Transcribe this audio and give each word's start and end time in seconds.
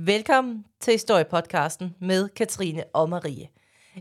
Velkommen 0.00 0.66
til 0.80 0.92
Historiepodcasten 0.92 1.96
med 2.00 2.28
Katrine 2.28 2.84
og 2.92 3.08
Marie. 3.08 3.48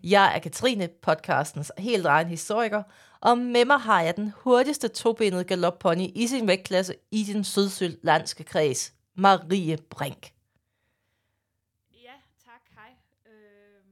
Jeg 0.03 0.35
er 0.35 0.39
Katrine, 0.39 0.87
podcastens 1.01 1.71
helt 1.77 2.05
egen 2.05 2.27
historiker, 2.27 2.83
og 3.19 3.37
med 3.37 3.65
mig 3.65 3.79
har 3.79 4.01
jeg 4.01 4.15
den 4.15 4.33
hurtigste 4.35 4.87
tobenede 4.87 5.43
galoppony 5.43 6.07
i 6.15 6.27
sin 6.27 6.47
vægtklasse 6.47 6.95
i 7.11 7.23
den 7.23 7.43
sydsydlandske 7.43 8.43
kreds, 8.43 8.93
Marie 9.15 9.77
Brink. 9.77 10.33
Ja, 11.93 12.13
tak. 12.45 12.61
Hej. 12.75 12.95
Øh, 13.25 13.83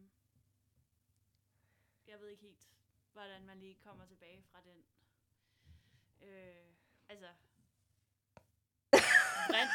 jeg 2.08 2.16
ved 2.22 2.30
ikke 2.30 2.44
helt, 2.44 2.60
hvordan 3.14 3.46
man 3.48 3.58
lige 3.60 3.76
kommer 3.88 4.06
tilbage 4.06 4.44
fra 4.52 4.60
den. 4.66 4.78
Øh, 6.28 6.66
altså... 7.10 7.28
Brint. 9.52 9.70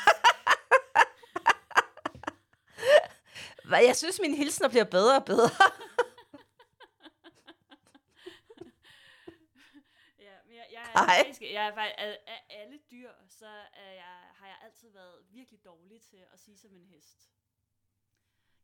Hvad, 3.60 3.60
Jeg 3.77 3.97
synes, 3.97 4.21
mine 4.21 4.37
hilsner 4.37 4.69
bliver 4.69 4.85
bedre 4.85 5.17
og 5.17 5.25
bedre. 5.25 5.51
jeg, 10.49 10.67
er 10.73 10.93
faktisk, 10.95 11.41
jeg 11.43 11.67
er 11.67 11.75
faktisk, 11.75 11.95
af, 11.99 12.19
af 12.27 12.47
alle 12.51 12.79
dyr, 12.91 13.11
så 13.29 13.47
er 13.73 13.93
jeg, 13.93 14.17
har 14.35 14.47
jeg 14.47 14.57
altid 14.65 14.91
været 14.91 15.25
virkelig 15.31 15.65
dårlig 15.65 16.03
til 16.03 16.25
at 16.33 16.41
sige 16.41 16.59
som 16.59 16.75
en 16.75 16.85
hest. 16.85 17.31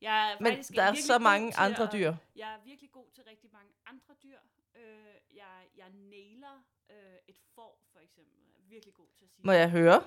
Jeg 0.01 0.32
er 0.32 0.37
Men 0.41 0.52
faktisk 0.52 0.73
der 0.74 0.82
er 0.82 0.95
så 0.95 1.18
mange 1.18 1.57
andre 1.57 1.84
at- 1.84 1.93
dyr. 1.93 2.15
Jeg 2.37 2.52
er 2.54 2.59
virkelig 2.65 2.91
god 2.93 3.10
til 3.10 3.24
rigtig 3.24 3.51
mange 3.52 3.73
andre 3.87 4.15
dyr. 4.23 4.38
Øh, 4.74 5.15
jeg, 5.34 5.68
jeg 5.77 5.91
nailer 5.91 6.65
øh, 6.91 7.16
et 7.29 7.37
får, 7.54 7.80
for 7.93 8.01
eksempel. 8.01 8.38
Jeg 8.46 8.54
er 8.59 8.62
virkelig 8.68 8.95
god 8.95 9.09
til 9.18 9.24
at 9.24 9.30
sige. 9.30 9.46
Må 9.46 9.52
jeg 9.52 9.71
høre? 9.71 10.02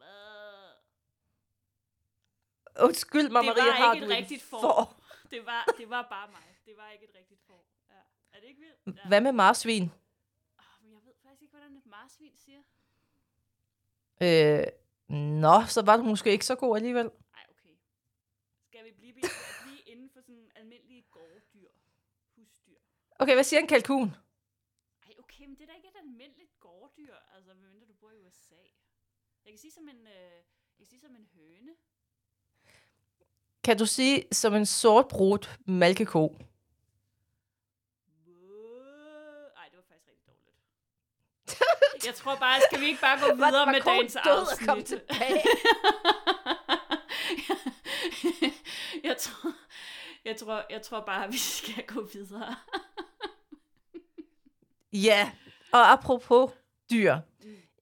Øh, 0.00 0.59
Undskyld 2.86 3.28
mig, 3.30 3.42
Det 3.42 3.46
Marie, 3.46 3.66
var 3.66 3.72
har 3.72 3.94
ikke 3.94 4.06
et 4.06 4.12
rigtigt 4.12 4.42
får. 4.42 4.60
får? 4.60 5.00
det, 5.32 5.46
var, 5.46 5.64
det 5.78 5.90
var 5.90 6.02
bare 6.08 6.28
mig. 6.30 6.42
Det 6.66 6.76
var 6.76 6.90
ikke 6.90 7.04
et 7.04 7.14
rigtigt 7.14 7.40
får. 7.46 7.66
Ja. 7.88 7.94
Er 8.32 8.40
det 8.40 8.46
ikke 8.48 8.60
vildt? 8.60 8.98
Ja. 8.98 9.08
Hvad 9.08 9.20
med 9.20 9.32
marsvin? 9.32 9.82
Oh, 10.58 10.90
jeg 10.92 10.98
ved 11.04 11.12
faktisk 11.22 11.42
ikke, 11.42 11.52
hvordan 11.52 11.76
et 11.76 11.86
marsvin 11.86 12.36
siger. 12.36 12.62
Øh, 14.22 14.66
nå, 15.44 15.56
så 15.68 15.82
var 15.82 15.96
du 15.96 16.02
måske 16.02 16.30
ikke 16.32 16.44
så 16.46 16.54
god 16.54 16.76
alligevel. 16.76 17.04
Nej, 17.04 17.46
okay. 17.50 17.74
Skal 18.66 18.84
vi 18.84 18.92
blive, 18.92 19.12
blive, 19.12 19.28
blive 19.62 19.80
inden 19.86 20.10
for 20.10 20.20
sådan 20.20 20.50
almindelige 20.54 21.02
gårddyr? 21.10 21.68
Husdyr? 22.36 22.78
Okay, 23.18 23.34
hvad 23.34 23.44
siger 23.44 23.60
en 23.60 23.66
kalkun? 23.66 24.14
Ej, 25.06 25.12
okay, 25.18 25.44
men 25.46 25.54
det 25.56 25.62
er 25.62 25.66
da 25.66 25.72
ikke 25.76 25.88
et 25.88 25.96
almindeligt 26.00 26.60
gårddyr, 26.60 27.14
altså 27.36 27.54
medmindre 27.54 27.86
du 27.86 27.92
bor 27.94 28.10
i 28.10 28.18
USA. 28.18 28.54
Jeg 29.44 29.52
kan 29.52 29.58
sige 29.58 29.72
som 29.72 29.88
en, 29.88 30.06
øh, 30.06 30.12
jeg 30.12 30.76
kan 30.78 30.86
sige 30.86 31.00
som 31.00 31.16
en 31.16 31.28
høne. 31.34 31.72
Kan 33.64 33.78
du 33.78 33.86
sige 33.86 34.24
som 34.32 34.54
en 34.54 34.66
sortbrudt 34.66 35.58
malkeko? 35.66 36.20
Wow. 36.20 36.36
Ej, 39.56 39.64
det 39.70 39.76
var 39.76 39.84
faktisk 39.88 40.08
rigtig 40.08 40.24
dårligt. 40.26 42.06
Jeg 42.06 42.14
tror 42.14 42.36
bare, 42.36 42.60
skal 42.70 42.80
vi 42.80 42.86
ikke 42.86 43.00
bare 43.00 43.18
gå 43.20 43.34
videre 43.44 43.52
var 43.52 43.72
med 43.72 43.80
dagens 43.80 44.16
afsnit? 44.16 44.68
kom 44.68 44.82
tilbage? 44.82 45.42
jeg, 49.08 49.16
tror, 49.18 49.52
jeg, 50.24 50.36
tror, 50.36 50.66
jeg 50.70 50.82
tror 50.82 51.00
bare, 51.06 51.30
vi 51.30 51.38
skal 51.38 51.84
gå 51.86 52.08
videre. 52.12 52.54
Ja, 54.92 55.30
og 55.72 55.92
apropos 55.92 56.50
dyr. 56.90 57.16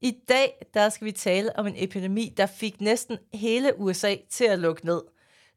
I 0.01 0.11
dag, 0.29 0.67
der 0.75 0.89
skal 0.89 1.05
vi 1.05 1.13
tale 1.13 1.59
om 1.59 1.67
en 1.67 1.75
epidemi, 1.77 2.35
der 2.37 2.47
fik 2.47 2.81
næsten 2.81 3.19
hele 3.35 3.81
USA 3.81 4.17
til 4.31 4.45
at 4.45 4.59
lukke 4.59 4.87
ned. 4.87 5.03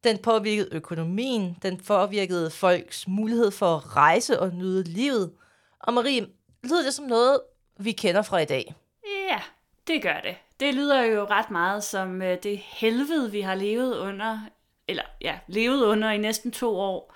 Den 0.03 0.17
påvirkede 0.17 0.69
økonomien, 0.71 1.57
den 1.61 1.77
påvirkede 1.77 2.51
folks 2.51 3.07
mulighed 3.07 3.51
for 3.51 3.75
at 3.75 3.95
rejse 3.95 4.39
og 4.39 4.53
nyde 4.53 4.83
livet. 4.83 5.33
Og 5.79 5.93
Marie, 5.93 6.27
lyder 6.63 6.83
det 6.83 6.93
som 6.93 7.05
noget, 7.05 7.39
vi 7.77 7.91
kender 7.91 8.21
fra 8.21 8.37
i 8.37 8.45
dag? 8.45 8.75
Ja, 9.05 9.41
det 9.87 10.01
gør 10.01 10.19
det. 10.23 10.35
Det 10.59 10.73
lyder 10.73 11.01
jo 11.01 11.25
ret 11.25 11.51
meget 11.51 11.83
som 11.83 12.21
øh, 12.21 12.37
det 12.43 12.57
helvede, 12.57 13.31
vi 13.31 13.41
har 13.41 13.55
levet 13.55 13.97
under, 13.97 14.39
eller 14.87 15.03
ja, 15.21 15.39
levet 15.47 15.83
under 15.83 16.11
i 16.11 16.17
næsten 16.17 16.51
to 16.51 16.79
år, 16.79 17.15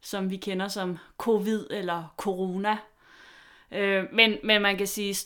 som 0.00 0.30
vi 0.30 0.36
kender 0.36 0.68
som 0.68 0.98
covid 1.18 1.66
eller 1.70 2.14
corona. 2.16 2.78
Øh, 3.72 4.04
men, 4.12 4.36
men 4.44 4.62
man 4.62 4.76
kan 4.76 4.86
sige, 4.86 5.16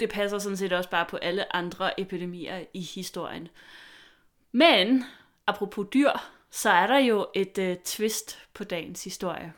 det 0.00 0.10
passer 0.10 0.38
sådan 0.38 0.56
set 0.56 0.72
også 0.72 0.90
bare 0.90 1.06
på 1.06 1.16
alle 1.16 1.56
andre 1.56 2.00
epidemier 2.00 2.64
i 2.74 2.80
historien. 2.80 3.48
Men, 4.52 5.04
apropos 5.46 5.86
dyr, 5.94 6.10
så 6.50 6.70
er 6.70 6.86
der 6.86 6.98
jo 6.98 7.26
et 7.34 7.58
øh, 7.58 7.76
twist 7.84 8.38
på 8.54 8.64
dagens 8.64 9.04
historie. 9.04 9.52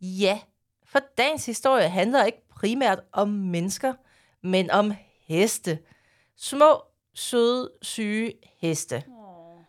Ja, 0.00 0.40
for 0.84 1.00
dagens 1.18 1.46
historie 1.46 1.88
handler 1.88 2.24
ikke 2.24 2.48
primært 2.48 3.00
om 3.12 3.28
mennesker, 3.28 3.94
men 4.42 4.70
om 4.70 4.92
heste. 5.26 5.78
Små, 6.36 6.82
søde, 7.14 7.70
syge 7.82 8.32
heste. 8.60 9.04
Oh. 9.08 9.60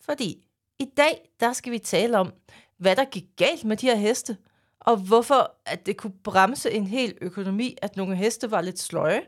Fordi 0.00 0.46
i 0.78 0.84
dag, 0.96 1.28
der 1.40 1.52
skal 1.52 1.72
vi 1.72 1.78
tale 1.78 2.18
om, 2.18 2.32
hvad 2.76 2.96
der 2.96 3.04
gik 3.04 3.24
galt 3.36 3.64
med 3.64 3.76
de 3.76 3.86
her 3.86 3.94
heste, 3.94 4.36
og 4.80 4.96
hvorfor 4.96 5.54
at 5.66 5.86
det 5.86 5.96
kunne 5.96 6.18
bremse 6.24 6.70
en 6.70 6.86
hel 6.86 7.18
økonomi, 7.20 7.76
at 7.82 7.96
nogle 7.96 8.16
heste 8.16 8.50
var 8.50 8.60
lidt 8.60 8.78
sløje, 8.78 9.22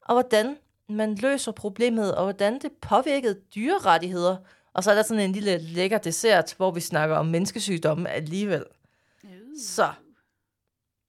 og 0.00 0.14
hvordan 0.14 0.56
man 0.88 1.14
løser 1.14 1.52
problemet, 1.52 2.14
og 2.14 2.22
hvordan 2.22 2.58
det 2.60 2.72
påvirkede 2.72 3.40
dyrerettigheder. 3.54 4.36
Og 4.76 4.84
så 4.84 4.90
er 4.90 4.94
der 4.94 5.02
sådan 5.02 5.22
en 5.24 5.32
lille 5.32 5.58
lækker 5.58 5.98
dessert, 5.98 6.54
hvor 6.56 6.70
vi 6.70 6.80
snakker 6.80 7.16
om 7.16 7.26
menneskesygdomme 7.26 8.08
alligevel. 8.10 8.64
Så, 9.60 9.92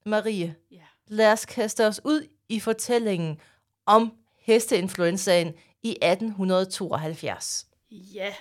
Marie, 0.05 0.55
Ja. 0.71 0.83
lad 1.07 1.31
os 1.31 1.45
kaste 1.45 1.87
os 1.87 2.01
ud 2.03 2.27
i 2.49 2.59
fortællingen 2.59 3.41
om 3.85 4.17
hesteinfluenzaen 4.39 5.53
i 5.83 5.97
1872. 6.01 7.67
Ja. 7.91 8.33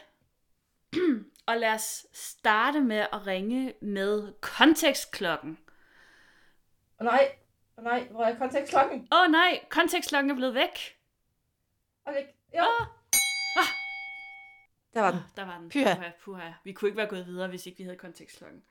Og 1.47 1.57
lad 1.57 1.73
os 1.75 2.07
starte 2.13 2.81
med 2.81 3.07
at 3.13 3.27
ringe 3.27 3.73
med 3.83 4.33
kontekstklokken. 4.41 5.59
Åh 7.01 7.05
nej, 7.05 7.29
åh 7.79 7.85
nej, 7.85 8.09
hvor 8.11 8.25
er 8.25 8.39
kontekstklokken? 8.39 9.09
Åh 9.13 9.19
oh, 9.21 9.31
nej, 9.31 9.61
kontekstklokken 9.71 10.31
er 10.31 10.35
blevet 10.35 10.55
væk. 10.55 10.97
Okay, 12.07 12.23
jo. 12.57 12.65
Der 14.97 15.03
var 15.03 15.11
den. 15.11 15.21
Der 15.37 15.45
var 15.45 15.59
den. 15.59 15.69
Pyha. 15.69 15.95
Puha, 15.95 16.11
puha. 16.25 16.51
Vi 16.65 16.73
kunne 16.73 16.89
ikke 16.89 16.97
være 16.97 17.07
gået 17.07 17.27
videre, 17.27 17.49
hvis 17.49 17.67
ikke 17.67 17.79
vi 17.79 17.85
havde 17.85 17.97
kontekstklokken. 17.97 18.63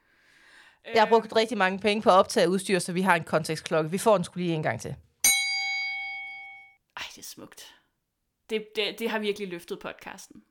Jeg 0.94 1.02
har 1.02 1.10
brugt 1.10 1.36
rigtig 1.36 1.58
mange 1.58 1.80
penge 1.80 2.02
på 2.02 2.10
at 2.10 2.14
optage 2.14 2.50
udstyr, 2.50 2.80
så 2.80 2.94
vi 2.94 3.02
har 3.02 3.16
en 3.16 3.24
kontekstklokke. 3.24 3.92
Vi 3.92 3.98
får 3.98 4.18
den 4.18 4.24
skulle 4.24 4.46
lige 4.46 4.56
en 4.56 4.64
gang 4.64 4.82
til. 4.82 4.96
Ej, 6.98 7.04
det 7.16 7.18
er 7.18 7.24
smukt. 7.24 7.76
Det, 8.50 8.68
det, 8.76 9.00
det 9.00 9.10
har 9.10 9.20
virkelig 9.20 9.48
løftet 9.48 9.80
podcasten. 9.80 10.44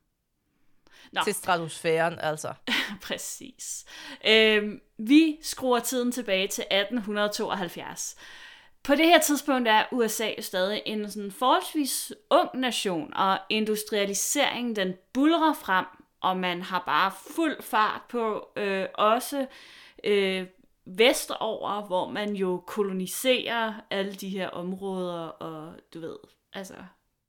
Nå, 1.11 1.21
Til 1.23 1.33
stratosfæren, 1.33 2.19
altså. 2.19 2.53
præcis. 3.07 3.85
Øhm, 4.27 4.81
vi 4.97 5.37
skruer 5.41 5.79
tiden 5.79 6.11
tilbage 6.11 6.47
til 6.47 6.61
1872. 6.61 8.15
På 8.85 8.95
det 8.95 9.05
her 9.05 9.19
tidspunkt 9.19 9.67
er 9.67 9.83
USA 9.91 10.27
jo 10.37 10.41
stadig 10.41 10.81
en 10.85 11.11
sådan 11.11 11.31
forholdsvis 11.31 12.13
ung 12.29 12.49
nation, 12.53 13.13
og 13.13 13.39
industrialiseringen 13.49 14.75
den 14.75 14.93
bulrer 15.13 15.53
frem, 15.53 15.85
og 16.21 16.37
man 16.37 16.61
har 16.61 16.83
bare 16.85 17.11
fuld 17.35 17.61
fart 17.61 18.01
på, 18.09 18.47
øh, 18.55 18.85
også 18.93 19.47
øh, 20.03 20.47
vestover, 20.85 21.81
hvor 21.87 22.09
man 22.09 22.33
jo 22.33 22.63
koloniserer 22.67 23.73
alle 23.91 24.13
de 24.13 24.29
her 24.29 24.49
områder, 24.49 25.27
og 25.27 25.73
du 25.93 25.99
ved, 25.99 26.17
altså... 26.53 26.73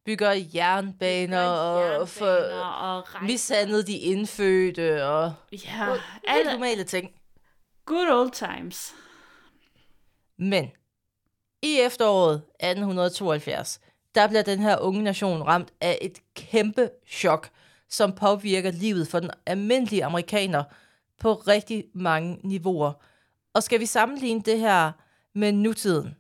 Bygger 0.05 0.33
jernbaner 0.55 1.47
og 1.49 2.09
for 2.09 2.27
og 2.27 3.15
rejser. 3.15 3.83
de 3.87 3.99
indfødte 3.99 5.05
og 5.05 5.33
Ja, 5.53 5.87
alle 6.25 6.53
normale 6.53 6.85
ting. 6.85 7.11
good 7.85 8.09
old 8.11 8.31
times. 8.31 8.95
Men 10.39 10.71
i 11.63 11.81
efteråret 11.81 12.35
1872, 12.35 13.81
der 14.15 14.27
bliver 14.27 14.43
den 14.43 14.59
her 14.59 14.79
unge 14.79 15.03
nation 15.03 15.43
ramt 15.43 15.73
af 15.81 15.99
et 16.01 16.19
kæmpe 16.35 16.91
chok, 17.09 17.51
som 17.89 18.13
påvirker 18.13 18.71
livet 18.71 19.09
for 19.09 19.21
den 19.21 19.31
almindelige 19.47 20.05
amerikaner 20.05 20.65
på 21.21 21.35
rigtig 21.35 21.85
mange 21.95 22.39
niveauer. 22.43 22.93
Og 23.55 23.63
skal 23.63 23.81
vi 23.81 23.87
sammenligne 23.87 24.43
det 24.43 24.59
her 24.59 24.93
med 25.35 25.53
nutiden, 25.53 26.17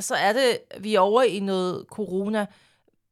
så 0.00 0.14
er 0.14 0.32
det, 0.32 0.58
vi 0.80 0.94
er 0.94 1.00
over 1.00 1.22
i 1.22 1.40
noget 1.40 1.86
corona, 1.90 2.46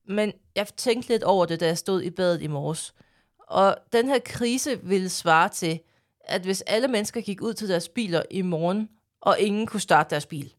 men 0.09 0.33
jeg 0.57 0.67
tænkte 0.77 1.09
lidt 1.09 1.23
over 1.23 1.47
det, 1.47 1.61
da 1.61 1.67
jeg 1.67 1.79
stod 1.79 2.03
i 2.03 2.11
badet 2.11 2.43
i 2.43 2.47
morges. 2.47 2.95
Og 3.39 3.77
den 3.93 4.09
her 4.09 4.19
krise 4.19 4.81
ville 4.83 5.09
svare 5.09 5.49
til, 5.49 5.81
at 6.21 6.43
hvis 6.43 6.61
alle 6.61 6.89
mennesker 6.89 7.21
gik 7.21 7.43
ud 7.43 7.55
til 7.55 7.69
deres 7.69 7.89
biler 7.89 8.23
i 8.31 8.43
morgen, 8.43 8.89
og 9.21 9.41
ingen 9.41 9.67
kunne 9.67 9.81
starte 9.81 10.11
deres 10.11 10.27
bil. 10.27 10.55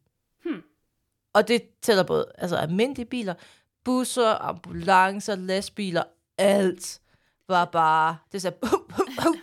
Og 1.37 1.47
det 1.47 1.61
tæller 1.81 2.03
både 2.03 2.31
altså 2.37 2.55
almindelige 2.55 3.05
biler, 3.05 3.33
busser, 3.83 4.41
ambulancer, 4.41 5.35
lastbiler, 5.35 6.03
alt. 6.37 7.01
var 7.47 7.65
bare, 7.65 8.17
det 8.31 8.41
sagde, 8.41 8.57
hu, 8.63 8.77
hu, 8.89 9.03
hu, 9.21 9.35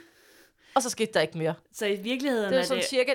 og 0.74 0.82
så 0.82 0.90
skete 0.90 1.12
der 1.12 1.20
ikke 1.20 1.38
mere. 1.38 1.54
Så 1.72 1.86
i 1.86 1.96
virkeligheden 1.96 2.44
Det 2.48 2.52
er 2.54 2.58
var 2.58 2.64
sådan 2.64 2.80
det... 2.80 2.88
cirka, 2.88 3.14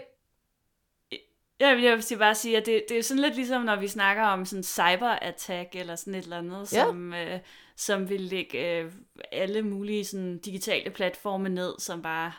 Jeg 1.60 1.76
vil, 1.76 1.84
jeg 1.84 1.98
vil 2.10 2.18
bare 2.18 2.36
sige, 2.36 2.58
at 2.58 2.66
det, 2.66 2.84
det 2.90 2.98
er 2.98 3.04
sådan 3.04 3.22
lidt 3.22 3.36
ligesom, 3.36 3.62
når 3.62 3.76
vi 3.76 3.88
snakker 3.88 4.24
om 4.24 4.46
sådan 4.46 4.64
cyber-attack 4.64 5.70
eller 5.80 5.96
sådan 5.96 6.16
et 6.16 6.24
eller 6.24 6.38
andet, 6.38 6.74
Ja. 6.74 6.84
som, 6.86 7.14
øh, 7.14 7.40
som 7.76 8.10
vil 8.10 8.22
lægge 8.22 8.80
øh, 8.80 8.92
alle 9.32 9.62
mulige 9.62 10.06
sådan, 10.06 10.38
digitale 10.38 10.90
platforme 10.90 11.50
ned, 11.50 11.74
som 11.80 12.02
bare, 12.02 12.32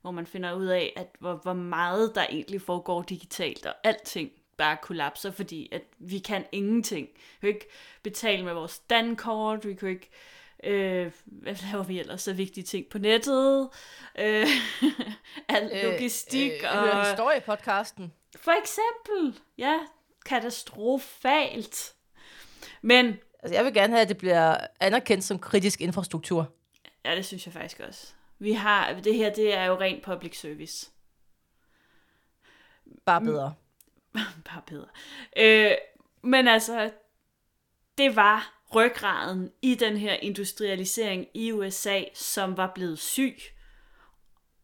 hvor 0.00 0.10
man 0.10 0.26
finder 0.26 0.52
ud 0.52 0.66
af, 0.66 0.92
at 0.96 1.06
hvor, 1.20 1.34
hvor 1.42 1.52
meget 1.52 2.14
der 2.14 2.26
egentlig 2.30 2.62
foregår 2.62 3.02
digitalt, 3.02 3.66
og 3.66 3.74
alting 3.84 4.30
bare 4.58 4.76
kollapser, 4.82 5.30
fordi 5.30 5.68
at 5.72 5.82
vi 5.98 6.18
kan 6.18 6.44
ingenting. 6.52 7.08
Vi 7.40 7.46
kan 7.46 7.48
ikke 7.48 7.68
betale 8.02 8.44
med 8.44 8.52
vores 8.52 8.78
dankort, 8.78 9.66
vi 9.66 9.74
kan 9.74 9.88
ikke 9.88 10.10
Øh, 10.64 11.12
hvad 11.24 11.54
laver 11.72 11.84
vi 11.84 12.00
ellers 12.00 12.22
så 12.22 12.32
vigtige 12.32 12.64
ting 12.64 12.86
på 12.86 12.98
nettet? 12.98 13.68
Øh, 14.18 14.46
al 15.48 15.70
logistik 15.84 16.52
øh, 16.52 16.84
øh, 16.86 16.96
og... 16.96 17.06
historiepodcasten. 17.06 18.12
For 18.36 18.52
eksempel, 18.60 19.42
ja, 19.58 19.78
katastrofalt. 20.26 21.94
Men, 22.82 23.18
Altså, 23.42 23.54
jeg 23.54 23.64
vil 23.64 23.74
gerne 23.74 23.92
have, 23.92 24.02
at 24.02 24.08
det 24.08 24.18
bliver 24.18 24.56
anerkendt 24.80 25.24
som 25.24 25.38
kritisk 25.38 25.80
infrastruktur. 25.80 26.52
ja, 27.04 27.16
det 27.16 27.26
synes 27.26 27.46
jeg 27.46 27.52
faktisk 27.52 27.80
også. 27.80 28.12
Vi 28.38 28.52
har, 28.52 28.92
det 28.92 29.14
her, 29.14 29.34
det 29.34 29.54
er 29.54 29.64
jo 29.64 29.80
rent 29.80 30.04
public 30.04 30.40
service. 30.40 30.90
Bare 33.06 33.20
bedre. 33.20 33.54
Bare 34.44 34.62
bedre. 34.66 34.88
Øh, 35.36 35.72
men 36.22 36.48
altså, 36.48 36.90
det 37.98 38.16
var 38.16 38.60
ryggraden 38.74 39.52
i 39.62 39.74
den 39.74 39.96
her 39.96 40.12
industrialisering 40.12 41.26
i 41.34 41.52
USA, 41.52 42.02
som 42.14 42.56
var 42.56 42.72
blevet 42.74 42.98
syg. 42.98 43.38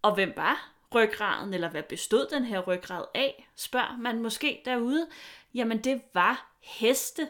Og 0.03 0.15
hvem 0.15 0.33
var 0.37 0.75
ryggraden, 0.95 1.55
eller 1.55 1.71
hvad 1.71 1.83
bestod 1.83 2.27
den 2.31 2.45
her 2.45 2.61
ryggrad 2.61 3.05
af, 3.15 3.49
spørger 3.57 3.97
man 3.99 4.23
måske 4.23 4.63
derude. 4.65 5.07
Jamen 5.55 5.79
det 5.79 6.03
var 6.15 6.57
heste. 6.61 7.29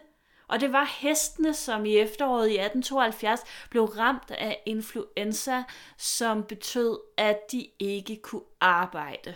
Og 0.48 0.60
det 0.60 0.72
var 0.72 0.84
hestene, 1.00 1.54
som 1.54 1.86
i 1.86 1.96
efteråret 1.96 2.48
i 2.48 2.58
1872 2.58 3.40
blev 3.70 3.84
ramt 3.84 4.30
af 4.30 4.62
influenza, 4.66 5.62
som 5.98 6.44
betød, 6.44 6.98
at 7.16 7.52
de 7.52 7.68
ikke 7.78 8.16
kunne 8.22 8.42
arbejde. 8.60 9.34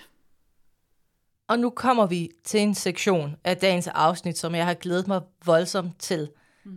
Og 1.48 1.58
nu 1.58 1.70
kommer 1.70 2.06
vi 2.06 2.30
til 2.44 2.60
en 2.60 2.74
sektion 2.74 3.36
af 3.44 3.56
dagens 3.56 3.86
afsnit, 3.86 4.38
som 4.38 4.54
jeg 4.54 4.66
har 4.66 4.74
glædet 4.74 5.08
mig 5.08 5.20
voldsomt 5.44 6.00
til. 6.00 6.30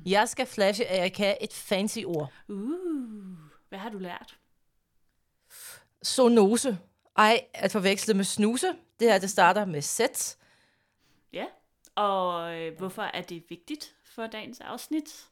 Jeg 0.05 0.29
skal 0.29 0.45
flashe 0.45 0.85
Erika 0.85 1.33
et 1.41 1.53
fancy 1.53 1.99
ord. 2.05 2.31
Uh, 2.49 3.37
hvad 3.69 3.79
har 3.79 3.89
du 3.89 3.97
lært? 3.97 4.37
Zonose. 6.05 6.77
Ej, 7.17 7.41
at 7.53 7.71
forveksle 7.71 8.13
med 8.13 8.23
snuse. 8.23 8.67
Det 8.99 9.11
her, 9.11 9.19
det 9.19 9.29
starter 9.29 9.65
med 9.65 9.81
sæt. 9.81 10.37
Ja, 11.33 11.45
og 11.95 12.55
øh, 12.55 12.77
hvorfor 12.77 13.01
er 13.01 13.21
det 13.21 13.43
vigtigt 13.49 13.95
for 14.05 14.27
dagens 14.27 14.59
afsnit? 14.59 15.25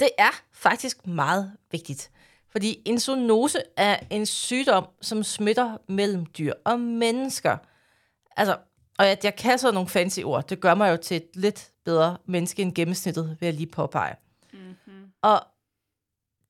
Det 0.00 0.10
er 0.18 0.42
faktisk 0.52 1.06
meget 1.06 1.52
vigtigt. 1.70 2.10
Fordi 2.48 2.82
en 2.84 3.00
zoonose 3.00 3.62
er 3.76 3.98
en 4.10 4.26
sygdom, 4.26 4.86
som 5.00 5.22
smitter 5.22 5.78
mellem 5.88 6.26
dyr 6.26 6.52
og 6.64 6.80
mennesker. 6.80 7.56
Altså, 8.36 8.56
og 8.98 9.06
at 9.06 9.24
jeg 9.24 9.36
kan 9.36 9.58
så 9.58 9.72
nogle 9.72 9.88
fancy 9.88 10.20
ord, 10.20 10.48
det 10.48 10.60
gør 10.60 10.74
mig 10.74 10.90
jo 10.90 10.96
til 10.96 11.16
et 11.16 11.28
lidt 11.34 11.70
bedre 11.84 12.16
menneske 12.26 12.62
end 12.62 12.74
gennemsnittet, 12.74 13.36
vil 13.40 13.46
jeg 13.46 13.54
lige 13.54 13.70
påpege. 13.70 14.16
Mm-hmm. 14.52 15.12
Og 15.22 15.40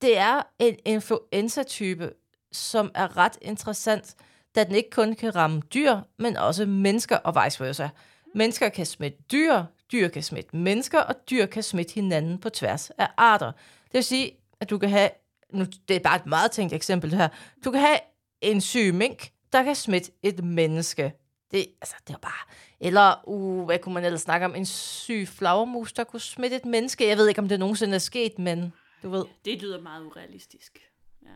det 0.03 0.19
er 0.19 0.43
en 0.59 0.77
influenza-type, 0.85 2.13
som 2.53 2.91
er 2.95 3.17
ret 3.17 3.39
interessant, 3.43 4.15
da 4.55 4.65
den 4.65 4.75
ikke 4.75 4.91
kun 4.91 5.15
kan 5.15 5.37
ramme 5.37 5.61
dyr, 5.61 6.01
men 6.19 6.37
også 6.37 6.67
mennesker 6.67 7.17
og 7.17 7.45
vice 7.45 7.65
versa. 7.65 7.89
Mennesker 8.35 8.69
kan 8.69 8.87
smitte 8.87 9.19
dyr, 9.33 9.65
dyr 9.93 10.09
kan 10.09 10.23
smitte 10.23 10.57
mennesker, 10.57 11.01
og 11.01 11.15
dyr 11.31 11.47
kan 11.47 11.63
smitte 11.63 11.95
hinanden 11.95 12.39
på 12.39 12.51
tværs 12.51 12.91
af 12.91 13.09
arter. 13.17 13.53
Det 13.85 13.95
vil 13.95 14.05
sige, 14.05 14.33
at 14.61 14.71
du 14.71 14.79
kan 14.79 14.91
have, 14.91 15.11
nu, 15.53 15.65
det 15.89 15.97
er 15.97 16.01
bare 16.01 16.17
et 16.17 16.27
meget 16.27 16.51
tænkt 16.51 16.73
eksempel 16.73 17.11
det 17.11 17.19
her, 17.19 17.29
du 17.65 17.71
kan 17.71 17.81
have 17.81 17.99
en 18.41 18.61
syg 18.61 18.95
mink, 18.95 19.31
der 19.53 19.63
kan 19.63 19.75
smitte 19.75 20.13
et 20.23 20.45
menneske. 20.45 21.13
Det, 21.51 21.67
altså, 21.81 21.95
det 22.09 22.15
er 22.15 22.19
bare... 22.19 22.55
Eller, 22.81 23.29
uh, 23.29 23.65
hvad 23.65 23.79
kunne 23.79 23.95
man 23.95 24.05
ellers 24.05 24.21
snakke 24.21 24.47
om? 24.47 24.55
En 24.55 24.67
syg 24.67 25.29
flagermus, 25.29 25.93
der 25.93 26.05
kunne 26.05 26.21
smitte 26.21 26.57
et 26.57 26.65
menneske. 26.65 27.09
Jeg 27.09 27.17
ved 27.17 27.29
ikke, 27.29 27.41
om 27.41 27.49
det 27.49 27.59
nogensinde 27.61 27.95
er 27.95 27.99
sket, 27.99 28.39
men 28.39 28.73
du 29.03 29.11
ved. 29.11 29.25
Det 29.45 29.63
lyder 29.63 29.81
meget 29.81 30.05
urealistisk. 30.05 30.79
Ja. 31.23 31.29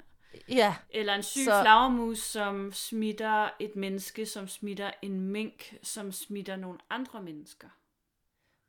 Ja, 0.48 0.74
Eller 0.90 1.14
en 1.14 1.22
syg 1.22 1.44
så... 1.44 1.62
flagermus, 1.62 2.18
som 2.18 2.72
smitter 2.72 3.48
et 3.60 3.76
menneske, 3.76 4.26
som 4.26 4.48
smitter 4.48 4.90
en 5.02 5.20
mink, 5.20 5.74
som 5.82 6.12
smitter 6.12 6.56
nogle 6.56 6.78
andre 6.90 7.22
mennesker. 7.22 7.68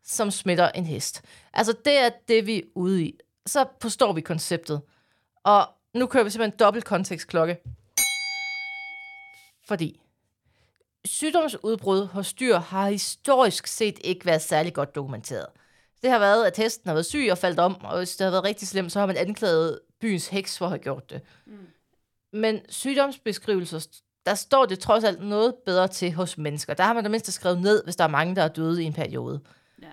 som 0.03 0.31
smitter 0.31 0.69
en 0.69 0.85
hest. 0.85 1.21
Altså, 1.53 1.75
det 1.85 1.97
er 1.97 2.09
det, 2.27 2.45
vi 2.47 2.57
er 2.57 2.63
ude 2.75 3.03
i. 3.03 3.19
Så 3.45 3.65
forstår 3.81 4.13
vi 4.13 4.21
konceptet. 4.21 4.81
Og 5.43 5.67
nu 5.93 6.05
kører 6.07 6.23
vi 6.23 6.29
simpelthen 6.29 6.59
dobbelt 6.59 6.85
kontekstklokke. 6.85 7.57
Fordi 9.67 9.99
sygdomsudbrud 11.05 12.05
hos 12.05 12.33
dyr 12.33 12.57
har 12.57 12.89
historisk 12.89 13.67
set 13.67 13.99
ikke 14.03 14.25
været 14.25 14.41
særlig 14.41 14.73
godt 14.73 14.95
dokumenteret. 14.95 15.45
Det 16.01 16.09
har 16.09 16.19
været, 16.19 16.45
at 16.45 16.57
hesten 16.57 16.87
har 16.87 16.93
været 16.93 17.05
syg 17.05 17.27
og 17.31 17.37
faldt 17.37 17.59
om, 17.59 17.81
og 17.83 17.97
hvis 17.97 18.15
det 18.15 18.25
har 18.25 18.31
været 18.31 18.43
rigtig 18.43 18.67
slemt, 18.67 18.91
så 18.91 18.99
har 18.99 19.05
man 19.05 19.17
anklaget 19.17 19.79
byens 20.01 20.27
heks 20.27 20.57
for 20.57 20.65
at 20.65 20.71
have 20.71 20.79
gjort 20.79 21.09
det. 21.09 21.21
Mm. 21.45 21.67
Men 22.33 22.59
sygdomsbeskrivelser, 22.69 23.87
der 24.25 24.35
står 24.35 24.65
det 24.65 24.79
trods 24.79 25.03
alt 25.03 25.23
noget 25.23 25.55
bedre 25.65 25.87
til 25.87 26.13
hos 26.13 26.37
mennesker. 26.37 26.73
Der 26.73 26.83
har 26.83 26.93
man 26.93 27.03
da 27.03 27.09
mindst 27.09 27.33
skrevet 27.33 27.61
ned, 27.61 27.83
hvis 27.83 27.95
der 27.95 28.03
er 28.03 28.07
mange, 28.07 28.35
der 28.35 28.43
er 28.43 28.47
døde 28.47 28.83
i 28.83 28.85
en 28.85 28.93
periode. 28.93 29.41
Ja. 29.81 29.91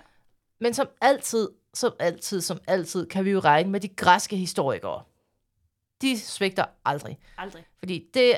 Men 0.61 0.75
som 0.75 0.89
altid, 1.01 1.49
som 1.75 1.93
altid, 1.99 2.41
som 2.41 2.61
altid, 2.67 3.07
kan 3.07 3.25
vi 3.25 3.31
jo 3.31 3.41
regne 3.41 3.71
med 3.71 3.81
de 3.81 3.89
græske 3.89 4.37
historikere. 4.37 5.03
De 6.03 6.21
svigter 6.21 6.65
aldrig. 6.85 7.19
Aldrig. 7.39 7.67
Fordi 7.79 8.05
det 8.15 8.37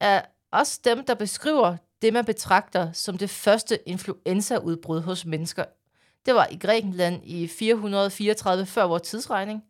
er 0.00 0.22
også 0.52 0.80
dem, 0.84 1.04
der 1.04 1.14
beskriver 1.14 1.76
det, 2.02 2.12
man 2.12 2.24
betragter 2.24 2.92
som 2.92 3.18
det 3.18 3.30
første 3.30 3.88
influenzaudbrud 3.88 5.00
hos 5.00 5.24
mennesker. 5.24 5.64
Det 6.26 6.34
var 6.34 6.46
i 6.46 6.56
Grækenland 6.56 7.20
i 7.24 7.48
434 7.48 8.66
før 8.66 8.84
vores 8.84 9.02
tidsregning. 9.02 9.64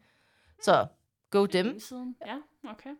Så 0.63 0.87
go 1.31 1.47
dem. 1.47 1.81
Ja, 2.27 2.37
okay. 2.71 2.91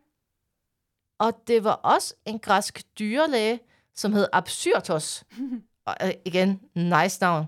Og 1.19 1.47
det 1.47 1.63
var 1.63 1.73
også 1.73 2.13
en 2.25 2.39
græsk 2.39 2.81
dyrlæge, 2.99 3.59
som 3.95 4.13
hed 4.13 4.27
Absyrtos. 4.33 5.23
Og 5.85 5.95
øh, 6.03 6.11
igen, 6.25 6.61
nice 6.75 7.21
navn. 7.21 7.45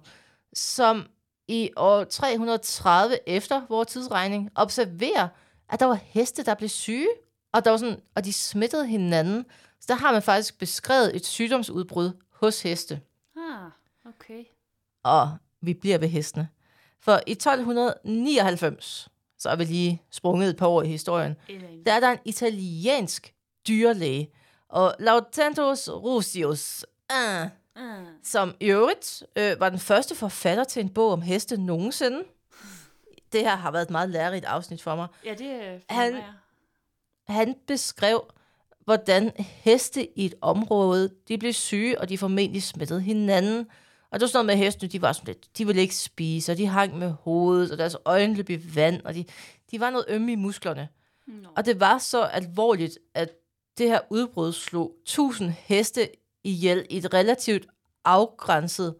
Som 0.53 1.07
i 1.47 1.69
år 1.75 2.03
330 2.03 3.29
efter 3.29 3.61
vores 3.69 3.87
tidsregning 3.87 4.49
observerer, 4.55 5.27
at 5.69 5.79
der 5.79 5.85
var 5.85 5.99
heste, 6.03 6.43
der 6.43 6.53
blev 6.55 6.69
syge, 6.69 7.07
og, 7.53 7.65
der 7.65 7.71
var 7.71 7.77
sådan, 7.77 8.01
og 8.15 8.25
de 8.25 8.33
smittede 8.33 8.87
hinanden. 8.87 9.45
Så 9.83 9.87
der 9.87 9.95
har 9.95 10.11
man 10.11 10.21
faktisk 10.21 10.59
beskrevet 10.59 11.15
et 11.15 11.25
sygdomsudbrud 11.25 12.11
hos 12.31 12.61
heste. 12.61 13.01
Ah, 13.37 13.71
okay. 14.05 14.43
Og 15.03 15.37
vi 15.61 15.73
bliver 15.73 15.97
ved 15.97 16.07
hestene. 16.07 16.49
For 16.99 17.19
i 17.27 17.31
1299, 17.31 19.09
så 19.37 19.49
er 19.49 19.55
vi 19.55 19.63
lige 19.63 20.01
sprunget 20.11 20.49
et 20.49 20.57
par 20.57 20.67
år 20.67 20.81
i 20.83 20.87
historien, 20.87 21.35
der 21.85 21.93
er 21.93 21.99
der 21.99 22.11
en 22.11 22.19
italiensk 22.25 23.33
dyrlæge, 23.67 24.29
og 24.69 24.95
Lautentus 24.99 25.89
Rusius, 25.89 26.85
uh, 27.13 27.47
Ah, 27.75 28.05
som 28.23 28.55
i 28.59 28.65
øvrigt 28.65 29.23
øh, 29.35 29.59
var 29.59 29.69
den 29.69 29.79
første 29.79 30.15
forfatter 30.15 30.63
til 30.63 30.79
en 30.79 30.89
bog 30.89 31.11
om 31.11 31.21
heste 31.21 31.57
nogensinde. 31.57 32.23
Det 33.31 33.41
her 33.41 33.55
har 33.55 33.71
været 33.71 33.83
et 33.83 33.89
meget 33.89 34.09
lærerigt 34.09 34.45
afsnit 34.45 34.81
for 34.81 34.95
mig. 34.95 35.07
ja, 35.25 35.33
det 35.33 35.47
er 35.51 35.79
Han- 35.89 36.13
jeg. 36.15 36.33
Han 37.27 37.55
beskrev, 37.67 38.23
hvordan 38.85 39.31
heste 39.37 40.19
i 40.19 40.25
et 40.25 40.33
område, 40.41 41.09
de 41.27 41.37
blev 41.37 41.53
syge, 41.53 42.01
og 42.01 42.09
de 42.09 42.17
formentlig 42.17 42.63
smittede 42.63 43.01
hinanden. 43.01 43.67
Og 44.11 44.19
det 44.19 44.21
var 44.21 44.27
sådan 44.27 44.45
noget 44.45 44.45
med, 44.45 44.53
at 44.53 44.57
hestene, 44.57 44.89
de 44.89 45.01
var 45.01 45.13
sådan 45.13 45.27
lidt, 45.27 45.57
de 45.57 45.65
ville 45.67 45.81
ikke 45.81 45.95
spise, 45.95 46.51
og 46.51 46.57
de 46.57 46.67
hang 46.67 46.97
med 46.97 47.13
hovedet, 47.21 47.71
og 47.71 47.77
deres 47.77 47.97
øjne 48.05 48.35
løb 48.35 48.49
i 48.49 48.75
vand, 48.75 49.01
og 49.01 49.13
de, 49.13 49.25
de 49.71 49.79
var 49.79 49.89
noget 49.89 50.05
ømme 50.07 50.31
i 50.31 50.35
musklerne. 50.35 50.87
Nå. 51.27 51.49
Og 51.55 51.65
det 51.65 51.79
var 51.79 51.97
så 51.97 52.21
alvorligt, 52.23 52.99
at 53.13 53.29
det 53.77 53.87
her 53.87 53.99
udbrud 54.09 54.53
slog 54.53 54.95
1000 55.03 55.49
heste 55.49 56.09
ihjel 56.43 56.85
i 56.89 56.97
et 56.97 57.13
relativt 57.13 57.67
afgrænset 58.05 58.95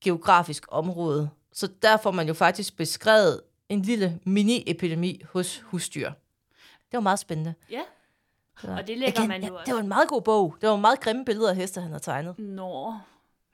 geografisk 0.00 0.64
område. 0.68 1.30
Så 1.52 1.68
der 1.82 1.96
får 1.96 2.10
man 2.10 2.26
jo 2.26 2.34
faktisk 2.34 2.76
beskrevet 2.76 3.40
en 3.68 3.82
lille 3.82 4.20
mini-epidemi 4.24 5.22
hos 5.32 5.58
husdyr. 5.58 6.08
Det 6.90 6.92
var 6.92 7.00
meget 7.00 7.18
spændende. 7.18 7.54
Ja, 7.70 7.80
Så, 8.60 8.70
og 8.78 8.86
det 8.86 8.98
lægger 8.98 9.20
igen, 9.20 9.28
man 9.28 9.44
jo 9.44 9.46
ja, 9.46 9.52
også. 9.52 9.64
Det 9.66 9.74
var 9.74 9.80
en 9.80 9.88
meget 9.88 10.08
god 10.08 10.22
bog. 10.22 10.56
Det 10.60 10.68
var 10.68 10.76
meget 10.76 11.00
grimme 11.00 11.24
billeder 11.24 11.50
af 11.50 11.56
heste, 11.56 11.80
han 11.80 11.90
havde 11.90 12.02
tegnet. 12.02 12.38
Nå, 12.38 12.94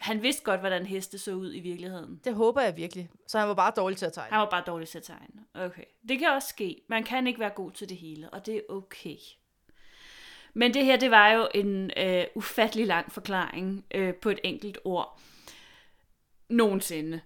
han 0.00 0.22
vidste 0.22 0.42
godt, 0.42 0.60
hvordan 0.60 0.86
heste 0.86 1.18
så 1.18 1.32
ud 1.32 1.54
i 1.54 1.60
virkeligheden. 1.60 2.20
Det 2.24 2.34
håber 2.34 2.60
jeg 2.60 2.76
virkelig. 2.76 3.10
Så 3.26 3.38
han 3.38 3.48
var 3.48 3.54
bare 3.54 3.72
dårlig 3.76 3.98
til 3.98 4.06
at 4.06 4.12
tegne. 4.12 4.30
Han 4.30 4.40
var 4.40 4.50
bare 4.50 4.62
dårlig 4.66 4.88
til 4.88 4.98
at 4.98 5.04
tegne. 5.04 5.44
Okay. 5.54 5.82
Det 6.08 6.18
kan 6.18 6.28
også 6.30 6.48
ske. 6.48 6.82
Man 6.88 7.04
kan 7.04 7.26
ikke 7.26 7.40
være 7.40 7.50
god 7.50 7.70
til 7.70 7.88
det 7.88 7.96
hele, 7.96 8.30
og 8.30 8.46
det 8.46 8.54
er 8.54 8.60
okay. 8.68 9.16
Men 10.54 10.74
det 10.74 10.84
her, 10.84 10.96
det 10.96 11.10
var 11.10 11.28
jo 11.28 11.48
en 11.54 11.90
øh, 11.96 12.24
ufattelig 12.34 12.86
lang 12.86 13.12
forklaring 13.12 13.84
øh, 13.94 14.14
på 14.14 14.30
et 14.30 14.38
enkelt 14.44 14.78
ord. 14.84 15.20
Nogensinde, 16.48 17.20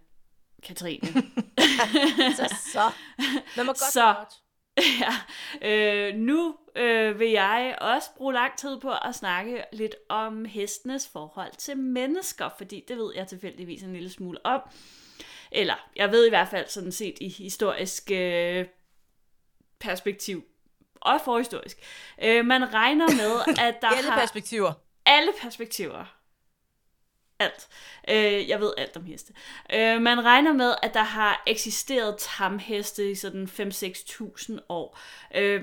Katrine. 0.63 1.07
så, 2.37 2.57
så. 2.73 2.91
Men 3.57 3.67
må 3.67 3.73
godt 3.73 3.93
Så. 3.93 4.15
godt. 4.19 4.44
ja, 5.01 5.15
øh, 5.63 6.15
nu 6.15 6.57
øh, 6.77 7.19
vil 7.19 7.31
jeg 7.31 7.79
også 7.81 8.09
bruge 8.17 8.35
lang 8.35 8.59
tid 8.59 8.81
på 8.81 8.93
at 9.05 9.15
snakke 9.15 9.65
lidt 9.73 9.95
om 10.09 10.45
hestenes 10.45 11.09
forhold 11.09 11.53
til 11.59 11.77
mennesker, 11.77 12.49
fordi 12.57 12.85
det 12.89 12.97
ved 12.97 13.13
jeg 13.17 13.27
tilfældigvis 13.27 13.83
en 13.83 13.93
lille 13.93 14.11
smule 14.11 14.47
om. 14.47 14.61
Eller, 15.53 15.89
jeg 15.97 16.11
ved 16.11 16.27
i 16.27 16.29
hvert 16.29 16.49
fald 16.49 16.69
sådan 16.69 16.93
set 16.93 17.15
i 17.21 17.29
historisk 17.29 18.11
øh, 18.11 18.67
perspektiv, 19.81 20.45
og 21.01 21.21
forhistorisk. 21.25 21.79
Øh, 22.23 22.45
man 22.45 22.75
regner 22.75 23.07
med, 23.07 23.55
at 23.65 23.81
der 23.81 23.89
alle 23.97 24.11
har 24.11 24.21
perspektiver. 24.21 24.73
alle 25.07 25.33
perspektiver. 25.41 26.17
Alt. 27.39 27.69
Øh, 28.09 28.49
jeg 28.49 28.61
ved 28.61 28.73
alt 28.79 28.97
om 28.97 29.05
heste. 29.05 29.33
Øh, 29.73 30.01
man 30.01 30.25
regner 30.25 30.53
med, 30.53 30.75
at 30.83 30.95
der 30.95 31.03
har 31.03 31.43
eksisteret 31.47 32.17
tamheste 32.19 33.11
i 33.11 33.15
sådan 33.15 33.45
5-6.000 33.45 34.59
år. 34.69 34.99
Øh, 35.35 35.63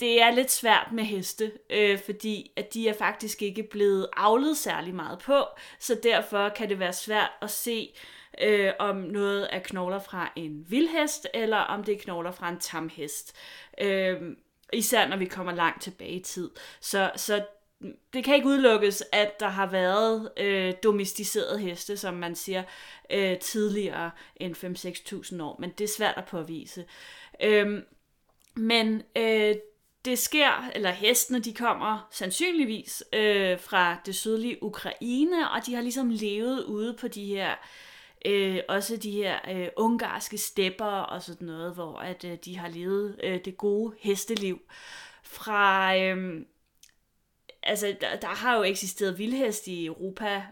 det 0.00 0.22
er 0.22 0.30
lidt 0.30 0.50
svært 0.50 0.88
med 0.92 1.04
heste, 1.04 1.52
øh, 1.70 1.98
fordi 1.98 2.52
at 2.56 2.74
de 2.74 2.88
er 2.88 2.94
faktisk 2.94 3.42
ikke 3.42 3.62
blevet 3.62 4.08
avlet 4.16 4.56
særlig 4.56 4.94
meget 4.94 5.18
på, 5.18 5.44
så 5.78 6.00
derfor 6.02 6.48
kan 6.48 6.68
det 6.68 6.78
være 6.78 6.92
svært 6.92 7.30
at 7.42 7.50
se, 7.50 7.94
øh, 8.40 8.72
om 8.78 8.96
noget 8.96 9.48
er 9.52 9.58
knogler 9.58 9.98
fra 9.98 10.32
en 10.36 10.64
vildhest, 10.68 11.26
eller 11.34 11.56
om 11.56 11.84
det 11.84 11.94
er 11.94 11.98
knogler 11.98 12.32
fra 12.32 12.48
en 12.48 12.58
tamhest. 12.58 13.36
Øh, 13.80 14.20
især 14.72 15.08
når 15.08 15.16
vi 15.16 15.24
kommer 15.24 15.52
langt 15.52 15.82
tilbage 15.82 16.10
i 16.10 16.22
tid. 16.22 16.50
Så, 16.80 17.10
så 17.16 17.44
det 18.12 18.24
kan 18.24 18.34
ikke 18.34 18.48
udelukkes, 18.48 19.02
at 19.12 19.40
der 19.40 19.48
har 19.48 19.66
været 19.66 20.30
øh, 20.36 20.74
domesticerede 20.82 21.58
heste, 21.58 21.96
som 21.96 22.14
man 22.14 22.34
siger, 22.34 22.62
øh, 23.10 23.38
tidligere 23.38 24.10
end 24.36 24.56
5-6.000 25.34 25.42
år, 25.42 25.56
men 25.58 25.70
det 25.70 25.84
er 25.84 25.88
svært 25.96 26.14
at 26.16 26.24
påvise. 26.24 26.84
Øhm, 27.42 27.84
men 28.56 29.02
øh, 29.16 29.54
det 30.04 30.18
sker, 30.18 30.70
eller 30.74 30.90
hestene, 30.90 31.40
de 31.40 31.54
kommer 31.54 32.08
sandsynligvis 32.10 33.04
øh, 33.12 33.60
fra 33.60 33.96
det 34.06 34.14
sydlige 34.14 34.62
Ukraine, 34.62 35.50
og 35.50 35.66
de 35.66 35.74
har 35.74 35.82
ligesom 35.82 36.10
levet 36.10 36.64
ude 36.64 36.94
på 36.94 37.08
de 37.08 37.24
her, 37.24 37.54
øh, 38.26 38.58
også 38.68 38.96
de 38.96 39.10
her 39.10 39.38
øh, 39.50 39.68
ungarske 39.76 40.38
stepper 40.38 40.84
og 40.86 41.22
sådan 41.22 41.46
noget, 41.46 41.74
hvor 41.74 41.96
at 41.96 42.24
øh, 42.24 42.38
de 42.44 42.58
har 42.58 42.68
levet 42.68 43.20
øh, 43.22 43.40
det 43.44 43.56
gode 43.56 43.94
hesteliv. 44.00 44.60
Fra, 45.22 45.96
øh, 45.96 46.44
altså, 47.62 47.96
der, 48.00 48.16
der 48.16 48.28
har 48.28 48.56
jo 48.56 48.62
eksisteret 48.62 49.18
vildhest 49.18 49.66
i 49.66 49.86
Europa 49.86 50.42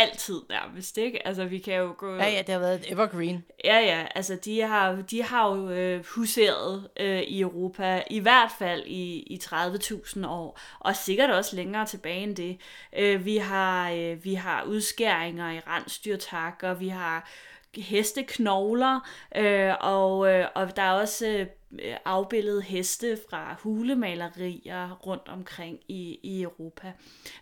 altid 0.00 0.40
nærmest, 0.48 0.98
ikke? 0.98 1.26
Altså, 1.26 1.44
vi 1.44 1.58
kan 1.58 1.74
jo 1.74 1.94
gå... 1.98 2.14
Ja, 2.14 2.28
ja, 2.28 2.38
det 2.38 2.48
har 2.48 2.58
været 2.58 2.80
et 2.80 2.92
evergreen. 2.92 3.44
Ja, 3.64 3.78
ja, 3.78 4.06
altså 4.14 4.36
de 4.44 4.60
har, 4.60 5.02
de 5.10 5.22
har 5.22 5.56
jo 5.56 5.70
øh, 5.70 6.04
huseret 6.06 6.88
øh, 7.00 7.20
i 7.20 7.40
Europa, 7.40 8.02
i 8.10 8.18
hvert 8.18 8.50
fald 8.58 8.82
i, 8.86 9.20
i 9.20 9.40
30.000 9.44 10.26
år, 10.26 10.60
og 10.78 10.96
sikkert 10.96 11.30
også 11.30 11.56
længere 11.56 11.86
tilbage 11.86 12.22
end 12.22 12.36
det. 12.36 12.58
Øh, 12.96 13.24
vi, 13.24 13.36
har, 13.36 13.90
øh, 13.90 14.24
vi 14.24 14.34
har 14.34 14.64
udskæringer 14.64 15.50
i 15.50 15.60
rensdyrtakker, 15.60 16.74
vi 16.74 16.88
har 16.88 17.28
hesteknogler, 17.76 19.00
øh, 19.36 19.74
og, 19.80 20.32
øh, 20.32 20.46
og 20.54 20.76
der 20.76 20.82
er 20.82 20.92
også 20.92 21.46
øh, 21.72 21.96
afbildet 22.04 22.62
heste 22.62 23.18
fra 23.30 23.56
hulemalerier 23.62 24.90
rundt 25.06 25.28
omkring 25.28 25.78
i, 25.88 26.18
i 26.22 26.42
Europa. 26.42 26.92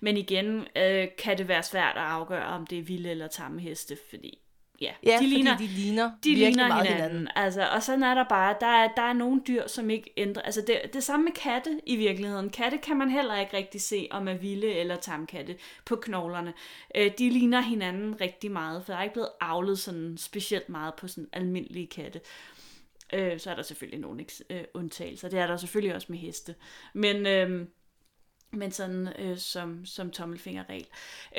Men 0.01 0.17
igen 0.17 0.67
øh, 0.77 1.09
kan 1.19 1.39
det 1.39 1.49
være 1.49 1.63
svært 1.63 1.97
at 1.97 2.03
afgøre, 2.03 2.47
om 2.47 2.67
det 2.67 2.79
er 2.79 2.83
vilde 2.83 3.11
eller 3.11 3.27
tamme 3.27 3.61
heste, 3.61 3.99
fordi 4.11 4.39
ja, 4.81 4.93
Ja, 5.07 5.19
de 5.21 5.27
ligner, 5.27 5.57
de 5.59 5.67
ligner 5.67 6.11
de 6.25 6.35
ligner 6.35 6.65
hinanden. 6.65 6.93
hinanden. 6.93 7.29
Altså, 7.35 7.69
og 7.69 7.83
sådan 7.83 8.03
er 8.03 8.15
der 8.15 8.25
bare, 8.29 8.57
der 8.61 8.67
er, 8.67 8.89
der 8.97 9.03
er 9.03 9.13
nogle 9.13 9.41
dyr, 9.49 9.67
som 9.67 9.91
ikke 9.91 10.11
ændrer, 10.17 10.43
altså 10.43 10.65
det, 10.67 10.81
det 10.93 11.05
samme 11.05 11.25
med 11.25 11.33
katte 11.33 11.81
i 11.87 11.97
virkeligheden. 11.97 12.51
Katte 12.51 12.79
kan 12.79 12.97
man 12.97 13.11
heller 13.11 13.41
ikke 13.41 13.57
rigtig 13.57 13.81
se, 13.81 14.09
om 14.11 14.29
er 14.29 14.35
vilde 14.35 14.73
eller 14.75 14.97
tamkatte 14.97 15.57
på 15.85 15.97
knoglerne. 15.97 16.55
Øh, 16.95 17.11
de 17.19 17.31
ligner 17.31 17.61
hinanden 17.61 18.21
rigtig 18.21 18.51
meget, 18.51 18.85
for 18.85 18.93
der 18.93 18.99
er 18.99 19.03
ikke 19.03 19.13
blevet 19.13 19.31
avlet 19.41 19.79
sådan 19.79 20.19
specielt 20.19 20.69
meget 20.69 20.95
på 20.95 21.09
sådan 21.09 21.29
almindelige 21.33 21.87
katte. 21.87 22.21
Øh, 23.13 23.41
så 23.41 23.51
er 23.51 23.55
der 23.55 23.63
selvfølgelig 23.63 24.01
nogle 24.01 24.25
øh, 24.51 24.65
undtagelser. 24.75 25.29
Det 25.29 25.39
er 25.39 25.47
der 25.47 25.57
selvfølgelig 25.57 25.95
også 25.95 26.07
med 26.11 26.19
heste. 26.19 26.55
Men... 26.95 27.27
Øh, 27.27 27.67
men 28.51 28.73
sådan 28.73 29.09
øh, 29.19 29.39
som, 29.39 29.87
som 29.87 30.11
tommelfingerregel. 30.11 30.87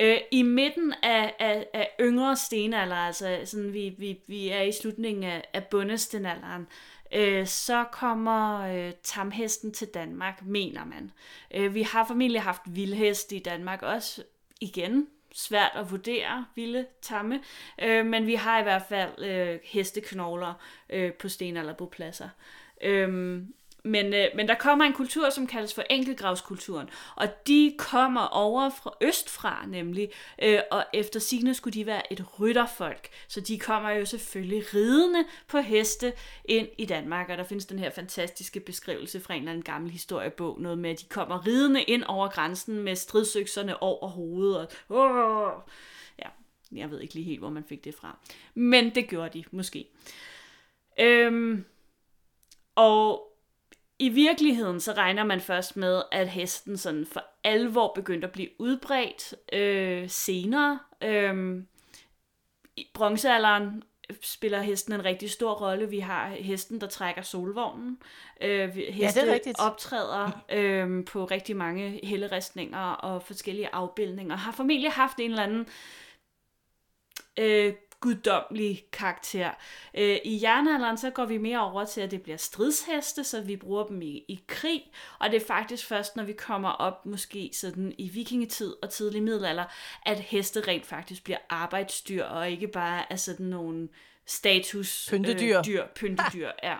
Øh, 0.00 0.18
I 0.30 0.42
midten 0.42 0.94
af, 1.02 1.34
af, 1.38 1.66
af 1.72 1.90
yngre 2.00 2.36
stenalder, 2.36 2.96
altså 2.96 3.40
sådan 3.44 3.72
vi, 3.72 3.94
vi, 3.98 4.20
vi 4.26 4.48
er 4.48 4.62
i 4.62 4.72
slutningen 4.72 5.24
af, 5.24 5.44
af 5.52 5.64
bundestenalderen, 5.64 6.66
øh, 7.14 7.46
så 7.46 7.84
kommer 7.92 8.60
øh, 8.60 8.92
tamhesten 9.02 9.72
til 9.72 9.88
Danmark, 9.88 10.42
mener 10.42 10.84
man. 10.84 11.10
Øh, 11.54 11.74
vi 11.74 11.82
har 11.82 12.06
formentlig 12.06 12.42
haft 12.42 12.62
vildheste 12.66 13.36
i 13.36 13.42
Danmark 13.42 13.82
også, 13.82 14.22
igen, 14.60 15.06
svært 15.34 15.72
at 15.74 15.90
vurdere 15.90 16.46
vilde 16.54 16.86
tamme, 17.02 17.40
øh, 17.82 18.06
men 18.06 18.26
vi 18.26 18.34
har 18.34 18.60
i 18.60 18.62
hvert 18.62 18.84
fald 18.88 19.24
øh, 19.24 19.58
hesteknogler 19.64 20.54
øh, 20.90 21.12
på 21.12 21.28
stenalderbopladser. 21.28 22.28
Øh, 22.82 23.42
men, 23.84 24.14
øh, 24.14 24.26
men 24.34 24.48
der 24.48 24.54
kommer 24.54 24.84
en 24.84 24.92
kultur, 24.92 25.30
som 25.30 25.46
kaldes 25.46 25.74
for 25.74 25.82
enkelgravskulturen, 25.90 26.88
og 27.16 27.46
de 27.46 27.74
kommer 27.78 28.26
over 28.26 28.70
fra 28.70 28.94
østfra 29.00 29.64
nemlig, 29.68 30.10
øh, 30.42 30.60
og 30.70 30.84
efter 30.94 31.20
sigende 31.20 31.54
skulle 31.54 31.74
de 31.74 31.86
være 31.86 32.12
et 32.12 32.40
rytterfolk, 32.40 33.08
så 33.28 33.40
de 33.40 33.58
kommer 33.58 33.90
jo 33.90 34.04
selvfølgelig 34.04 34.74
ridende 34.74 35.24
på 35.48 35.58
heste 35.58 36.12
ind 36.44 36.68
i 36.78 36.84
Danmark, 36.84 37.28
og 37.28 37.38
der 37.38 37.44
findes 37.44 37.66
den 37.66 37.78
her 37.78 37.90
fantastiske 37.90 38.60
beskrivelse 38.60 39.20
fra 39.20 39.34
en 39.34 39.40
eller 39.40 39.50
anden 39.50 39.64
gammel 39.64 39.90
historiebog, 39.90 40.60
noget 40.60 40.78
med, 40.78 40.90
at 40.90 41.00
de 41.00 41.06
kommer 41.08 41.46
ridende 41.46 41.82
ind 41.82 42.04
over 42.04 42.28
grænsen 42.28 42.82
med 42.82 42.96
stridsøkserne 42.96 43.82
over 43.82 44.08
hovedet, 44.08 44.56
og 44.88 44.96
åh, 44.96 45.52
ja, 46.18 46.28
jeg 46.72 46.90
ved 46.90 47.00
ikke 47.00 47.14
lige 47.14 47.24
helt, 47.24 47.40
hvor 47.40 47.50
man 47.50 47.64
fik 47.64 47.84
det 47.84 47.94
fra, 47.94 48.18
men 48.54 48.94
det 48.94 49.08
gjorde 49.08 49.38
de 49.38 49.44
måske. 49.50 49.88
Øhm, 51.00 51.64
og 52.74 53.29
i 54.00 54.08
virkeligheden 54.08 54.80
så 54.80 54.92
regner 54.92 55.24
man 55.24 55.40
først 55.40 55.76
med, 55.76 56.02
at 56.12 56.28
hesten 56.28 56.76
sådan 56.76 57.06
for 57.06 57.24
alvor 57.44 57.92
begyndte 57.94 58.26
at 58.26 58.32
blive 58.32 58.48
udbredt 58.58 59.34
øh, 59.52 60.10
senere. 60.10 60.78
Øh, 61.02 61.62
I 62.76 62.86
bronzealderen 62.94 63.82
spiller 64.22 64.62
hesten 64.62 64.92
en 64.92 65.04
rigtig 65.04 65.30
stor 65.30 65.52
rolle. 65.52 65.90
Vi 65.90 65.98
har 65.98 66.28
hesten, 66.28 66.80
der 66.80 66.86
trækker 66.86 67.22
solvognen. 67.22 67.98
Øh, 68.40 68.70
heste 68.74 69.20
det 69.20 69.28
er 69.28 69.34
rigtigt. 69.34 69.60
optræder 69.60 70.44
øh, 70.52 71.04
på 71.04 71.24
rigtig 71.24 71.56
mange 71.56 72.00
helleristninger 72.06 72.92
og 72.92 73.22
forskellige 73.22 73.68
afbildninger. 73.72 74.36
Har 74.36 74.52
formentlig 74.52 74.92
haft 74.92 75.20
en 75.20 75.30
eller 75.30 75.42
anden 75.42 75.66
øh, 77.38 77.74
guddommelig 78.00 78.84
karakter. 78.92 79.50
Øh, 79.94 80.18
I 80.24 80.42
jernalderen 80.42 80.98
så 80.98 81.10
går 81.10 81.24
vi 81.24 81.38
mere 81.38 81.70
over 81.70 81.84
til, 81.84 82.00
at 82.00 82.10
det 82.10 82.22
bliver 82.22 82.36
stridsheste, 82.36 83.24
så 83.24 83.40
vi 83.40 83.56
bruger 83.56 83.86
dem 83.86 84.02
i, 84.02 84.24
i 84.28 84.44
krig, 84.46 84.82
og 85.18 85.30
det 85.30 85.42
er 85.42 85.46
faktisk 85.46 85.86
først, 85.86 86.16
når 86.16 86.24
vi 86.24 86.32
kommer 86.32 86.68
op 86.68 87.06
måske 87.06 87.50
sådan 87.54 87.94
i 87.98 88.08
vikingetid 88.08 88.74
og 88.82 88.90
tidlig 88.90 89.22
middelalder, 89.22 89.64
at 90.06 90.20
heste 90.20 90.60
rent 90.60 90.86
faktisk 90.86 91.24
bliver 91.24 91.38
arbejdsdyr, 91.50 92.24
og 92.24 92.50
ikke 92.50 92.68
bare 92.68 93.12
er 93.12 93.16
sådan 93.16 93.46
nogle 93.46 93.88
status 94.26 95.08
Pyntedyr. 95.10 95.58
Øh, 95.58 95.64
dyr, 95.64 95.86
pyntedyr, 95.94 96.50
ja. 96.62 96.76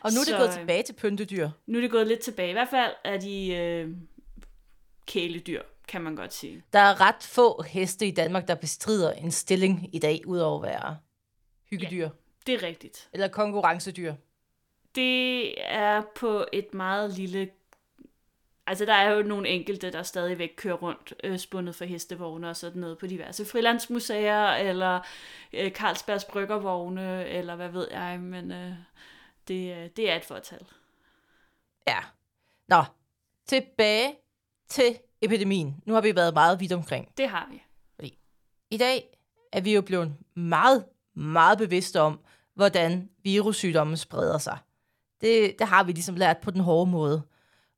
Og 0.00 0.12
nu 0.12 0.20
er 0.20 0.24
det 0.24 0.26
Så, 0.26 0.36
gået 0.36 0.48
øh, 0.48 0.54
tilbage 0.54 0.82
til 0.82 0.92
pyntedyr. 0.92 1.50
Nu 1.66 1.78
er 1.78 1.82
det 1.82 1.90
gået 1.90 2.06
lidt 2.06 2.20
tilbage. 2.20 2.50
I 2.50 2.52
hvert 2.52 2.68
fald 2.68 2.92
er 3.04 3.18
de 3.18 3.54
øh, 3.54 3.88
kæledyr, 5.06 5.62
kan 5.88 6.02
man 6.02 6.16
godt 6.16 6.34
sige. 6.34 6.62
Der 6.72 6.78
er 6.78 7.00
ret 7.00 7.22
få 7.22 7.62
heste 7.62 8.06
i 8.06 8.10
Danmark, 8.10 8.48
der 8.48 8.54
bestrider 8.54 9.12
en 9.12 9.30
stilling 9.30 9.94
i 9.94 9.98
dag, 9.98 10.20
udover 10.26 10.64
at 10.64 10.70
være 10.70 10.98
hyggedyr. 11.70 12.10
Det 12.46 12.54
er 12.54 12.62
rigtigt. 12.62 13.08
Eller 13.12 13.28
konkurrencedyr. 13.28 14.14
Det 14.94 15.54
er 15.72 16.02
på 16.14 16.44
et 16.52 16.74
meget 16.74 17.12
lille... 17.12 17.50
Altså, 18.66 18.84
der 18.84 18.94
er 18.94 19.10
jo 19.10 19.22
nogle 19.22 19.48
enkelte, 19.48 19.90
der 19.92 20.02
stadigvæk 20.02 20.52
kører 20.56 20.74
rundt 20.74 21.14
øh, 21.24 21.38
spundet 21.38 21.74
for 21.74 21.84
hestevogne 21.84 22.48
og 22.48 22.56
sådan 22.56 22.80
noget 22.80 22.98
på 22.98 23.06
diverse 23.06 23.44
frilandsmuseer, 23.44 24.46
eller 24.46 25.00
øh, 25.52 25.70
Carlsbergs 25.70 26.24
bryggervogne, 26.24 27.26
eller 27.26 27.56
hvad 27.56 27.68
ved 27.68 27.88
jeg, 27.90 28.20
men 28.20 28.52
øh, 28.52 28.72
det, 29.48 29.76
øh, 29.76 29.90
det 29.96 30.10
er 30.10 30.16
et 30.16 30.24
fortal. 30.24 30.66
Ja. 31.88 31.98
Nå, 32.68 32.84
tilbage 33.46 34.14
til 34.68 34.98
epidemien. 35.22 35.76
Nu 35.86 35.94
har 35.94 36.00
vi 36.00 36.16
været 36.16 36.34
meget 36.34 36.60
vidt 36.60 36.72
omkring. 36.72 37.08
Det 37.16 37.28
har 37.28 37.48
vi. 37.50 37.62
Fordi 37.94 38.18
i 38.70 38.76
dag 38.76 39.18
er 39.52 39.60
vi 39.60 39.74
jo 39.74 39.80
blevet 39.80 40.14
meget, 40.36 40.84
meget 41.14 41.58
bevidste 41.58 42.00
om, 42.00 42.20
hvordan 42.54 43.08
virussygdommen 43.22 43.96
spreder 43.96 44.38
sig. 44.38 44.58
Det, 45.20 45.54
det 45.58 45.66
har 45.66 45.84
vi 45.84 45.92
ligesom 45.92 46.14
lært 46.14 46.38
på 46.38 46.50
den 46.50 46.60
hårde 46.60 46.90
måde. 46.90 47.22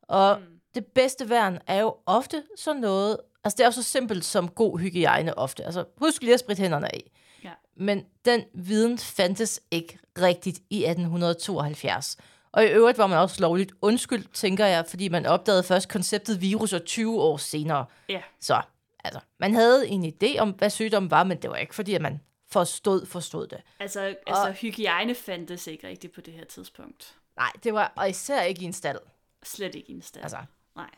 Og 0.02 0.38
mm. 0.40 0.61
det 0.75 0.87
bedste 0.87 1.28
værn 1.28 1.59
er 1.66 1.80
jo 1.80 1.97
ofte 2.06 2.42
sådan 2.56 2.80
noget, 2.80 3.16
altså 3.44 3.56
det 3.56 3.62
er 3.62 3.66
jo 3.66 3.73
så 3.73 3.82
simpelt 3.82 4.25
som 4.25 4.49
god 4.49 4.78
hygiejne 4.78 5.38
ofte. 5.38 5.64
Altså 5.64 5.85
husk 5.97 6.23
lige 6.23 6.35
at 6.35 6.40
spritte 6.40 6.62
hænderne 6.62 6.94
af. 6.94 7.11
Ja. 7.44 7.52
Men 7.76 8.04
den 8.25 8.44
viden 8.54 8.99
fandtes 8.99 9.61
ikke 9.70 9.99
rigtigt 10.18 10.59
i 10.70 10.85
1872. 10.85 12.16
Og 12.52 12.64
i 12.64 12.69
øvrigt 12.69 12.99
var 12.99 13.07
man 13.07 13.19
også 13.19 13.40
lovligt 13.40 13.73
undskyldt, 13.83 14.35
tænker 14.35 14.66
jeg, 14.66 14.87
fordi 14.87 15.09
man 15.09 15.26
opdagede 15.26 15.62
først 15.62 15.88
konceptet 15.88 16.40
virus 16.40 16.73
og 16.73 16.85
20 16.85 17.21
år 17.23 17.37
senere. 17.37 17.85
Ja. 18.09 18.23
Så 18.40 18.62
altså, 19.04 19.21
man 19.38 19.54
havde 19.54 19.88
en 19.88 20.04
idé 20.04 20.38
om, 20.38 20.50
hvad 20.50 20.71
sygdommen 20.71 21.11
var, 21.11 21.25
men 21.25 21.42
det 21.42 21.50
var 21.50 21.57
ikke 21.57 21.75
fordi, 21.75 21.95
at 21.95 22.02
man 22.02 22.21
forstod, 22.50 23.07
forstod 23.07 23.47
det. 23.47 23.59
Altså, 23.80 24.00
altså 24.00 24.47
og... 24.47 24.52
hygiejne 24.52 25.14
fandtes 25.14 25.66
ikke 25.66 25.88
rigtigt 25.88 26.14
på 26.14 26.21
det 26.21 26.35
her 26.35 26.45
tidspunkt. 26.45 27.16
Nej, 27.37 27.50
det 27.64 27.75
var 27.75 27.92
og 27.97 28.11
især 28.11 28.42
ikke 28.42 28.62
i 28.62 28.64
en 28.64 28.73
stald. 28.73 28.99
Slet 29.42 29.75
ikke 29.75 29.92
i 29.92 29.95
en 29.95 30.02
stald. 30.02 30.25
Altså. 30.25 30.38
Nej. 30.76 30.90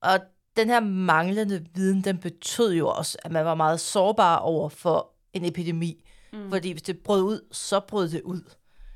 Og 0.00 0.20
den 0.56 0.68
her 0.68 0.80
manglende 0.80 1.66
viden, 1.74 2.04
den 2.04 2.18
betød 2.18 2.74
jo 2.74 2.88
også, 2.88 3.18
at 3.24 3.32
man 3.32 3.44
var 3.44 3.54
meget 3.54 3.80
sårbar 3.80 4.36
over 4.36 4.68
for 4.68 5.10
en 5.32 5.44
epidemi. 5.44 6.04
Mm. 6.32 6.50
Fordi 6.50 6.72
hvis 6.72 6.82
det 6.82 6.98
brød 6.98 7.22
ud, 7.22 7.40
så 7.52 7.80
brød 7.80 8.08
det 8.08 8.22
ud. 8.22 8.40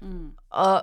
Mm. 0.01 0.33
Og 0.51 0.83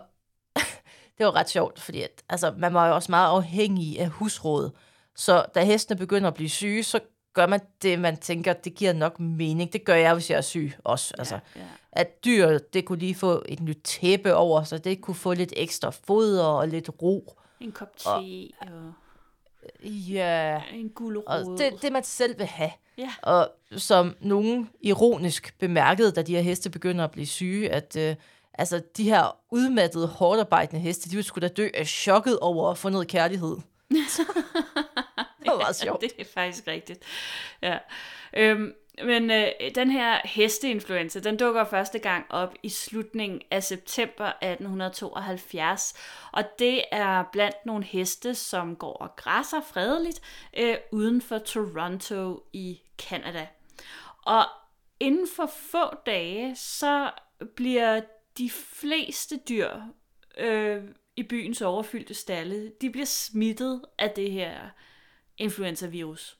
det 1.17 1.25
var 1.25 1.35
ret 1.35 1.49
sjovt, 1.49 1.79
fordi 1.79 2.01
at, 2.01 2.23
altså, 2.29 2.53
man 2.57 2.73
var 2.73 2.87
jo 2.87 2.95
også 2.95 3.11
meget 3.11 3.27
afhængig 3.29 3.99
af 3.99 4.07
husråd. 4.07 4.69
Så 5.15 5.45
da 5.55 5.63
hestene 5.63 5.97
begynder 5.97 6.27
at 6.27 6.33
blive 6.33 6.49
syge, 6.49 6.83
så 6.83 6.99
gør 7.33 7.47
man 7.47 7.59
det, 7.81 7.99
man 7.99 8.17
tænker, 8.17 8.53
det 8.53 8.75
giver 8.75 8.93
nok 8.93 9.19
mening. 9.19 9.73
Det 9.73 9.85
gør 9.85 9.95
jeg, 9.95 10.13
hvis 10.13 10.29
jeg 10.29 10.37
er 10.37 10.41
syg 10.41 10.73
også. 10.83 11.13
Ja, 11.17 11.21
altså, 11.21 11.39
ja. 11.55 11.61
At 11.91 12.25
dyr, 12.25 12.57
det 12.57 12.85
kunne 12.85 12.99
lige 12.99 13.15
få 13.15 13.43
et 13.45 13.59
nyt 13.59 13.79
tæppe 13.83 14.35
over, 14.35 14.63
så 14.63 14.77
det 14.77 15.01
kunne 15.01 15.15
få 15.15 15.33
lidt 15.33 15.53
ekstra 15.55 15.89
foder 15.89 16.43
og 16.45 16.67
lidt 16.67 16.89
ro. 17.01 17.33
En 17.59 17.71
kop 17.71 17.97
te 17.97 18.07
og, 18.07 18.15
og 18.61 18.93
Ja, 19.83 20.61
en 20.73 20.89
gulerod. 20.89 21.57
det, 21.57 21.81
det 21.81 21.91
man 21.91 22.03
selv 22.03 22.37
vil 22.37 22.45
have. 22.45 22.71
Ja. 22.97 23.09
Og 23.21 23.49
som 23.77 24.15
nogen 24.19 24.69
ironisk 24.81 25.55
bemærkede, 25.59 26.11
da 26.11 26.21
de 26.21 26.35
her 26.35 26.41
heste 26.41 26.69
begynder 26.69 27.03
at 27.03 27.11
blive 27.11 27.27
syge, 27.27 27.69
at 27.69 27.95
øh, 27.95 28.15
altså, 28.57 28.81
de 28.97 29.03
her 29.03 29.37
udmattede, 29.51 30.07
hårdarbejdende 30.07 30.81
heste, 30.81 31.09
de 31.09 31.15
ville 31.15 31.23
sgu 31.23 31.39
da 31.39 31.47
dø 31.47 31.69
af 31.73 31.87
chokket 31.87 32.39
over 32.39 32.71
at 32.71 32.77
få 32.77 32.89
noget 32.89 33.07
kærlighed. 33.07 33.57
det 35.39 35.45
var 35.45 35.57
meget 35.57 35.75
sjovt. 35.75 36.01
det 36.01 36.11
er 36.19 36.25
faktisk 36.33 36.67
rigtigt. 36.67 37.03
Ja. 37.61 37.77
Øhm, 38.33 38.73
men 39.03 39.31
øh, 39.31 39.47
den 39.75 39.91
her 39.91 40.19
hesteinfluenza, 40.23 41.19
den 41.19 41.37
dukker 41.37 41.63
første 41.63 41.99
gang 41.99 42.25
op 42.29 42.53
i 42.63 42.69
slutningen 42.69 43.41
af 43.51 43.63
september 43.63 44.25
1872, 44.25 45.93
og 46.31 46.43
det 46.59 46.83
er 46.91 47.23
blandt 47.31 47.65
nogle 47.65 47.83
heste, 47.83 48.35
som 48.35 48.75
går 48.75 48.93
og 48.93 49.15
græsser 49.15 49.61
fredeligt 49.61 50.21
øh, 50.57 50.75
uden 50.91 51.21
for 51.21 51.37
Toronto 51.37 52.43
i 52.53 52.81
Canada. 52.97 53.47
Og 54.25 54.43
inden 54.99 55.27
for 55.35 55.49
få 55.71 55.95
dage, 56.05 56.55
så 56.55 57.11
bliver 57.55 58.01
de 58.37 58.49
fleste 58.49 59.39
dyr 59.49 59.69
øh, 60.37 60.83
i 61.15 61.23
byens 61.23 61.61
overfyldte 61.61 62.13
stalle, 62.13 62.71
de 62.81 62.89
bliver 62.89 63.05
smittet 63.05 63.81
af 63.99 64.09
det 64.09 64.31
her 64.31 64.69
influenza-virus. 65.37 66.37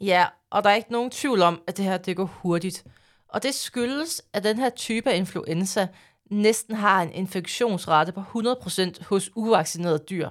Ja, 0.00 0.26
og 0.50 0.64
der 0.64 0.70
er 0.70 0.74
ikke 0.74 0.92
nogen 0.92 1.10
tvivl 1.10 1.42
om, 1.42 1.62
at 1.66 1.76
det 1.76 1.84
her 1.84 1.98
det 1.98 2.16
går 2.16 2.24
hurtigt. 2.24 2.84
Og 3.28 3.42
det 3.42 3.54
skyldes, 3.54 4.22
at 4.32 4.44
den 4.44 4.58
her 4.58 4.70
type 4.70 5.10
af 5.10 5.16
influenza 5.16 5.88
næsten 6.30 6.74
har 6.74 7.02
en 7.02 7.12
infektionsrate 7.12 8.12
på 8.12 8.20
100% 8.20 9.04
hos 9.04 9.30
uvaccinerede 9.36 10.04
dyr. 10.10 10.30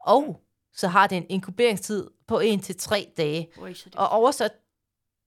Og 0.00 0.42
så 0.72 0.88
har 0.88 1.06
det 1.06 1.16
en 1.16 1.26
inkuberingstid 1.28 2.10
på 2.26 2.40
1-3 2.40 3.14
dage. 3.16 3.50
Og 3.96 4.08
oversat 4.08 4.52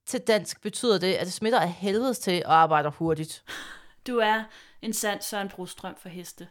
til 0.06 0.20
dansk 0.20 0.62
betyder 0.62 0.98
det, 0.98 1.14
at 1.14 1.26
det 1.26 1.32
smitter 1.32 1.60
af 1.60 1.72
helvedes 1.72 2.18
til 2.18 2.42
og 2.46 2.54
arbejder 2.54 2.90
hurtigt. 2.90 3.44
Du 4.06 4.18
er 4.18 4.44
en 4.82 4.92
sand 4.92 5.22
Søren 5.22 5.48
Brostrøm 5.48 5.96
for 5.96 6.08
heste. 6.08 6.48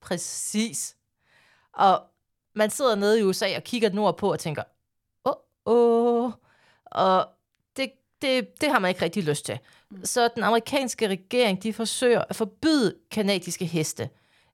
Præcis. 0.00 0.96
Og 1.72 2.02
man 2.54 2.70
sidder 2.70 2.94
nede 2.94 3.20
i 3.20 3.22
USA 3.22 3.56
og 3.56 3.62
kigger 3.62 3.90
nordpå 3.90 4.32
og 4.32 4.40
tænker, 4.40 4.62
åh, 5.24 5.34
åh. 5.66 6.32
Og 6.84 7.28
det, 7.76 7.92
det, 8.22 8.60
det 8.60 8.70
har 8.70 8.78
man 8.78 8.88
ikke 8.88 9.02
rigtig 9.02 9.24
lyst 9.24 9.44
til. 9.44 9.58
Mm. 9.90 10.04
Så 10.04 10.28
den 10.34 10.42
amerikanske 10.42 11.08
regering, 11.08 11.62
de 11.62 11.72
forsøger 11.72 12.24
at 12.28 12.36
forbyde 12.36 12.94
kanadiske 13.10 13.66
heste. 13.66 14.10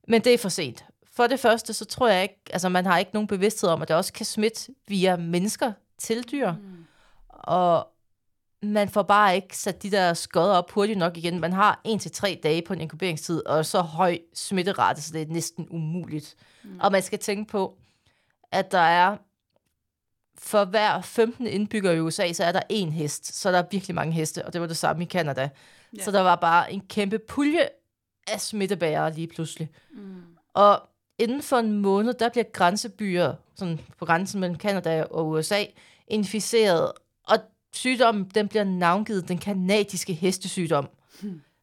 Men 0.08 0.24
det 0.24 0.34
er 0.34 0.38
for 0.38 0.48
sent. 0.48 0.84
For 1.12 1.26
det 1.26 1.40
første, 1.40 1.74
så 1.74 1.84
tror 1.84 2.08
jeg 2.08 2.22
ikke, 2.22 2.40
altså 2.50 2.68
man 2.68 2.86
har 2.86 2.98
ikke 2.98 3.10
nogen 3.14 3.26
bevidsthed 3.26 3.70
om, 3.70 3.82
at 3.82 3.88
det 3.88 3.96
også 3.96 4.12
kan 4.12 4.26
smitte 4.26 4.74
via 4.86 5.16
mennesker 5.16 5.72
til 5.98 6.22
dyr. 6.22 6.52
Mm. 6.52 6.86
Og 7.28 7.88
man 8.62 8.88
får 8.88 9.02
bare 9.02 9.36
ikke 9.36 9.56
sat 9.56 9.82
de 9.82 9.90
der 9.90 10.14
skodder 10.14 10.54
op 10.54 10.70
hurtigt 10.70 10.98
nok 10.98 11.16
igen. 11.16 11.40
Man 11.40 11.52
har 11.52 11.80
en 11.84 11.98
til 11.98 12.10
tre 12.10 12.40
dage 12.42 12.62
på 12.62 12.72
en 12.72 12.80
inkuberingstid, 12.80 13.46
og 13.46 13.66
så 13.66 13.80
høj 13.80 14.18
smitterate, 14.34 15.02
så 15.02 15.12
det 15.12 15.22
er 15.22 15.26
næsten 15.26 15.66
umuligt. 15.70 16.34
Mm. 16.64 16.80
Og 16.80 16.92
man 16.92 17.02
skal 17.02 17.18
tænke 17.18 17.50
på, 17.50 17.78
at 18.52 18.72
der 18.72 18.78
er 18.78 19.16
for 20.38 20.64
hver 20.64 21.00
15 21.00 21.46
indbygger 21.46 21.92
i 21.92 22.00
USA, 22.00 22.32
så 22.32 22.44
er 22.44 22.52
der 22.52 22.62
en 22.68 22.92
hest. 22.92 23.40
Så 23.40 23.52
der 23.52 23.58
er 23.58 23.64
virkelig 23.70 23.94
mange 23.94 24.12
heste, 24.12 24.46
og 24.46 24.52
det 24.52 24.60
var 24.60 24.66
det 24.66 24.76
samme 24.76 25.02
i 25.02 25.06
Canada. 25.06 25.48
Ja. 25.96 26.02
Så 26.02 26.10
der 26.10 26.20
var 26.20 26.36
bare 26.36 26.72
en 26.72 26.80
kæmpe 26.80 27.18
pulje 27.18 27.68
af 28.32 28.40
smittebærere 28.40 29.12
lige 29.12 29.26
pludselig. 29.26 29.70
Mm. 29.92 30.22
Og 30.54 30.82
inden 31.18 31.42
for 31.42 31.56
en 31.56 31.72
måned, 31.72 32.14
der 32.14 32.28
bliver 32.28 32.44
grænsebyer, 32.52 33.34
sådan 33.54 33.80
på 33.98 34.04
grænsen 34.04 34.40
mellem 34.40 34.58
Canada 34.58 35.02
og 35.02 35.28
USA, 35.28 35.64
inficeret. 36.08 36.92
Og 37.24 37.38
sygdommen, 37.78 38.24
den 38.34 38.48
bliver 38.48 38.64
navngivet 38.64 39.28
den 39.28 39.38
kanadiske 39.38 40.12
hestesygdom. 40.12 40.88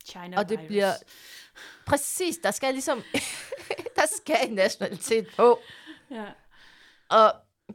China 0.05 0.37
Og 0.37 0.49
det 0.49 0.57
virus. 0.59 0.67
bliver- 0.67 0.93
Præcis, 1.85 2.37
der 2.43 2.51
skal 2.51 2.73
ligesom, 2.73 3.01
der 3.97 4.05
skal 4.17 4.37
en 4.47 4.53
nationalitet 4.53 5.27
på. 5.37 5.59
Ja. 6.11 6.25
Og 7.09 7.33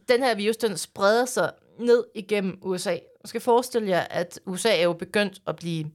den 0.09 0.23
her 0.23 0.35
virus, 0.35 0.57
den 0.57 0.77
spreder 0.79 1.25
sig 1.25 1.53
ned 1.79 2.05
igennem 2.15 2.59
USA. 2.63 2.91
Man 2.91 3.27
skal 3.27 3.41
forestille 3.41 3.89
jer, 3.89 4.01
at 4.01 4.41
USA 4.47 4.79
er 4.79 4.83
jo 4.83 4.93
begyndt 4.93 5.41
at 5.47 5.57
blive 5.57 5.91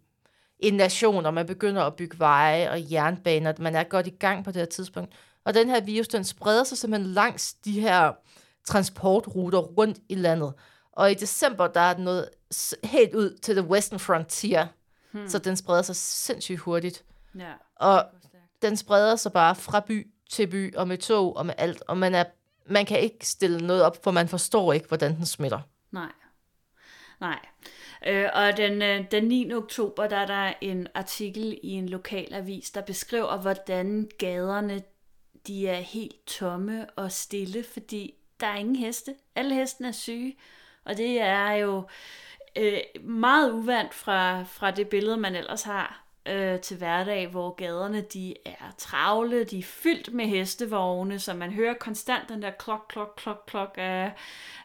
en 0.60 0.74
nation, 0.74 1.26
og 1.26 1.34
man 1.34 1.46
begynder 1.46 1.84
at 1.84 1.96
bygge 1.96 2.20
veje 2.20 2.72
og 2.72 2.92
jernbaner. 2.92 3.54
Man 3.60 3.76
er 3.76 3.84
godt 3.84 4.08
i 4.08 4.16
gang 4.20 4.44
på 4.46 4.52
det 4.52 4.60
her 4.62 4.66
tidspunkt. 4.66 5.14
Og 5.44 5.54
den 5.54 5.70
her 5.70 5.82
virus, 5.82 6.08
den 6.08 6.24
spreder 6.24 6.64
sig 6.64 6.78
simpelthen 6.78 7.14
langs 7.14 7.54
de 7.54 7.80
her 7.80 8.12
transportruter 8.66 9.60
rundt 9.60 9.98
i 10.10 10.16
landet. 10.16 10.54
Og 10.96 11.12
i 11.12 11.14
december, 11.14 11.68
der 11.68 11.80
er 11.80 11.94
den 11.94 12.26
s- 12.54 12.76
helt 12.84 13.16
ud 13.16 13.38
til 13.42 13.56
the 13.56 13.66
western 13.68 14.00
frontier. 14.00 14.68
Hmm. 15.12 15.28
Så 15.30 15.40
den 15.40 15.58
spreder 15.58 15.82
sig 15.82 15.96
sindssygt 15.96 16.60
hurtigt. 16.60 17.04
ja. 17.40 17.52
Og 17.76 18.06
den 18.62 18.78
spreder 18.78 19.16
sig 19.16 19.32
bare 19.34 19.56
fra 19.56 19.80
by 19.80 20.08
til 20.30 20.48
by, 20.48 20.76
og 20.76 20.88
med 20.88 20.98
tog 20.98 21.38
og 21.38 21.46
med 21.46 21.54
alt. 21.58 21.84
Og 21.88 21.98
man, 21.98 22.16
er, 22.16 22.24
man 22.66 22.86
kan 22.86 23.00
ikke 23.00 23.28
stille 23.28 23.68
noget 23.68 23.84
op, 23.84 24.04
for 24.04 24.12
man 24.12 24.28
forstår 24.28 24.74
ikke, 24.74 24.88
hvordan 24.88 25.16
den 25.16 25.26
smitter. 25.26 25.60
Nej. 25.92 26.12
Nej. 27.20 27.40
Øh, 28.08 28.30
og 28.34 28.58
den, 28.58 28.82
øh, 28.82 29.06
den 29.12 29.24
9. 29.24 29.54
oktober, 29.54 30.08
der 30.08 30.18
er 30.18 30.26
der 30.26 30.54
en 30.62 30.88
artikel 30.96 31.60
i 31.64 31.70
en 31.70 31.90
lokal 31.90 32.34
avis, 32.34 32.72
der 32.72 32.82
beskriver, 32.82 33.38
hvordan 33.38 34.10
gaderne 34.18 34.82
de 35.48 35.68
er 35.68 35.80
helt 35.80 36.26
tomme 36.28 36.90
og 36.96 37.12
stille, 37.12 37.64
fordi 37.74 38.14
der 38.40 38.48
er 38.48 38.56
ingen 38.56 38.76
heste. 38.76 39.16
Alle 39.36 39.56
hestene 39.56 39.88
er 39.88 39.92
syge, 39.92 40.38
og 40.86 40.98
det 40.98 41.22
er 41.22 41.52
jo 41.52 41.84
øh, 42.56 42.80
meget 43.04 43.52
uvandt 43.52 43.94
fra, 43.94 44.44
fra 44.44 44.72
det 44.72 44.90
billede, 44.90 45.18
man 45.18 45.36
ellers 45.36 45.64
har 45.64 46.04
øh, 46.26 46.60
til 46.60 46.78
hverdag, 46.78 47.28
hvor 47.28 47.56
gaderne 47.56 48.02
de 48.02 48.34
er 48.46 48.74
travle, 48.78 49.44
de 49.44 49.60
er 49.60 49.64
fyldt 49.64 50.14
med 50.14 50.26
hestevogne, 50.26 51.20
så 51.20 51.34
man 51.34 51.52
hører 51.52 51.74
konstant 51.74 52.30
den 52.30 52.42
der 52.42 52.52
klok, 52.52 52.86
klok, 52.90 53.14
klok, 53.18 53.44
klok 53.48 53.76
af 53.78 54.12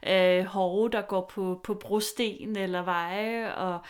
øh, 0.07 0.45
hove, 0.45 0.89
der 0.91 1.03
går 1.03 1.31
på, 1.35 1.61
på 1.65 1.75
brosten 1.75 2.57
eller 2.57 2.83
veje, 2.83 3.55
og 3.55 3.81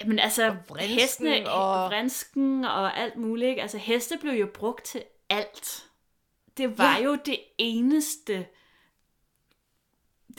Jamen 0.00 0.18
altså, 0.18 0.56
vrinsken 0.68 0.98
hestene, 1.26 1.50
og- 1.50 1.82
og... 1.84 1.90
vrinsken 1.90 2.64
og 2.64 2.98
alt 2.98 3.16
muligt, 3.16 3.48
ikke? 3.48 3.62
altså 3.62 3.78
heste 3.78 4.18
blev 4.20 4.32
jo 4.32 4.48
brugt 4.54 4.84
til 4.84 5.02
alt. 5.30 5.84
Det 6.56 6.78
var 6.78 6.96
ja. 6.96 7.04
jo 7.04 7.18
det 7.26 7.38
eneste, 7.58 8.46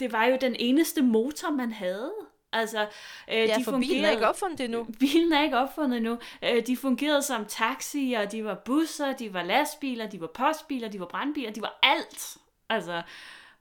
det 0.00 0.12
var 0.12 0.24
jo 0.24 0.38
den 0.40 0.56
eneste 0.58 1.02
motor, 1.02 1.50
man 1.50 1.72
havde. 1.72 2.12
Altså, 2.52 2.80
øh, 2.82 2.88
Ja, 3.28 3.54
de 3.58 3.64
for 3.64 3.70
bilen 3.72 3.82
er 3.82 3.86
fungerede- 3.88 4.12
ikke 4.12 4.28
opfundet 4.28 4.60
endnu. 4.60 4.86
Bilen 5.00 5.32
er 5.32 5.42
ikke 5.42 5.58
opfundet 5.58 5.96
endnu. 5.96 6.18
Øh, 6.44 6.66
de 6.66 6.76
fungerede 6.76 7.22
som 7.22 7.44
taxier, 7.44 8.24
de 8.24 8.44
var 8.44 8.54
busser, 8.64 9.12
de 9.12 9.34
var 9.34 9.42
lastbiler, 9.42 10.06
de 10.06 10.20
var 10.20 10.26
postbiler, 10.34 10.88
de 10.88 11.00
var 11.00 11.06
brandbiler, 11.06 11.52
de 11.52 11.62
var 11.62 11.78
alt. 11.82 12.36
Altså, 12.68 13.02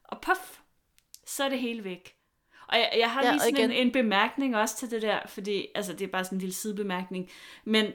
og 0.04 0.22
puff, 0.22 0.58
så 1.26 1.44
er 1.44 1.50
det 1.50 1.60
hele 1.60 1.84
væk. 1.84 2.16
Og 2.68 2.78
jeg, 2.78 2.90
jeg 2.98 3.12
har 3.12 3.24
Ja, 3.26 3.32
lige 3.32 3.42
sådan 3.42 3.72
en, 3.72 3.72
en 3.72 3.92
bemærkning 3.92 4.56
også 4.58 4.78
til 4.78 4.92
det 4.92 5.02
der, 5.02 5.20
fordi 5.28 5.68
altså, 5.76 5.94
det 5.94 6.02
er 6.08 6.12
bare 6.12 6.24
sådan 6.24 6.36
en 6.36 6.40
lille 6.40 6.54
sidebemærkning. 6.56 7.30
Men, 7.64 7.94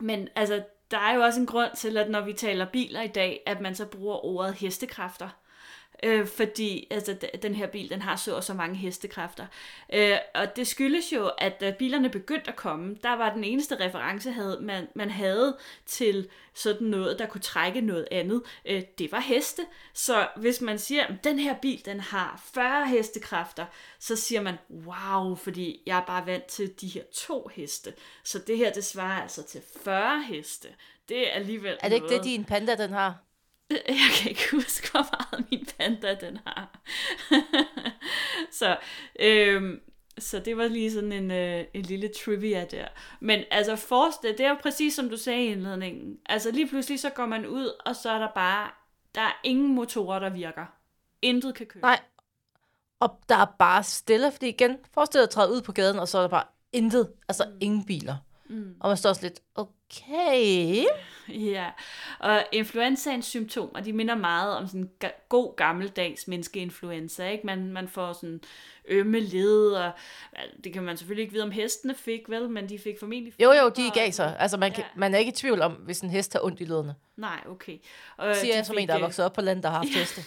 men 0.00 0.28
altså, 0.36 0.62
der 0.90 0.98
er 0.98 1.14
jo 1.14 1.22
også 1.22 1.40
en 1.40 1.46
grund 1.46 1.70
til, 1.76 1.96
at 1.96 2.10
når 2.10 2.20
vi 2.20 2.32
taler 2.32 2.64
biler 2.72 3.00
i 3.02 3.08
dag, 3.08 3.42
at 3.46 3.60
man 3.60 3.74
så 3.74 3.86
bruger 3.86 4.24
ordet 4.24 4.54
hestekræfter. 4.54 5.28
Øh, 6.02 6.26
fordi 6.26 6.86
altså, 6.90 7.16
den 7.42 7.54
her 7.54 7.66
bil, 7.66 7.90
den 7.90 8.02
har 8.02 8.16
så 8.16 8.36
og 8.36 8.44
så 8.44 8.54
mange 8.54 8.76
hestekræfter. 8.76 9.46
Øh, 9.92 10.16
og 10.34 10.56
det 10.56 10.66
skyldes 10.66 11.12
jo, 11.12 11.30
at 11.38 11.60
da 11.60 11.74
bilerne 11.78 12.08
begyndte 12.10 12.50
at 12.50 12.56
komme, 12.56 12.96
der 13.02 13.16
var 13.16 13.34
den 13.34 13.44
eneste 13.44 13.80
reference, 13.80 14.30
havde, 14.30 14.58
man, 14.60 14.88
man 14.94 15.10
havde 15.10 15.56
til 15.86 16.28
sådan 16.54 16.86
noget, 16.86 17.18
der 17.18 17.26
kunne 17.26 17.40
trække 17.40 17.80
noget 17.80 18.08
andet, 18.10 18.42
øh, 18.64 18.82
det 18.98 19.12
var 19.12 19.20
heste. 19.20 19.62
Så 19.94 20.28
hvis 20.36 20.60
man 20.60 20.78
siger, 20.78 21.06
at 21.06 21.24
den 21.24 21.38
her 21.38 21.54
bil, 21.54 21.84
den 21.84 22.00
har 22.00 22.42
40 22.54 22.88
hestekræfter, 22.88 23.66
så 23.98 24.16
siger 24.16 24.40
man, 24.40 24.54
wow, 24.70 25.34
fordi 25.34 25.82
jeg 25.86 25.98
er 25.98 26.04
bare 26.06 26.26
vant 26.26 26.44
til 26.44 26.80
de 26.80 26.88
her 26.88 27.02
to 27.14 27.50
heste. 27.54 27.92
Så 28.24 28.38
det 28.38 28.56
her, 28.56 28.72
det 28.72 28.84
svarer 28.84 29.22
altså 29.22 29.42
til 29.42 29.62
40 29.84 30.22
heste. 30.22 30.68
Det 31.08 31.28
er 31.28 31.32
alligevel 31.32 31.78
Er 31.80 31.88
det 31.88 31.94
ikke 31.94 32.06
noget. 32.06 32.24
det, 32.24 32.30
din 32.30 32.44
panda, 32.44 32.74
den 32.74 32.92
har? 32.92 33.29
Jeg 33.88 34.10
kan 34.14 34.30
ikke 34.30 34.48
huske, 34.52 34.90
hvor 34.90 35.06
meget 35.10 35.50
min 35.50 35.66
panda 35.78 36.14
den 36.14 36.38
har. 36.46 36.80
så, 38.60 38.76
øhm, 39.20 39.80
så 40.18 40.38
det 40.38 40.56
var 40.56 40.68
lige 40.68 40.92
sådan 40.92 41.12
en, 41.12 41.30
øh, 41.30 41.64
en 41.74 41.82
lille 41.82 42.10
trivia 42.24 42.64
der. 42.64 42.88
Men 43.20 43.44
altså, 43.50 43.76
forestil, 43.76 44.38
det 44.38 44.40
er 44.40 44.48
jo 44.48 44.56
præcis 44.62 44.94
som 44.94 45.10
du 45.10 45.16
sagde 45.16 45.44
i 45.44 45.52
indledningen. 45.52 46.18
Altså 46.26 46.50
lige 46.50 46.68
pludselig 46.68 47.00
så 47.00 47.10
går 47.10 47.26
man 47.26 47.46
ud, 47.46 47.72
og 47.86 47.96
så 47.96 48.10
er 48.10 48.18
der 48.18 48.28
bare, 48.34 48.70
der 49.14 49.20
er 49.20 49.40
ingen 49.44 49.74
motorer, 49.74 50.18
der 50.18 50.30
virker. 50.30 50.66
Intet 51.22 51.54
kan 51.54 51.66
køre. 51.66 51.82
Nej. 51.82 52.00
Og 53.00 53.20
der 53.28 53.36
er 53.36 53.54
bare 53.58 53.82
stille, 53.82 54.32
fordi 54.32 54.48
igen, 54.48 54.78
forestil 54.94 55.18
dig 55.18 55.24
at 55.24 55.30
træde 55.30 55.52
ud 55.52 55.62
på 55.62 55.72
gaden, 55.72 55.98
og 55.98 56.08
så 56.08 56.18
er 56.18 56.22
der 56.22 56.28
bare 56.28 56.44
intet, 56.72 57.12
altså 57.28 57.44
mm. 57.44 57.58
ingen 57.60 57.84
biler. 57.84 58.16
Mm. 58.50 58.74
Og 58.80 58.88
man 58.90 58.96
står 58.96 59.10
også 59.10 59.22
lidt, 59.22 59.40
okay. 59.54 60.84
Ja, 61.28 61.66
og 62.18 62.44
influenzaens 62.52 63.26
symptomer, 63.26 63.80
de 63.80 63.92
minder 63.92 64.14
meget 64.14 64.56
om 64.56 64.66
sådan 64.66 64.90
ga- 65.04 65.26
god 65.28 65.56
gammeldags 65.56 66.28
menneskeinfluenza, 66.28 67.28
ikke? 67.28 67.46
Man, 67.46 67.72
man 67.72 67.88
får 67.88 68.12
sådan 68.12 68.40
ømme 68.88 69.20
led, 69.20 69.72
og 69.72 69.92
ja, 70.36 70.42
det 70.64 70.72
kan 70.72 70.82
man 70.82 70.96
selvfølgelig 70.96 71.22
ikke 71.22 71.32
vide, 71.32 71.44
om 71.44 71.50
hestene 71.50 71.94
fik, 71.94 72.20
vel, 72.28 72.48
men 72.48 72.68
de 72.68 72.78
fik 72.78 72.98
formentlig... 72.98 73.32
Jo, 73.42 73.52
jo, 73.52 73.68
de 73.68 73.90
gav 73.94 74.12
sig. 74.12 74.36
Altså, 74.38 74.56
man, 74.56 74.72
kan, 74.72 74.84
man 74.96 75.14
er 75.14 75.18
ikke 75.18 75.28
i 75.32 75.34
tvivl 75.34 75.62
om, 75.62 75.72
hvis 75.72 76.00
en 76.00 76.10
hest 76.10 76.32
har 76.32 76.44
ondt 76.44 76.60
i 76.60 76.64
ledene. 76.64 76.94
Nej, 77.16 77.40
okay. 77.48 77.78
Og 78.16 78.36
Siger 78.36 78.54
jeg 78.54 78.66
som 78.66 78.74
fik, 78.76 78.82
en, 78.82 78.88
der 78.88 78.94
er 78.94 78.98
øh, 78.98 79.02
vokset 79.02 79.24
op 79.24 79.32
på 79.32 79.40
landet, 79.40 79.62
der 79.62 79.70
har 79.70 79.76
haft 79.76 79.94
heste. 79.98 80.22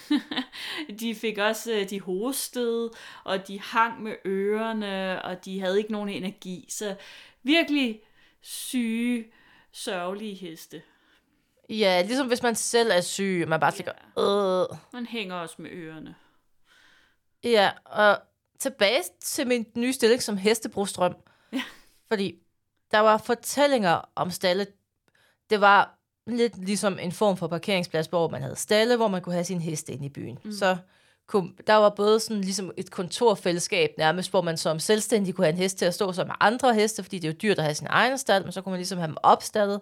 De 1.00 1.14
fik 1.14 1.38
også, 1.38 1.72
øh, 1.72 1.90
de 1.90 2.00
hostede, 2.00 2.90
og 3.24 3.48
de 3.48 3.60
hang 3.60 4.02
med 4.02 4.14
ørerne, 4.26 5.22
og 5.22 5.44
de 5.44 5.60
havde 5.60 5.78
ikke 5.78 5.92
nogen 5.92 6.08
energi. 6.08 6.66
Så 6.70 6.94
virkelig 7.42 8.00
syge, 8.44 9.24
sørgelige 9.72 10.34
heste. 10.34 10.82
Ja, 11.68 12.02
ligesom 12.02 12.26
hvis 12.26 12.42
man 12.42 12.54
selv 12.54 12.90
er 12.90 13.00
syg, 13.00 13.40
og 13.42 13.48
man 13.48 13.60
bare 13.60 13.72
tænker, 13.72 13.92
øh. 14.18 14.76
Man 14.92 15.06
hænger 15.06 15.34
også 15.34 15.54
med 15.58 15.70
ørerne. 15.70 16.14
Ja, 17.44 17.70
og 17.84 18.18
tilbage 18.58 19.02
til 19.20 19.46
min 19.46 19.66
nye 19.76 19.92
stilling 19.92 20.22
som 20.22 20.36
hestebrustrøm. 20.36 21.16
Ja. 21.52 21.62
Fordi 22.08 22.38
der 22.90 22.98
var 22.98 23.18
fortællinger 23.18 24.10
om 24.14 24.30
stalle. 24.30 24.66
Det 25.50 25.60
var 25.60 25.98
lidt 26.26 26.64
ligesom 26.64 26.98
en 26.98 27.12
form 27.12 27.36
for 27.36 27.46
parkeringsplads, 27.48 28.06
hvor 28.06 28.28
man 28.28 28.42
havde 28.42 28.56
stalle, 28.56 28.96
hvor 28.96 29.08
man 29.08 29.22
kunne 29.22 29.32
have 29.32 29.44
sin 29.44 29.60
heste 29.60 29.92
ind 29.92 30.04
i 30.04 30.08
byen. 30.08 30.38
Mm. 30.44 30.52
Så 30.52 30.76
der 31.66 31.74
var 31.74 31.90
både 31.90 32.20
sådan 32.20 32.40
ligesom 32.40 32.70
et 32.76 32.90
kontorfællesskab 32.90 33.90
nærmest, 33.98 34.30
hvor 34.30 34.42
man 34.42 34.56
som 34.56 34.78
selvstændig 34.78 35.34
kunne 35.34 35.44
have 35.44 35.52
en 35.52 35.58
hest 35.58 35.78
til 35.78 35.84
at 35.84 35.94
stå 35.94 36.06
med 36.06 36.34
andre 36.40 36.74
heste, 36.74 37.02
fordi 37.02 37.18
det 37.18 37.28
er 37.28 37.32
jo 37.32 37.36
dyrt 37.42 37.58
at 37.58 37.64
have 37.64 37.74
sin 37.74 37.86
egen 37.90 38.18
stald, 38.18 38.44
men 38.44 38.52
så 38.52 38.62
kunne 38.62 38.70
man 38.70 38.78
ligesom 38.78 38.98
have 38.98 39.08
dem 39.08 39.16
opstallet. 39.22 39.80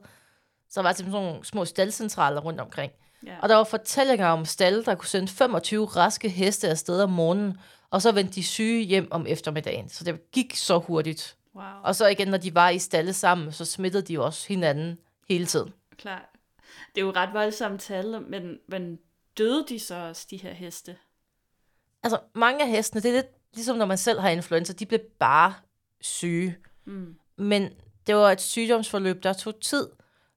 Så 0.70 0.80
der 0.80 0.82
var 0.82 0.92
sådan 0.92 1.12
nogle 1.12 1.44
små 1.44 1.64
staldcentraler 1.64 2.40
rundt 2.40 2.60
omkring. 2.60 2.92
Ja. 3.26 3.34
Og 3.42 3.48
der 3.48 3.56
var 3.56 3.64
fortællinger 3.64 4.26
om 4.26 4.44
stalle, 4.44 4.84
der 4.84 4.94
kunne 4.94 5.08
sende 5.08 5.28
25 5.28 5.84
raske 5.84 6.28
heste 6.28 6.68
afsted 6.68 7.02
om 7.02 7.10
morgenen, 7.10 7.58
og 7.90 8.02
så 8.02 8.12
vendte 8.12 8.34
de 8.34 8.44
syge 8.44 8.82
hjem 8.84 9.08
om 9.10 9.26
eftermiddagen. 9.28 9.88
Så 9.88 10.04
det 10.04 10.30
gik 10.30 10.56
så 10.56 10.78
hurtigt. 10.78 11.36
Wow, 11.54 11.64
Og 11.82 11.94
så 11.94 12.06
igen, 12.06 12.28
når 12.28 12.38
de 12.38 12.54
var 12.54 12.68
i 12.68 12.78
stalle 12.78 13.12
sammen, 13.12 13.52
så 13.52 13.64
smittede 13.64 14.02
de 14.02 14.20
også 14.20 14.48
hinanden 14.48 14.98
hele 15.28 15.46
tiden. 15.46 15.72
klart. 15.96 16.22
Det 16.94 17.00
er 17.00 17.04
jo 17.04 17.12
ret 17.16 17.34
voldsomt 17.34 17.80
tal, 17.80 18.20
men, 18.28 18.58
men 18.68 18.98
døde 19.38 19.64
de 19.68 19.78
så 19.78 19.94
også, 19.94 20.26
de 20.30 20.36
her 20.36 20.52
heste? 20.52 20.96
Altså, 22.02 22.18
mange 22.34 22.64
af 22.64 22.70
hestene, 22.70 23.02
det 23.02 23.08
er 23.08 23.14
lidt 23.14 23.26
ligesom 23.54 23.76
når 23.76 23.86
man 23.86 23.98
selv 23.98 24.20
har 24.20 24.30
influenza, 24.30 24.72
de 24.72 24.86
blev 24.86 25.00
bare 25.18 25.54
syge. 26.00 26.56
Mm. 26.84 27.16
Men 27.36 27.70
det 28.06 28.14
var 28.14 28.32
et 28.32 28.40
sygdomsforløb, 28.40 29.22
der 29.22 29.32
tog 29.32 29.60
tid. 29.60 29.88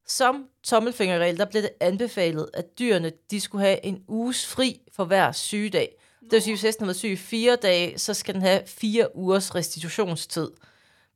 Som 0.08 0.48
tommelfingerregel, 0.64 1.38
der 1.38 1.46
blev 1.46 1.62
det 1.62 1.72
anbefalet, 1.80 2.50
at 2.54 2.80
dyrene 2.80 3.12
de 3.32 3.42
skulle 3.42 3.66
have 3.66 3.86
en 3.86 4.04
uges 4.08 4.48
fri 4.48 4.82
for 4.92 5.06
hver 5.06 5.32
sygedag. 5.32 5.96
Det 6.22 6.32
vil 6.32 6.42
sige, 6.42 6.54
hvis 6.54 6.62
hesten 6.62 6.84
har 6.84 6.88
været 6.88 6.98
syg 6.98 7.10
i 7.10 7.16
fire 7.16 7.56
dage, 7.56 8.00
så 8.00 8.14
skal 8.14 8.34
den 8.34 8.42
have 8.42 8.62
fire 8.66 9.16
ugers 9.16 9.56
restitutionstid. 9.56 10.52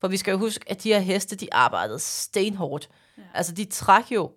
For 0.02 0.08
vi 0.08 0.18
skal 0.18 0.32
jo 0.32 0.38
huske, 0.38 0.66
at 0.72 0.84
de 0.84 0.90
her 0.90 1.00
heste, 1.00 1.36
de 1.36 1.54
arbejdede 1.54 2.00
stenhårdt. 2.00 2.90
Ja. 3.18 3.24
Altså, 3.34 3.54
de 3.54 3.66
trak 3.66 4.12
jo 4.12 4.32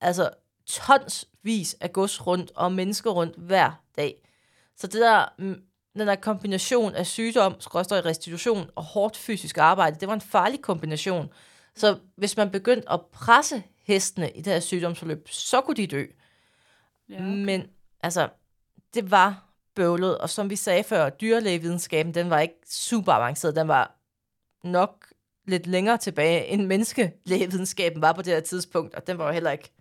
altså, 0.00 0.30
tonsvis 0.66 1.76
af 1.80 1.92
gods 1.92 2.26
rundt 2.26 2.52
og 2.54 2.72
mennesker 2.72 3.10
rundt 3.10 3.36
hver 3.36 3.82
dag. 3.96 4.28
Så 4.82 4.86
det 4.88 5.00
der, 5.00 5.28
mm, 5.38 5.62
den 5.94 6.08
der 6.08 6.14
kombination 6.14 6.94
af 6.94 7.06
sygdom, 7.06 7.60
skråstrej 7.60 8.00
restitution 8.00 8.70
og 8.74 8.82
hårdt 8.84 9.16
fysisk 9.16 9.58
arbejde, 9.58 10.00
det 10.00 10.08
var 10.08 10.14
en 10.14 10.20
farlig 10.20 10.62
kombination. 10.62 11.32
Så 11.74 11.98
hvis 12.16 12.36
man 12.36 12.50
begyndte 12.50 12.92
at 12.92 13.00
presse 13.12 13.62
hestene 13.84 14.30
i 14.30 14.40
det 14.40 14.52
her 14.52 14.60
sygdomsforløb, 14.60 15.28
så 15.28 15.60
kunne 15.60 15.76
de 15.76 15.86
dø. 15.86 16.04
Ja, 17.08 17.14
Okay. 17.14 17.44
Men 17.44 17.66
altså, 18.00 18.28
det 18.94 19.10
var 19.10 19.48
bøvlet, 19.74 20.18
og 20.18 20.30
som 20.30 20.50
vi 20.50 20.56
sagde 20.56 20.84
før, 20.84 21.10
dyrlægevidenskaben, 21.10 22.14
den 22.14 22.30
var 22.30 22.40
ikke 22.40 22.60
super 22.66 23.12
avanceret, 23.12 23.56
den 23.56 23.68
var 23.68 23.96
nok 24.64 25.06
lidt 25.46 25.66
længere 25.66 25.98
tilbage, 25.98 26.46
end 26.46 26.66
menneskelægevidenskaben 26.66 28.02
var 28.02 28.12
på 28.12 28.22
det 28.22 28.32
her 28.32 28.40
tidspunkt, 28.40 28.94
og 28.94 29.06
den 29.06 29.18
var 29.18 29.26
jo 29.26 29.32
heller 29.32 29.50
ikke 29.50 29.72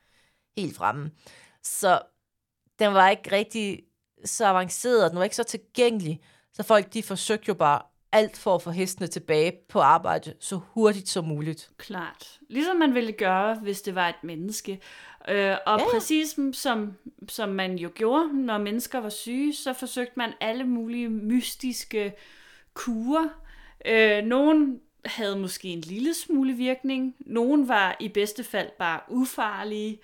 helt 0.58 0.76
fremme. 0.76 1.12
Så 1.64 2.02
den 2.80 2.94
var 2.94 3.10
ikke 3.10 3.32
rigtig 3.32 3.84
så 4.26 4.46
avanceret, 4.46 5.04
og 5.04 5.10
den 5.10 5.18
var 5.18 5.24
ikke 5.24 5.36
så 5.36 5.44
tilgængelig, 5.44 6.22
så 6.54 6.64
folk 6.64 6.94
de 6.94 7.04
forsøgte 7.04 7.46
jo 7.48 7.54
bare 7.54 7.82
alt 8.12 8.38
for 8.38 8.56
at 8.56 8.62
få 8.62 8.72
hestene 8.72 9.08
tilbage 9.08 9.54
på 9.70 9.80
arbejde 9.80 10.34
så 10.40 10.60
hurtigt 10.74 11.10
som 11.10 11.26
muligt. 11.26 11.70
Klart. 11.78 12.40
Ligesom 12.50 12.78
man 12.78 12.94
ville 12.94 13.12
gøre, 13.12 13.56
hvis 13.56 13.82
det 13.82 13.96
var 13.96 14.10
et 14.10 14.24
menneske. 14.24 14.80
Øh, 15.30 15.56
og 15.66 15.80
Ja, 15.80 15.86
præcis 15.94 16.40
som, 16.54 16.94
som 17.30 17.50
man 17.50 17.76
jo 17.76 17.92
gjorde, 17.96 18.46
når 18.46 18.58
mennesker 18.58 19.00
var 19.00 19.10
syge, 19.10 19.56
så 19.56 19.74
forsøgte 19.74 20.14
man 20.16 20.34
alle 20.40 20.64
mulige 20.64 21.10
mystiske 21.10 22.14
kurer. 22.74 23.30
Øh, 23.86 24.24
nogen 24.24 24.80
havde 25.06 25.40
måske 25.40 25.68
en 25.68 25.82
lille 25.82 26.14
smule 26.14 26.54
virkning. 26.54 27.16
Nogen 27.20 27.68
var 27.68 27.98
i 28.00 28.08
bedste 28.08 28.44
fald 28.44 28.70
bare 28.80 29.00
ufarlige. 29.08 30.00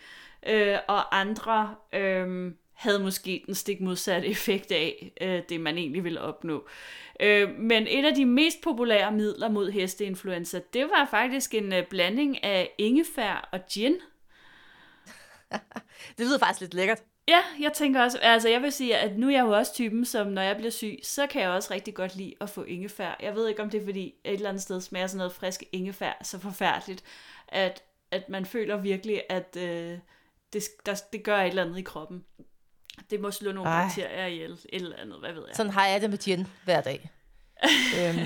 Øh, 0.47 0.77
og 0.87 1.19
andre 1.19 1.75
øh, 1.93 2.51
havde 2.77 2.99
måske 2.99 3.43
den 3.45 3.55
stik 3.55 3.81
modsatte 3.81 4.27
effekt 4.37 4.71
af 4.71 5.11
øh, 5.21 5.41
det, 5.49 5.61
man 5.61 5.77
egentlig 5.77 6.03
ville 6.03 6.21
opnå. 6.21 6.67
Øh, 7.19 7.49
men 7.59 7.87
et 7.87 8.05
af 8.05 8.15
de 8.15 8.25
mest 8.25 8.61
populære 8.61 9.11
midler 9.11 9.49
mod 9.49 9.71
hesteinfluenza, 9.71 10.59
det 10.73 10.83
var 10.83 11.07
faktisk 11.11 11.53
en 11.53 11.73
øh, 11.73 11.87
blanding 11.87 12.43
af 12.43 12.69
ingefær 12.77 13.49
og 13.51 13.59
gin. 13.73 13.95
Det 16.17 16.25
lyder 16.25 16.39
faktisk 16.39 16.61
lidt 16.61 16.73
lækkert. 16.73 17.03
Ja, 17.27 17.41
jeg 17.59 17.73
tænker 17.73 18.01
også, 18.01 18.17
altså 18.17 18.49
jeg 18.49 18.61
vil 18.61 18.71
sige, 18.71 18.97
at 18.97 19.17
nu 19.17 19.27
er 19.27 19.31
jeg 19.31 19.45
jo 19.45 19.51
også 19.51 19.73
typen, 19.73 20.05
som 20.05 20.27
når 20.27 20.41
jeg 20.41 20.55
bliver 20.55 20.71
syg, 20.71 20.99
så 21.03 21.27
kan 21.27 21.41
jeg 21.41 21.49
også 21.49 21.73
rigtig 21.73 21.93
godt 21.93 22.15
lide 22.15 22.33
at 22.41 22.49
få 22.49 22.63
ingefær. 22.63 23.17
Jeg 23.19 23.35
ved 23.35 23.47
ikke, 23.47 23.61
om 23.61 23.69
det 23.69 23.81
er 23.81 23.85
fordi 23.85 24.13
et 24.23 24.33
eller 24.33 24.49
andet 24.49 24.63
sted 24.63 24.81
smager 24.81 25.07
sådan 25.07 25.17
noget 25.17 25.33
frisk 25.33 25.63
ingefær 25.71 26.13
så 26.23 26.39
forfærdeligt, 26.39 27.03
at, 27.47 27.83
at 28.11 28.29
man 28.29 28.45
føler 28.45 28.77
virkelig, 28.77 29.23
at 29.29 29.57
øh, 29.57 29.97
det, 30.53 30.63
der, 30.85 31.01
det 31.13 31.23
gør 31.23 31.37
et 31.37 31.47
eller 31.47 31.63
andet 31.63 31.77
i 31.77 31.81
kroppen. 31.81 32.25
Det 33.09 33.19
må 33.21 33.31
slå 33.31 33.51
nogle 33.51 33.69
Ej. 33.69 33.83
bakterier 33.83 34.25
ihjel, 34.25 34.51
et 34.51 34.59
eller 34.71 34.95
andet, 34.97 35.19
hvad 35.19 35.33
ved 35.33 35.43
jeg. 35.47 35.55
Sådan 35.55 35.71
har 35.71 35.87
jeg 35.87 36.01
det 36.01 36.09
med 36.09 36.17
gin 36.17 36.47
hver 36.63 36.81
dag. 36.81 37.09
øhm, 37.99 38.19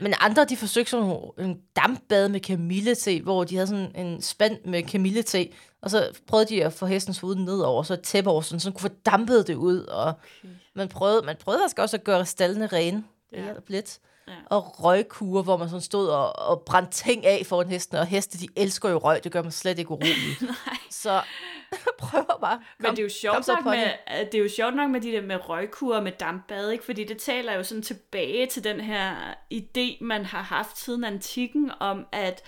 men 0.00 0.14
andre, 0.20 0.44
de 0.44 0.56
forsøgte 0.56 0.90
sådan 0.90 1.20
en 1.38 1.60
dampbad 1.76 2.28
med 2.28 2.40
kamillete, 2.40 3.20
hvor 3.20 3.44
de 3.44 3.54
havde 3.54 3.66
sådan 3.66 3.96
en 3.96 4.22
spand 4.22 4.58
med 4.64 4.82
kamillete, 4.82 5.48
og 5.82 5.90
så 5.90 6.18
prøvede 6.26 6.48
de 6.48 6.64
at 6.64 6.72
få 6.72 6.86
hestens 6.86 7.18
hoved 7.18 7.36
nedover, 7.36 7.82
så 7.82 7.94
et 7.94 8.02
tæppe 8.02 8.30
over, 8.30 8.40
sådan, 8.40 8.60
så 8.60 8.70
kunne 8.70 8.80
få 8.90 8.96
dampet 9.06 9.46
det 9.46 9.54
ud, 9.54 9.78
og 9.80 10.08
Okay. 10.08 10.48
man 10.74 10.88
prøvede, 10.88 11.22
man 11.26 11.36
prøvede 11.40 11.62
faktisk 11.62 11.78
også 11.78 11.96
at 11.96 12.04
gøre 12.04 12.26
stallene 12.26 12.66
rene. 12.66 13.04
Det 13.30 13.36
Ja. 13.38 13.52
lidt. 13.68 13.98
Ja. 14.28 14.32
Og 14.46 14.84
røgkurer, 14.84 15.42
hvor 15.42 15.56
man 15.56 15.68
sådan 15.68 15.80
stod 15.80 16.08
og, 16.08 16.38
og 16.38 16.62
brændte 16.66 16.92
ting 16.92 17.26
af 17.26 17.46
foran 17.46 17.68
hestene, 17.68 18.00
og 18.00 18.06
heste, 18.06 18.38
de 18.38 18.48
elsker 18.56 18.88
jo 18.88 18.98
røg, 18.98 19.24
det 19.24 19.32
gør 19.32 19.42
man 19.42 19.52
slet 19.52 19.78
ikke 19.78 19.90
urolig. 19.90 20.36
Så 20.90 21.22
prøver 21.98 22.38
bare. 22.40 22.56
Kom, 22.56 22.64
Men 22.78 22.90
det 22.90 22.98
er 22.98 23.02
jo 23.02 23.08
sjovt 23.08 23.48
nok 23.48 23.64
med, 23.64 23.90
det 24.26 24.34
er 24.34 24.42
jo 24.42 24.48
sjovt 24.48 24.74
nok 24.74 24.90
med 24.90 25.00
de 25.00 25.12
der 25.12 25.22
med 25.22 25.48
røgkurer 25.48 26.00
med 26.00 26.12
dampbad, 26.12 26.70
ikke? 26.70 26.84
fordi 26.84 27.04
det 27.04 27.18
taler 27.18 27.52
jo 27.52 27.62
sådan 27.62 27.82
tilbage 27.82 28.46
til 28.46 28.64
den 28.64 28.80
her 28.80 29.14
idé, 29.54 29.96
man 30.00 30.24
har 30.24 30.42
haft 30.42 30.78
siden 30.78 31.04
antikken 31.04 31.70
om, 31.80 32.06
at 32.12 32.42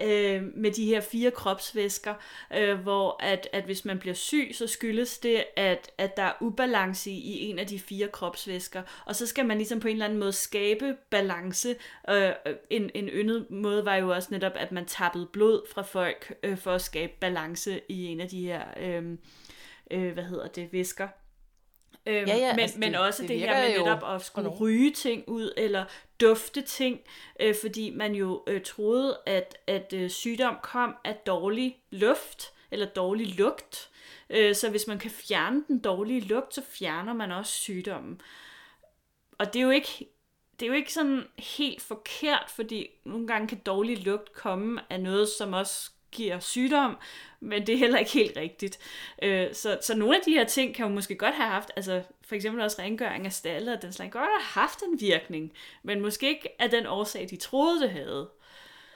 øh, 0.00 0.42
med 0.54 0.70
de 0.70 0.86
her 0.86 1.00
fire 1.00 1.30
kropsvæsker, 1.30 2.14
øh, 2.56 2.78
hvor 2.78 3.16
at, 3.20 3.48
at 3.52 3.64
hvis 3.64 3.84
man 3.84 3.98
bliver 3.98 4.14
syg, 4.14 4.50
så 4.54 4.66
skyldes 4.66 5.18
det, 5.18 5.44
at, 5.56 5.90
at 5.98 6.16
der 6.16 6.22
er 6.22 6.32
ubalance 6.40 7.10
i, 7.10 7.20
i 7.20 7.50
en 7.50 7.58
af 7.58 7.66
de 7.66 7.78
fire 7.78 8.08
kropsvæsker, 8.08 8.82
og 9.06 9.16
så 9.16 9.26
skal 9.26 9.46
man 9.46 9.56
ligesom 9.56 9.80
på 9.80 9.88
en 9.88 9.92
eller 9.92 10.04
anden 10.04 10.18
måde 10.18 10.32
skabe 10.32 10.96
balance. 11.10 11.74
Øh, 12.10 12.28
øh 12.46 12.54
en, 12.70 12.90
en 12.94 13.08
yndet 13.08 13.50
måde 13.50 13.84
var 13.84 13.96
jo 13.96 14.08
også 14.08 14.28
netop, 14.30 14.52
at 14.56 14.72
man 14.72 14.86
tappede 14.86 15.26
blod 15.32 15.68
fra 15.74 15.82
folk 15.82 16.34
øh, 16.42 16.58
for 16.58 16.72
at 16.72 16.82
skabe 16.82 17.12
balance 17.20 17.80
i 17.88 18.06
en 18.06 18.20
af 18.20 18.28
de 18.28 18.46
her, 18.46 18.62
øh, 18.80 19.18
øh, 19.90 20.12
hvad 20.12 20.24
hedder 20.24 20.46
det, 20.46 20.72
væsker. 20.72 21.08
Øhm, 22.06 22.26
ja, 22.26 22.36
ja, 22.36 22.52
men, 22.52 22.60
altså 22.60 22.78
men 22.78 22.92
det, 22.92 23.00
også 23.00 23.22
det, 23.22 23.28
det 23.28 23.38
her 23.38 23.68
med 23.68 23.78
netop 23.78 24.14
at 24.14 24.22
skulle 24.22 24.48
ryge 24.48 24.92
ting 24.92 25.28
ud, 25.28 25.52
eller 25.56 25.84
dufte 26.20 26.62
ting, 26.62 27.00
øh, 27.40 27.54
fordi 27.60 27.90
man 27.90 28.14
jo 28.14 28.44
øh, 28.46 28.62
troede, 28.62 29.18
at, 29.26 29.58
at 29.66 29.92
øh, 29.96 30.10
sygdom 30.10 30.56
kom 30.62 30.94
af 31.04 31.14
dårlig 31.14 31.82
luft, 31.90 32.52
eller 32.70 32.86
dårlig 32.86 33.34
lugt. 33.34 33.88
Øh, 34.30 34.54
så 34.54 34.70
hvis 34.70 34.86
man 34.86 34.98
kan 34.98 35.10
fjerne 35.10 35.64
den 35.68 35.78
dårlige 35.78 36.20
lugt, 36.20 36.54
så 36.54 36.62
fjerner 36.70 37.12
man 37.12 37.32
også 37.32 37.52
sygdommen. 37.52 38.20
Og 39.38 39.52
det 39.52 39.60
er 39.60 39.64
jo 39.64 39.70
ikke 39.70 40.08
det 40.60 40.66
er 40.66 40.70
jo 40.70 40.76
ikke 40.76 40.92
sådan 40.92 41.22
helt 41.38 41.82
forkert, 41.82 42.44
fordi 42.48 42.86
nogle 43.04 43.26
gange 43.26 43.48
kan 43.48 43.58
dårlig 43.58 43.98
lugt 44.04 44.32
komme 44.32 44.80
af 44.90 45.00
noget, 45.00 45.28
som 45.28 45.52
også 45.52 45.90
giver 46.12 46.38
sygdom, 46.38 46.96
men 47.40 47.66
det 47.66 47.74
er 47.74 47.78
heller 47.78 47.98
ikke 47.98 48.12
helt 48.12 48.36
rigtigt. 48.36 48.78
Øh, 49.22 49.54
så, 49.54 49.78
så 49.82 49.96
nogle 49.96 50.16
af 50.16 50.22
de 50.26 50.30
her 50.30 50.44
ting 50.44 50.74
kan 50.74 50.86
jo 50.86 50.92
måske 50.92 51.14
godt 51.14 51.34
have 51.34 51.48
haft, 51.48 51.70
altså 51.76 52.02
for 52.26 52.34
eksempel 52.34 52.62
også 52.62 52.82
rengøring 52.82 53.26
af 53.26 53.32
stalle 53.32 53.72
og 53.72 53.82
den 53.82 53.92
slags, 53.92 54.12
godt 54.12 54.24
have 54.24 54.64
haft 54.64 54.82
en 54.82 55.00
virkning, 55.00 55.52
men 55.82 56.00
måske 56.00 56.28
ikke 56.28 56.62
af 56.62 56.70
den 56.70 56.86
årsag, 56.86 57.26
de 57.30 57.36
troede, 57.36 57.80
det 57.80 57.90
havde. 57.90 58.30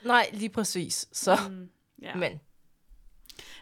Nej, 0.01 0.29
lige 0.33 0.49
præcis. 0.49 1.07
Så, 1.11 1.37
mm, 1.49 1.69
ja. 2.01 2.15
men... 2.15 2.41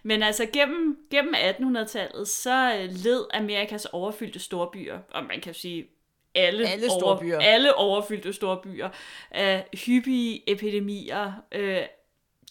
Men 0.03 0.23
altså 0.23 0.45
gennem, 0.53 0.97
gennem 1.11 1.33
1800-tallet, 1.35 2.27
så 2.27 2.75
øh, 2.75 2.89
led 2.89 3.25
Amerikas 3.33 3.85
overfyldte 3.85 4.39
storbyer, 4.39 4.99
og 5.11 5.23
man 5.23 5.41
kan 5.41 5.53
sige 5.53 5.87
alle, 6.35 6.67
alle, 6.67 6.91
over, 6.91 7.19
byer. 7.19 7.39
alle 7.39 7.75
overfyldte 7.75 8.33
store 8.33 8.61
byer, 8.63 8.89
af 9.31 9.67
hyppige 9.85 10.49
epidemier, 10.49 11.31
øh, 11.51 11.81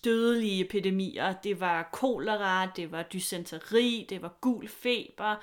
dødelige 0.05 0.65
epidemier. 0.65 1.33
Det 1.33 1.61
var 1.61 1.89
kolera, 1.93 2.67
det 2.67 2.93
var 2.93 3.03
dysenteri, 3.03 4.07
det 4.11 4.23
var 4.23 4.39
gul 4.41 4.69
feber. 4.69 5.37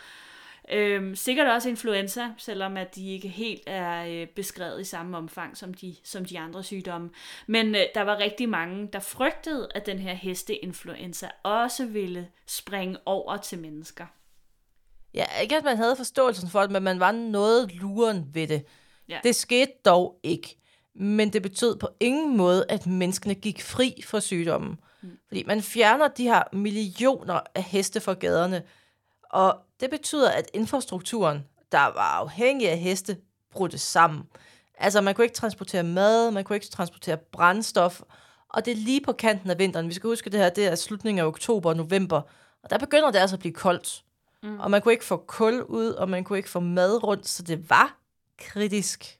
Øhm, 0.71 1.15
sikkert 1.15 1.47
også 1.47 1.69
influenza, 1.69 2.29
selvom 2.37 2.77
at 2.77 2.95
de 2.95 3.09
ikke 3.09 3.27
helt 3.27 3.63
er 3.65 4.05
øh, 4.05 4.27
beskrevet 4.27 4.81
i 4.81 4.83
samme 4.83 5.17
omfang 5.17 5.57
som 5.57 5.73
de, 5.73 5.95
som 6.03 6.25
de 6.25 6.39
andre 6.39 6.63
sygdomme. 6.63 7.09
Men 7.47 7.75
øh, 7.75 7.81
der 7.95 8.01
var 8.01 8.17
rigtig 8.17 8.49
mange, 8.49 8.89
der 8.93 8.99
frygtede, 8.99 9.67
at 9.75 9.85
den 9.85 9.99
her 9.99 10.13
hesteinfluenza 10.13 11.29
også 11.43 11.85
ville 11.85 12.27
springe 12.47 12.97
over 13.05 13.37
til 13.37 13.59
mennesker. 13.59 14.05
Ja, 15.13 15.25
ikke 15.41 15.57
at 15.57 15.63
man 15.63 15.77
havde 15.77 15.95
forståelsen 15.95 16.49
for 16.49 16.61
det, 16.61 16.71
men 16.71 16.83
man 16.83 16.99
var 16.99 17.11
noget 17.11 17.75
luren 17.75 18.25
ved 18.33 18.47
det. 18.47 18.65
Ja. 19.09 19.19
Det 19.23 19.35
skete 19.35 19.71
dog 19.85 20.19
ikke 20.23 20.60
men 20.95 21.33
det 21.33 21.41
betød 21.41 21.75
på 21.75 21.89
ingen 21.99 22.37
måde, 22.37 22.65
at 22.69 22.87
menneskene 22.87 23.35
gik 23.35 23.63
fri 23.63 24.01
fra 24.05 24.19
sygdommen. 24.19 24.79
Mm. 25.01 25.17
Fordi 25.27 25.43
man 25.47 25.61
fjerner 25.61 26.07
de 26.07 26.23
her 26.23 26.43
millioner 26.53 27.39
af 27.55 27.63
heste 27.63 27.99
fra 27.99 28.13
gaderne, 28.13 28.63
og 29.23 29.57
det 29.79 29.89
betyder, 29.89 30.31
at 30.31 30.51
infrastrukturen, 30.53 31.45
der 31.71 31.85
var 31.85 32.19
afhængig 32.19 32.69
af 32.69 32.77
heste, 32.77 33.17
brudte 33.51 33.77
sammen. 33.77 34.23
Altså, 34.77 35.01
man 35.01 35.15
kunne 35.15 35.25
ikke 35.25 35.35
transportere 35.35 35.83
mad, 35.83 36.31
man 36.31 36.43
kunne 36.43 36.55
ikke 36.55 36.67
transportere 36.67 37.17
brændstof, 37.17 38.01
og 38.49 38.65
det 38.65 38.71
er 38.71 38.75
lige 38.75 39.01
på 39.01 39.13
kanten 39.13 39.49
af 39.49 39.59
vinteren. 39.59 39.87
Vi 39.87 39.93
skal 39.93 40.07
huske, 40.07 40.25
at 40.25 40.31
det 40.31 40.39
her 40.39 40.49
det 40.49 40.67
er 40.67 40.75
slutningen 40.75 41.19
af 41.19 41.25
oktober 41.25 41.69
og 41.69 41.77
november, 41.77 42.21
og 42.63 42.69
der 42.69 42.77
begynder 42.77 43.11
det 43.11 43.19
altså 43.19 43.35
at 43.35 43.39
blive 43.39 43.53
koldt. 43.53 44.03
Mm. 44.43 44.59
Og 44.59 44.71
man 44.71 44.81
kunne 44.81 44.93
ikke 44.93 45.05
få 45.05 45.17
kul 45.17 45.61
ud, 45.61 45.87
og 45.87 46.09
man 46.09 46.23
kunne 46.23 46.37
ikke 46.37 46.49
få 46.49 46.59
mad 46.59 47.03
rundt, 47.03 47.27
så 47.27 47.43
det 47.43 47.69
var 47.69 47.97
kritisk. 48.37 49.19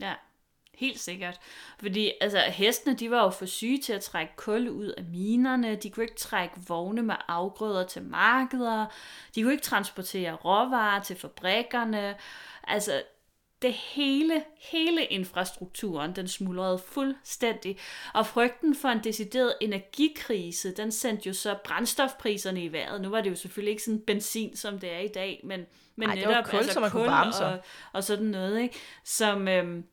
Ja. 0.00 0.14
Helt 0.82 1.00
sikkert. 1.00 1.40
Fordi 1.80 2.12
altså, 2.20 2.38
hestene 2.38 2.96
de 2.96 3.10
var 3.10 3.22
jo 3.22 3.30
for 3.30 3.46
syge 3.46 3.78
til 3.78 3.92
at 3.92 4.00
trække 4.00 4.32
kul 4.36 4.68
ud 4.68 4.86
af 4.86 5.04
minerne. 5.04 5.74
De 5.76 5.90
kunne 5.90 6.04
ikke 6.04 6.16
trække 6.16 6.54
vogne 6.68 7.02
med 7.02 7.14
afgrøder 7.28 7.86
til 7.86 8.02
markeder. 8.02 8.86
De 9.34 9.42
kunne 9.42 9.52
ikke 9.52 9.64
transportere 9.64 10.32
råvarer 10.32 11.02
til 11.02 11.16
fabrikkerne. 11.16 12.14
Altså, 12.64 13.02
det 13.62 13.72
hele, 13.72 14.42
hele 14.60 15.04
infrastrukturen, 15.04 16.16
den 16.16 16.28
smuldrede 16.28 16.78
fuldstændig. 16.78 17.78
Og 18.14 18.26
frygten 18.26 18.74
for 18.74 18.88
en 18.88 19.04
decideret 19.04 19.54
energikrise, 19.60 20.74
den 20.74 20.92
sendte 20.92 21.28
jo 21.28 21.34
så 21.34 21.56
brændstofpriserne 21.64 22.64
i 22.64 22.72
vejret. 22.72 23.00
Nu 23.00 23.08
var 23.08 23.20
det 23.20 23.30
jo 23.30 23.36
selvfølgelig 23.36 23.70
ikke 23.70 23.82
sådan 23.82 24.02
benzin, 24.06 24.56
som 24.56 24.78
det 24.78 24.92
er 24.92 24.98
i 24.98 25.08
dag, 25.08 25.40
men, 25.44 25.66
men 25.96 26.08
Ej, 26.08 26.14
netop 26.14 26.44
kul, 26.44 26.58
altså, 26.58 26.72
som 26.72 26.82
man 26.82 26.90
kul 26.90 27.00
kunne 27.00 27.10
varme 27.10 27.32
sig. 27.32 27.52
Og, 27.52 27.60
og 27.92 28.04
sådan 28.04 28.26
noget, 28.26 28.60
ikke? 28.60 28.78
Som, 29.04 29.48
øhm, 29.48 29.84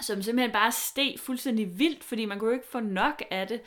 som 0.00 0.22
simpelthen 0.22 0.52
bare 0.52 0.72
steg 0.72 1.14
fuldstændig 1.18 1.78
vildt, 1.78 2.04
fordi 2.04 2.24
man 2.24 2.38
kunne 2.38 2.48
jo 2.48 2.54
ikke 2.54 2.68
få 2.68 2.80
nok 2.80 3.22
af 3.30 3.48
det 3.48 3.60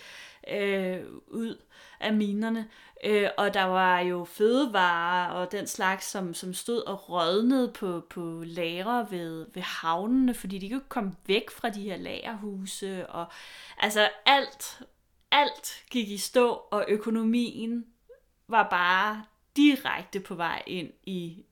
øh, 0.48 1.06
ud 1.28 1.62
af 2.00 2.14
minerne. 2.14 2.68
Øh, 3.04 3.30
og 3.38 3.54
der 3.54 3.64
var 3.64 4.00
jo 4.00 4.26
fødevarer 4.26 5.30
og 5.30 5.52
den 5.52 5.68
slags, 5.68 6.06
som, 6.06 6.34
som 6.34 6.54
stod 6.54 6.82
og 6.82 7.10
rådnede 7.10 7.72
på, 7.72 8.04
på 8.10 8.44
lager 8.46 9.06
ved, 9.10 9.48
ved 9.54 9.62
havnene, 9.62 10.34
fordi 10.34 10.58
de 10.58 10.70
kunne 10.70 10.82
komme 10.90 11.16
væk 11.28 11.50
fra 11.50 11.70
de 11.70 11.82
her 11.82 11.98
lagerhuse. 11.98 13.10
Og, 13.10 13.26
altså 13.78 14.10
alt, 14.26 14.82
alt 15.32 15.84
gik 15.92 16.10
i 16.10 16.18
stå, 16.18 16.50
og 16.72 16.86
økonomien 16.88 17.86
var 18.48 18.68
bare 18.70 19.24
direkte 19.56 20.20
på 20.20 20.36
vej 20.36 20.64
ind 20.68 20.92
i 21.04 21.44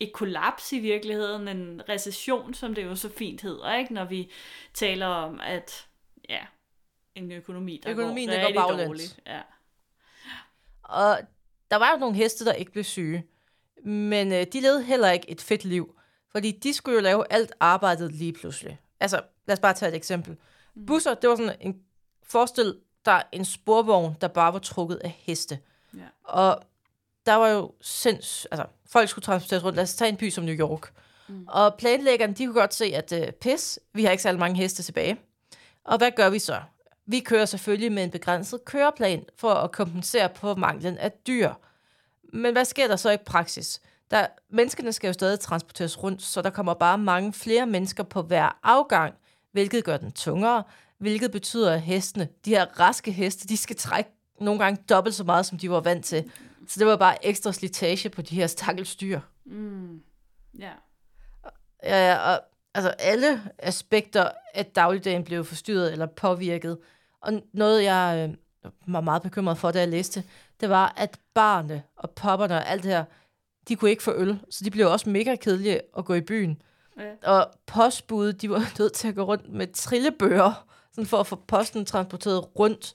et 0.00 0.12
kollaps 0.12 0.72
i 0.72 0.78
virkeligheden, 0.78 1.48
en 1.48 1.82
recession, 1.88 2.54
som 2.54 2.74
det 2.74 2.84
jo 2.84 2.96
så 2.96 3.08
fint 3.08 3.40
hedder, 3.40 3.74
ikke? 3.74 3.94
når 3.94 4.04
vi 4.04 4.30
taler 4.74 5.06
om, 5.06 5.40
at 5.40 5.86
ja, 6.28 6.40
en 7.14 7.32
økonomi, 7.32 7.80
der 7.82 7.90
Økonomien, 7.90 8.28
går 8.28 8.36
rigtig 8.36 8.86
dårligt. 8.86 9.20
Ja. 9.26 9.40
Og 10.82 11.18
der 11.70 11.76
var 11.76 11.92
jo 11.92 11.98
nogle 11.98 12.16
heste, 12.16 12.44
der 12.44 12.52
ikke 12.52 12.72
blev 12.72 12.84
syge, 12.84 13.26
men 13.84 14.32
øh, 14.32 14.46
de 14.52 14.60
levede 14.60 14.82
heller 14.82 15.10
ikke 15.10 15.30
et 15.30 15.40
fedt 15.40 15.64
liv, 15.64 15.98
fordi 16.32 16.50
de 16.50 16.72
skulle 16.72 16.94
jo 16.94 17.02
lave 17.02 17.32
alt 17.32 17.52
arbejdet 17.60 18.12
lige 18.12 18.32
pludselig. 18.32 18.80
Altså, 19.00 19.22
lad 19.46 19.56
os 19.56 19.60
bare 19.60 19.74
tage 19.74 19.88
et 19.88 19.96
eksempel. 19.96 20.36
Mm. 20.74 20.86
Busser, 20.86 21.14
det 21.14 21.30
var 21.30 21.36
sådan 21.36 21.56
en, 21.60 21.82
forestil 22.22 22.80
dig 23.04 23.24
en 23.32 23.44
sporvogn, 23.44 24.16
der 24.20 24.28
bare 24.28 24.52
var 24.52 24.58
trukket 24.58 24.96
af 24.96 25.10
heste. 25.10 25.58
Ja. 25.96 26.06
Og 26.24 26.62
der 27.26 27.34
var 27.34 27.48
jo 27.48 27.72
sinds... 27.80 28.46
Altså, 28.50 28.66
folk 28.86 29.08
skulle 29.08 29.22
transporteres 29.22 29.64
rundt. 29.64 29.76
Lad 29.76 29.82
os 29.82 29.94
tage 29.94 30.08
en 30.08 30.16
by 30.16 30.30
som 30.30 30.44
New 30.44 30.54
York. 30.54 30.92
Mm. 31.28 31.44
Og 31.48 31.74
planlæggerne, 31.74 32.34
de 32.34 32.46
kunne 32.46 32.60
godt 32.60 32.74
se, 32.74 32.84
at 32.84 33.12
uh, 33.12 33.34
pis, 33.40 33.78
vi 33.92 34.04
har 34.04 34.10
ikke 34.10 34.22
særlig 34.22 34.38
mange 34.38 34.56
heste 34.56 34.82
tilbage. 34.82 35.16
Og 35.84 35.98
hvad 35.98 36.10
gør 36.16 36.30
vi 36.30 36.38
så? 36.38 36.60
Vi 37.06 37.20
kører 37.20 37.44
selvfølgelig 37.44 37.92
med 37.92 38.04
en 38.04 38.10
begrænset 38.10 38.64
køreplan 38.64 39.24
for 39.36 39.50
at 39.54 39.72
kompensere 39.72 40.28
på 40.28 40.54
manglen 40.54 40.98
af 40.98 41.12
dyr. 41.26 41.52
Men 42.32 42.52
hvad 42.52 42.64
sker 42.64 42.88
der 42.88 42.96
så 42.96 43.10
i 43.10 43.16
praksis? 43.16 43.80
Der, 44.10 44.26
menneskene 44.50 44.92
skal 44.92 45.06
jo 45.06 45.12
stadig 45.12 45.40
transporteres 45.40 46.02
rundt, 46.02 46.22
så 46.22 46.42
der 46.42 46.50
kommer 46.50 46.74
bare 46.74 46.98
mange 46.98 47.32
flere 47.32 47.66
mennesker 47.66 48.02
på 48.02 48.22
hver 48.22 48.58
afgang, 48.62 49.14
hvilket 49.52 49.84
gør 49.84 49.96
den 49.96 50.12
tungere, 50.12 50.62
hvilket 50.98 51.32
betyder, 51.32 51.72
at 51.72 51.80
hestene, 51.80 52.28
de 52.44 52.50
her 52.50 52.80
raske 52.80 53.12
heste, 53.12 53.48
de 53.48 53.56
skal 53.56 53.76
trække 53.76 54.10
nogle 54.40 54.64
gange 54.64 54.82
dobbelt 54.88 55.14
så 55.14 55.24
meget, 55.24 55.46
som 55.46 55.58
de 55.58 55.70
var 55.70 55.80
vant 55.80 56.04
til. 56.04 56.30
Så 56.68 56.80
det 56.80 56.86
var 56.86 56.96
bare 56.96 57.26
ekstra 57.26 57.52
slitage 57.52 58.08
på 58.08 58.22
de 58.22 58.34
her 58.34 58.46
stakkels 58.46 58.96
dyr. 58.96 59.20
Mm. 59.44 60.02
Ja. 60.58 60.72
Ja, 61.82 62.16
og 62.16 62.40
altså 62.74 62.90
alle 62.98 63.42
aspekter 63.58 64.30
af 64.54 64.66
dagligdagen 64.66 65.24
blev 65.24 65.44
forstyrret 65.44 65.92
eller 65.92 66.06
påvirket. 66.06 66.78
Og 67.20 67.42
noget, 67.52 67.84
jeg 67.84 68.28
øh, 68.64 68.72
var 68.86 69.00
meget 69.00 69.22
bekymret 69.22 69.58
for, 69.58 69.70
da 69.70 69.78
jeg 69.78 69.88
læste, 69.88 70.24
det 70.60 70.68
var, 70.68 70.94
at 70.96 71.18
barne 71.34 71.82
og 71.96 72.10
popperne 72.10 72.54
og 72.54 72.68
alt 72.68 72.82
det 72.82 72.90
her, 72.90 73.04
de 73.68 73.76
kunne 73.76 73.90
ikke 73.90 74.02
få 74.02 74.12
øl, 74.14 74.40
så 74.50 74.64
de 74.64 74.70
blev 74.70 74.90
også 74.90 75.08
mega 75.08 75.36
kedelige 75.36 75.80
at 75.98 76.04
gå 76.04 76.14
i 76.14 76.20
byen. 76.20 76.62
Ja. 76.98 77.30
Og 77.32 77.50
postbud, 77.66 78.32
de 78.32 78.50
var 78.50 78.72
nødt 78.78 78.92
til 78.92 79.08
at 79.08 79.14
gå 79.14 79.22
rundt 79.22 79.52
med 79.52 79.66
trillebøger, 79.72 80.66
sådan 80.92 81.06
for 81.06 81.20
at 81.20 81.26
få 81.26 81.36
posten 81.36 81.84
transporteret 81.84 82.58
rundt. 82.58 82.94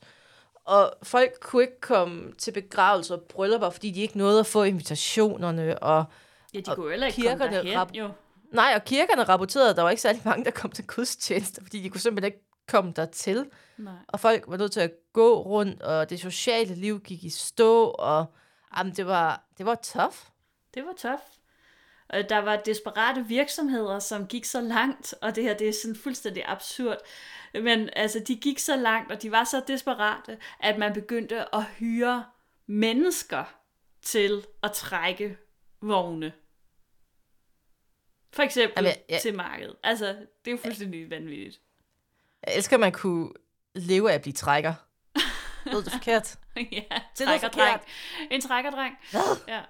Og 0.66 0.94
folk 1.04 1.40
kunne 1.42 1.64
ikke 1.64 1.82
komme 1.82 2.32
til 2.38 2.52
begravelser 2.52 3.16
og 3.16 3.22
bryllupper, 3.22 3.70
fordi 3.70 3.92
de 3.92 4.02
ikke 4.02 4.18
nåede 4.18 4.40
at 4.40 4.48
få 4.48 4.64
invitationerne. 4.64 5.80
Og, 5.80 6.06
ja, 6.54 6.60
de 6.60 6.76
kunne 6.76 6.90
heller 6.90 7.08
ikke 7.08 7.22
komme 7.22 7.46
derhen, 7.46 7.96
jo. 7.96 8.10
Nej, 8.52 8.74
og 8.76 8.86
kirkerne 8.86 9.24
rapporterede, 9.24 9.70
at 9.70 9.76
der 9.76 9.82
var 9.82 9.90
ikke 9.90 10.02
særlig 10.02 10.22
mange, 10.26 10.46
der 10.46 10.52
kom 10.52 10.72
til 10.72 10.88
gudstjenester, 10.88 11.62
fordi 11.64 11.82
de 11.82 11.90
kunne 11.90 12.02
simpelthen 12.02 12.34
ikke 12.34 12.46
komme 12.68 12.94
dertil. 12.96 13.46
Nej. 13.78 13.94
Og 14.08 14.20
folk 14.20 14.44
var 14.48 14.58
nødt 14.58 14.72
til 14.72 14.80
at 14.80 14.92
gå 15.14 15.42
rundt, 15.42 15.82
og 15.82 16.10
det 16.10 16.20
sociale 16.20 16.76
liv 16.76 17.00
gik 17.00 17.24
i 17.24 17.30
stå, 17.30 17.84
og 17.84 18.26
jamen, 18.78 18.94
det 18.94 19.06
var, 19.06 19.44
det 19.58 19.66
var 19.66 19.76
tough. 19.76 20.16
Det 20.74 20.84
var 20.86 20.94
tough. 20.98 21.22
Og 22.10 22.30
der 22.30 22.38
var 22.38 22.56
desperate 22.56 23.26
virksomheder, 23.28 24.00
som 24.00 24.28
gik 24.28 24.46
så 24.46 24.62
langt, 24.62 25.14
og 25.22 25.36
det 25.36 25.44
her 25.44 25.54
det 25.58 25.70
er 25.70 25.74
sådan 25.82 25.96
fuldstændig 25.96 26.44
absurd. 26.46 26.98
Men 27.54 27.90
altså, 27.94 28.20
de 28.20 28.36
gik 28.36 28.60
så 28.60 28.76
langt, 28.76 29.12
og 29.12 29.22
de 29.22 29.32
var 29.32 29.44
så 29.44 29.64
desperate, 29.68 30.38
at 30.60 30.78
man 30.78 30.94
begyndte 30.94 31.56
at 31.56 31.64
hyre 31.64 32.26
mennesker 32.68 33.44
til 34.02 34.46
at 34.64 34.72
trække 34.72 35.38
vogne. 35.82 36.34
For 38.34 38.44
eksempel 38.44 38.74
Jamen, 38.76 38.92
Jamen, 38.92 39.04
ja. 39.10 39.14
ja. 39.16 39.20
til 39.20 39.36
markedet. 39.36 39.76
Altså, 39.84 40.06
det 40.06 40.48
er 40.48 40.52
jo 40.52 40.58
fuldstændig 40.58 41.10
vanvittigt. 41.10 41.62
Jeg 42.48 42.56
elsker, 42.56 42.76
at 42.76 42.80
man 42.80 42.92
kunne 42.92 43.30
leve 43.76 44.12
af 44.12 44.16
at 44.16 44.22
blive 44.22 44.34
trækker. 44.34 44.74
Lød 45.72 45.84
det 45.84 45.92
forkert? 45.92 46.38
ja, 46.72 46.84
trækkerdreng. 47.16 47.82
En 48.32 48.42
trækkerdreng. 48.42 48.96
Hvad? 49.12 49.38
Ja. 49.48 49.62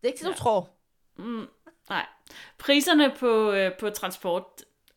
Det 0.00 0.02
er 0.02 0.06
ikke 0.06 0.18
det, 0.18 0.24
du 0.26 0.30
Ja. 0.30 0.36
tror. 0.36 0.70
Mm, 1.16 1.46
nej. 1.88 2.06
Priserne 2.58 3.14
på, 3.18 3.52
øh, 3.52 3.72
på 3.80 3.90
transport 3.90 4.44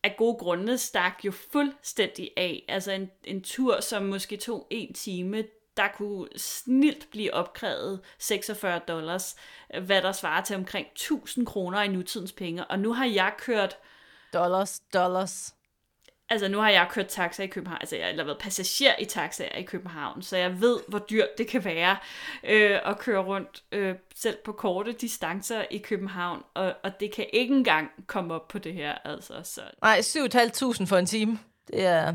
af 0.02 0.14
gode 0.18 0.36
grunde 0.38 0.78
stak 0.78 1.24
jo 1.24 1.32
fuldstændig 1.52 2.30
af. 2.36 2.64
Altså 2.68 2.92
en, 2.92 3.10
en 3.24 3.42
tur, 3.42 3.80
som 3.80 4.02
måske 4.02 4.36
tog 4.36 4.66
en 4.70 4.94
time, 4.94 5.44
der 5.76 5.88
kunne 5.88 6.28
snilt 6.36 7.10
blive 7.10 7.34
opkrævet 7.34 8.00
46 8.18 8.80
dollars, 8.88 9.36
hvad 9.80 10.02
der 10.02 10.12
svarer 10.12 10.44
til 10.44 10.56
omkring 10.56 10.86
1000 10.92 11.46
kroner 11.46 11.82
i 11.82 11.88
nutidens 11.88 12.32
penge. 12.32 12.64
Og 12.64 12.78
nu 12.78 12.92
har 12.92 13.06
jeg 13.06 13.32
kørt, 13.38 13.76
Dollars, 14.32 14.80
dollars 14.94 15.54
altså 16.30 16.48
nu 16.48 16.58
har 16.58 16.70
jeg 16.70 16.86
kørt 16.90 17.06
taxa 17.06 17.42
i 17.42 17.46
København, 17.46 17.78
altså 17.80 17.96
jeg 17.96 18.14
har 18.16 18.24
været 18.24 18.38
passager 18.38 18.92
i 18.98 19.04
taxaer 19.04 19.56
i 19.58 19.62
København, 19.62 20.22
så 20.22 20.36
jeg 20.36 20.60
ved, 20.60 20.80
hvor 20.88 20.98
dyrt 20.98 21.38
det 21.38 21.46
kan 21.46 21.64
være 21.64 21.96
øh, 22.44 22.78
at 22.84 22.98
køre 22.98 23.22
rundt 23.22 23.62
øh, 23.72 23.94
selv 24.14 24.36
på 24.44 24.52
korte 24.52 24.92
distancer 24.92 25.64
i 25.70 25.78
København, 25.78 26.42
og, 26.54 26.74
og 26.82 27.00
det 27.00 27.12
kan 27.12 27.26
ikke 27.32 27.54
engang 27.54 27.90
komme 28.06 28.34
op 28.34 28.48
på 28.48 28.58
det 28.58 28.74
her, 28.74 28.94
altså. 29.04 29.34
Så. 29.44 29.60
Nej, 29.82 29.98
7.500 30.00 30.86
for 30.86 30.96
en 30.96 31.06
time. 31.06 31.38
Det 31.66 31.86
er... 31.86 32.14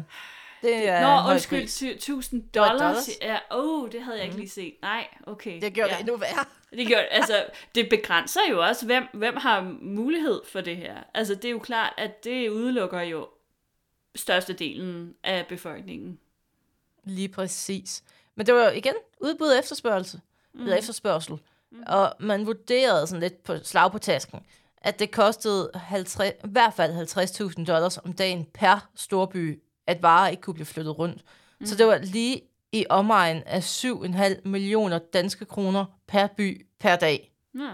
Det 0.61 0.87
er 0.89 1.23
Nå, 1.23 1.31
undskyld, 1.31 1.61
pris. 1.61 1.81
1000 1.83 2.43
Det 2.53 2.61
var 2.61 2.67
dollars. 2.67 2.79
dollars. 2.79 3.09
Ja, 3.21 3.37
oh, 3.51 3.91
det 3.91 4.03
havde 4.03 4.17
jeg 4.17 4.25
ikke 4.25 4.37
lige 4.37 4.49
set. 4.49 4.73
Nej, 4.81 5.07
okay. 5.27 5.61
Det 5.61 5.73
gjort 5.73 5.89
ja. 5.89 5.93
det 5.93 5.99
endnu 6.01 6.17
værre. 6.17 6.45
Det 6.71 6.87
gjorde, 6.87 7.05
altså, 7.05 7.45
det 7.75 7.89
begrænser 7.89 8.39
jo 8.51 8.61
også, 8.61 8.85
hvem, 8.85 9.03
hvem 9.13 9.37
har 9.37 9.75
mulighed 9.81 10.41
for 10.51 10.61
det 10.61 10.77
her. 10.77 10.95
Altså, 11.13 11.35
det 11.35 11.45
er 11.45 11.49
jo 11.49 11.59
klart, 11.59 11.93
at 11.97 12.23
det 12.23 12.49
udelukker 12.49 13.01
jo 13.01 13.27
størstedelen 14.15 15.15
af 15.23 15.45
befolkningen. 15.49 16.19
Lige 17.03 17.29
præcis. 17.29 18.03
Men 18.35 18.45
det 18.45 18.53
var 18.53 18.63
jo 18.63 18.69
igen 18.69 18.93
udbud 19.21 19.47
og 19.47 19.59
efterspørgsel. 19.59 20.21
Mm. 20.53 20.61
Eller 20.61 20.75
efterspørgsel. 20.75 21.37
Mm. 21.71 21.83
Og 21.87 22.13
man 22.19 22.45
vurderede 22.45 23.07
sådan 23.07 23.21
lidt 23.21 23.43
på 23.43 23.57
slag 23.63 23.91
på 23.91 23.97
tasken, 23.97 24.39
at 24.77 24.99
det 24.99 25.11
kostede 25.11 25.71
50, 25.73 26.29
i 26.29 26.47
hvert 26.47 26.73
fald 26.73 27.17
50.000 27.57 27.65
dollars 27.65 27.97
om 27.97 28.13
dagen 28.13 28.45
per 28.53 28.89
storby, 28.95 29.61
at 29.87 30.01
varer 30.03 30.29
ikke 30.29 30.41
kunne 30.41 30.53
blive 30.53 30.65
flyttet 30.65 30.99
rundt. 30.99 31.23
Mm. 31.59 31.65
Så 31.65 31.75
det 31.75 31.87
var 31.87 31.97
lige 31.97 32.41
i 32.71 32.85
omegn 32.89 33.43
af 33.45 33.59
7,5 33.85 34.41
millioner 34.49 34.99
danske 34.99 35.45
kroner 35.45 35.85
per 36.07 36.27
by 36.27 36.67
per 36.79 36.95
dag. 36.95 37.33
Ja. 37.59 37.71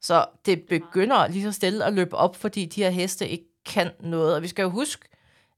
Så 0.00 0.26
det 0.46 0.62
begynder 0.62 1.28
lige 1.28 1.44
så 1.44 1.52
stille 1.52 1.84
at 1.84 1.92
løbe 1.92 2.16
op, 2.16 2.36
fordi 2.36 2.64
de 2.64 2.82
her 2.82 2.90
heste 2.90 3.28
ikke 3.28 3.48
kan 3.64 3.90
noget. 4.00 4.34
Og 4.34 4.42
vi 4.42 4.48
skal 4.48 4.62
jo 4.62 4.68
huske, 4.68 5.08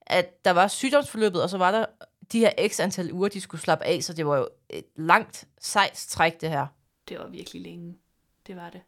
at 0.06 0.44
der 0.44 0.50
var 0.50 0.68
sygdomsforløbet, 0.68 1.42
og 1.42 1.50
så 1.50 1.58
var 1.58 1.70
der 1.70 1.86
de 2.32 2.38
her 2.38 2.68
x 2.68 2.80
antal 2.80 3.12
uger, 3.12 3.28
de 3.28 3.40
skulle 3.40 3.60
slappe 3.60 3.84
af, 3.84 4.02
så 4.02 4.12
det 4.12 4.26
var 4.26 4.36
jo 4.36 4.48
et 4.70 4.84
langt, 4.96 5.44
sejt 5.60 6.04
træk, 6.08 6.40
det 6.40 6.50
her. 6.50 6.66
Det 7.08 7.18
var 7.18 7.26
virkelig 7.26 7.62
længe. 7.62 7.96
Det 8.46 8.56
var 8.56 8.70
det. 8.70 8.80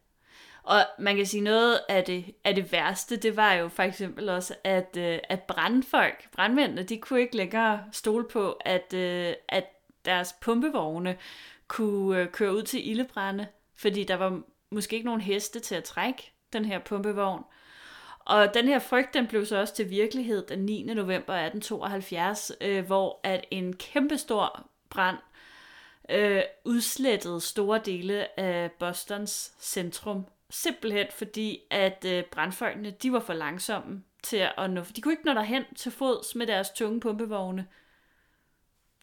Og 0.63 0.85
man 0.99 1.15
kan 1.15 1.25
sige 1.25 1.41
noget 1.41 1.79
af 1.89 2.03
det, 2.03 2.35
af 2.43 2.55
det 2.55 2.71
værste, 2.71 3.15
det 3.15 3.35
var 3.35 3.53
jo 3.53 3.67
for 3.67 3.83
eksempel 3.83 4.29
også, 4.29 4.55
at, 4.63 4.97
øh, 4.97 5.19
at 5.29 5.43
brandfolk, 5.43 6.31
brandmændene, 6.31 6.83
de 6.83 6.97
kunne 6.97 7.19
ikke 7.19 7.37
længere 7.37 7.83
stole 7.91 8.27
på, 8.27 8.51
at, 8.51 8.93
øh, 8.93 9.33
at 9.47 9.65
deres 10.05 10.35
pumpevogne 10.41 11.17
kunne 11.67 12.19
øh, 12.21 12.31
køre 12.31 12.55
ud 12.55 12.63
til 12.63 12.89
ildebrænde, 12.89 13.47
fordi 13.75 14.03
der 14.03 14.15
var 14.15 14.41
måske 14.71 14.95
ikke 14.95 15.05
nogen 15.05 15.21
heste 15.21 15.59
til 15.59 15.75
at 15.75 15.83
trække 15.83 16.31
den 16.53 16.65
her 16.65 16.79
pumpevogn. 16.79 17.43
Og 18.29 18.53
den 18.53 18.67
her 18.67 18.79
frygt, 18.79 19.13
den 19.13 19.27
blev 19.27 19.45
så 19.45 19.57
også 19.57 19.75
til 19.75 19.89
virkelighed 19.89 20.47
den 20.47 20.59
9. 20.59 20.83
november 20.83 21.33
1872, 21.33 22.51
øh, 22.61 22.85
hvor 22.85 23.19
at 23.23 23.45
en 23.51 23.75
kæmpestor 23.75 24.67
brand 24.89 25.17
øh, 26.09 26.41
udslettede 26.65 27.41
store 27.41 27.81
dele 27.85 28.39
af 28.39 28.71
Bostons 28.71 29.53
centrum. 29.59 30.25
Simpelthen 30.49 31.07
fordi, 31.11 31.59
at 31.71 32.05
øh, 32.07 32.23
brandfolkene, 32.23 32.91
de 32.91 33.13
var 33.13 33.19
for 33.19 33.33
langsomme 33.33 34.03
til 34.23 34.47
at 34.57 34.69
nå, 34.69 34.81
de 34.95 35.01
kunne 35.01 35.13
ikke 35.13 35.25
nå 35.25 35.33
derhen 35.33 35.63
til 35.75 35.91
fods 35.91 36.35
med 36.35 36.47
deres 36.47 36.69
tunge 36.69 36.99
pumpevogne. 36.99 37.67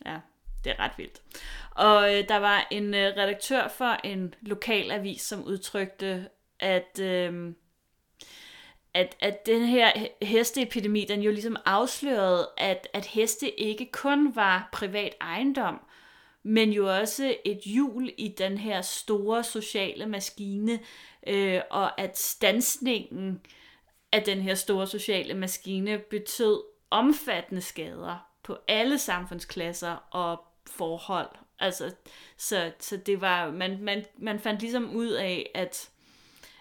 Ja, 0.06 0.16
det 0.64 0.72
er 0.72 0.78
ret 0.78 0.92
vildt. 0.96 1.22
Og 1.70 2.14
øh, 2.14 2.28
der 2.28 2.36
var 2.36 2.66
en 2.70 2.94
øh, 2.94 3.16
redaktør 3.16 3.68
for 3.68 4.00
en 4.04 4.34
lokal 4.40 4.90
avis, 4.90 5.22
som 5.22 5.44
udtrykte, 5.44 6.28
at, 6.60 7.00
øh, 7.00 7.52
at, 8.96 9.16
at 9.20 9.46
den 9.46 9.64
her 9.64 9.92
hesteepidemi, 10.22 11.04
den 11.04 11.20
jo 11.20 11.30
ligesom 11.30 11.56
afslørede, 11.64 12.48
at, 12.56 12.88
at 12.92 13.06
heste 13.06 13.60
ikke 13.60 13.88
kun 13.92 14.36
var 14.36 14.68
privat 14.72 15.14
ejendom, 15.20 15.80
men 16.42 16.72
jo 16.72 16.96
også 16.98 17.36
et 17.44 17.58
hjul 17.58 18.10
i 18.18 18.34
den 18.38 18.58
her 18.58 18.82
store 18.82 19.44
sociale 19.44 20.06
maskine, 20.06 20.80
øh, 21.26 21.60
og 21.70 22.00
at 22.00 22.18
stansningen 22.18 23.40
af 24.12 24.22
den 24.22 24.40
her 24.40 24.54
store 24.54 24.86
sociale 24.86 25.34
maskine 25.34 25.98
betød 25.98 26.62
omfattende 26.90 27.62
skader 27.62 28.26
på 28.42 28.58
alle 28.68 28.98
samfundsklasser 28.98 29.92
og 30.10 30.44
forhold. 30.66 31.28
Altså, 31.58 31.94
så, 32.36 32.72
så 32.78 32.96
det 32.96 33.20
var, 33.20 33.50
man, 33.50 33.82
man, 33.82 34.04
man 34.18 34.40
fandt 34.40 34.60
ligesom 34.60 34.90
ud 34.96 35.10
af, 35.10 35.50
at 35.54 35.90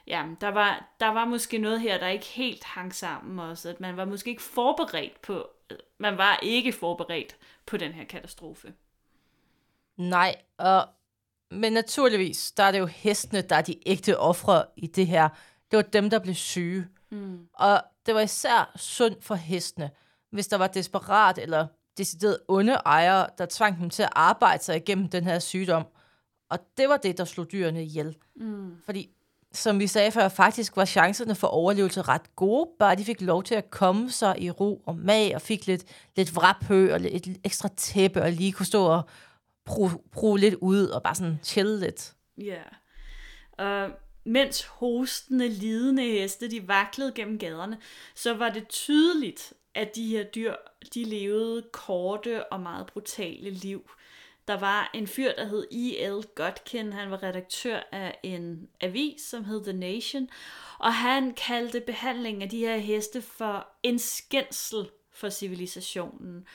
ja, 0.07 0.25
der 0.41 0.47
var, 0.47 0.95
der 0.99 1.07
var 1.07 1.25
måske 1.25 1.57
noget 1.57 1.81
her, 1.81 1.97
der 1.97 2.07
ikke 2.07 2.25
helt 2.25 2.63
hang 2.63 2.95
sammen 2.95 3.39
også, 3.39 3.69
at 3.69 3.79
man 3.79 3.97
var 3.97 4.05
måske 4.05 4.29
ikke 4.29 4.41
forberedt 4.41 5.21
på, 5.21 5.49
man 5.97 6.17
var 6.17 6.39
ikke 6.43 6.73
forberedt 6.73 7.37
på 7.65 7.77
den 7.77 7.91
her 7.91 8.03
katastrofe. 8.03 8.73
Nej, 9.97 10.35
og, 10.57 10.87
men 11.51 11.73
naturligvis, 11.73 12.51
der 12.51 12.63
er 12.63 12.71
det 12.71 12.79
jo 12.79 12.85
hestene, 12.85 13.41
der 13.41 13.55
er 13.55 13.61
de 13.61 13.75
ægte 13.85 14.19
ofre 14.19 14.65
i 14.75 14.87
det 14.87 15.07
her. 15.07 15.29
Det 15.71 15.77
var 15.77 15.83
dem, 15.83 16.09
der 16.09 16.19
blev 16.19 16.35
syge. 16.35 16.87
Mm. 17.09 17.47
Og 17.53 17.81
det 18.05 18.15
var 18.15 18.21
især 18.21 18.71
synd 18.75 19.21
for 19.21 19.35
hestene, 19.35 19.91
hvis 20.29 20.47
der 20.47 20.57
var 20.57 20.67
desperat 20.67 21.37
eller 21.37 21.67
decideret 21.97 22.39
onde 22.47 22.73
ejere, 22.73 23.27
der 23.37 23.45
tvang 23.49 23.79
dem 23.79 23.89
til 23.89 24.03
at 24.03 24.09
arbejde 24.11 24.63
sig 24.63 24.75
igennem 24.75 25.09
den 25.09 25.23
her 25.23 25.39
sygdom. 25.39 25.87
Og 26.49 26.59
det 26.77 26.89
var 26.89 26.97
det, 26.97 27.17
der 27.17 27.25
slog 27.25 27.51
dyrene 27.51 27.83
ihjel. 27.83 28.17
Mm. 28.35 28.81
Fordi, 28.85 29.14
som 29.55 29.79
vi 29.79 29.87
sagde 29.87 30.11
før, 30.11 30.29
faktisk 30.29 30.77
var 30.77 30.85
chancerne 30.85 31.35
for 31.35 31.47
overlevelse 31.47 32.01
ret 32.01 32.35
gode, 32.35 32.69
bare 32.79 32.95
de 32.95 33.05
fik 33.05 33.21
lov 33.21 33.43
til 33.43 33.55
at 33.55 33.69
komme 33.69 34.11
sig 34.11 34.41
i 34.41 34.51
ro 34.51 34.81
og 34.85 34.95
mag, 34.95 35.35
og 35.35 35.41
fik 35.41 35.67
lidt, 35.67 35.83
lidt 36.15 36.35
vraphø 36.35 36.93
og 36.93 36.99
lidt, 36.99 37.27
et 37.27 37.37
ekstra 37.43 37.69
tæppe, 37.77 38.21
og 38.21 38.31
lige 38.31 38.51
kunne 38.51 38.65
stå 38.65 38.85
og 38.85 39.01
bruge, 40.11 40.39
lidt 40.39 40.55
ud, 40.55 40.87
og 40.87 41.03
bare 41.03 41.15
sådan 41.15 41.39
chill 41.43 41.79
lidt. 41.79 42.13
Ja. 42.37 42.61
Og 43.51 43.89
mens 44.25 44.63
hostende, 44.63 45.47
lidende 45.47 46.03
heste, 46.03 46.51
de 46.51 46.67
vaklede 46.67 47.11
gennem 47.15 47.39
gaderne, 47.39 47.77
så 48.15 48.33
var 48.33 48.49
det 48.49 48.67
tydeligt, 48.67 49.53
at 49.75 49.95
de 49.95 50.07
her 50.07 50.23
dyr, 50.23 50.55
de 50.93 51.03
levede 51.03 51.63
korte 51.73 52.53
og 52.53 52.59
meget 52.59 52.87
brutale 52.87 53.49
liv. 53.49 53.89
Der 54.47 54.59
var 54.59 54.91
en 54.93 55.07
fyr, 55.07 55.31
der 55.37 55.45
hed 55.45 55.67
E.L. 55.71 56.23
Godkin. 56.35 56.93
Han 56.93 57.11
var 57.11 57.23
redaktør 57.23 57.79
af 57.91 58.19
en 58.23 58.69
avis, 58.81 59.21
som 59.21 59.45
hed 59.45 59.63
The 59.63 59.73
Nation. 59.73 60.29
Og 60.79 60.93
han 60.93 61.33
kaldte 61.33 61.81
behandlingen 61.81 62.41
af 62.41 62.49
de 62.49 62.59
her 62.59 62.77
heste 62.77 63.21
for 63.21 63.67
en 63.83 63.99
skændsel 63.99 64.89
for 65.11 65.29
civilisationen. 65.29 66.47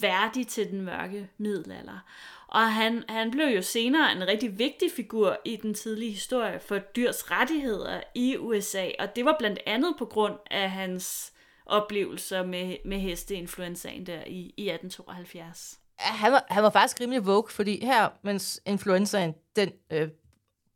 Værdig 0.00 0.46
til 0.46 0.70
den 0.70 0.82
mørke 0.82 1.30
middelalder. 1.38 1.98
Og 2.46 2.72
han, 2.72 3.04
han 3.08 3.30
blev 3.30 3.46
jo 3.46 3.62
senere 3.62 4.12
en 4.12 4.28
rigtig 4.28 4.58
vigtig 4.58 4.90
figur 4.96 5.40
i 5.44 5.56
den 5.56 5.74
tidlige 5.74 6.10
historie 6.10 6.60
for 6.60 6.78
dyrs 6.78 7.30
rettigheder 7.30 8.00
i 8.14 8.36
USA. 8.36 8.90
Og 8.98 9.16
det 9.16 9.24
var 9.24 9.36
blandt 9.38 9.58
andet 9.66 9.94
på 9.98 10.04
grund 10.04 10.38
af 10.50 10.70
hans 10.70 11.32
oplevelser 11.66 12.46
med, 12.46 12.76
med 12.84 12.98
hesteinfluenzaen 12.98 14.06
der 14.06 14.24
i, 14.26 14.54
i 14.56 14.70
1872 14.70 15.81
han 15.98 16.32
var, 16.32 16.44
han 16.50 16.62
var 16.62 16.70
faktisk 16.70 17.00
rimelig 17.00 17.26
vogue, 17.26 17.50
fordi 17.50 17.84
her, 17.84 18.08
mens 18.22 18.60
influenzaen, 18.66 19.34
den 19.56 19.72
øh, 19.90 20.08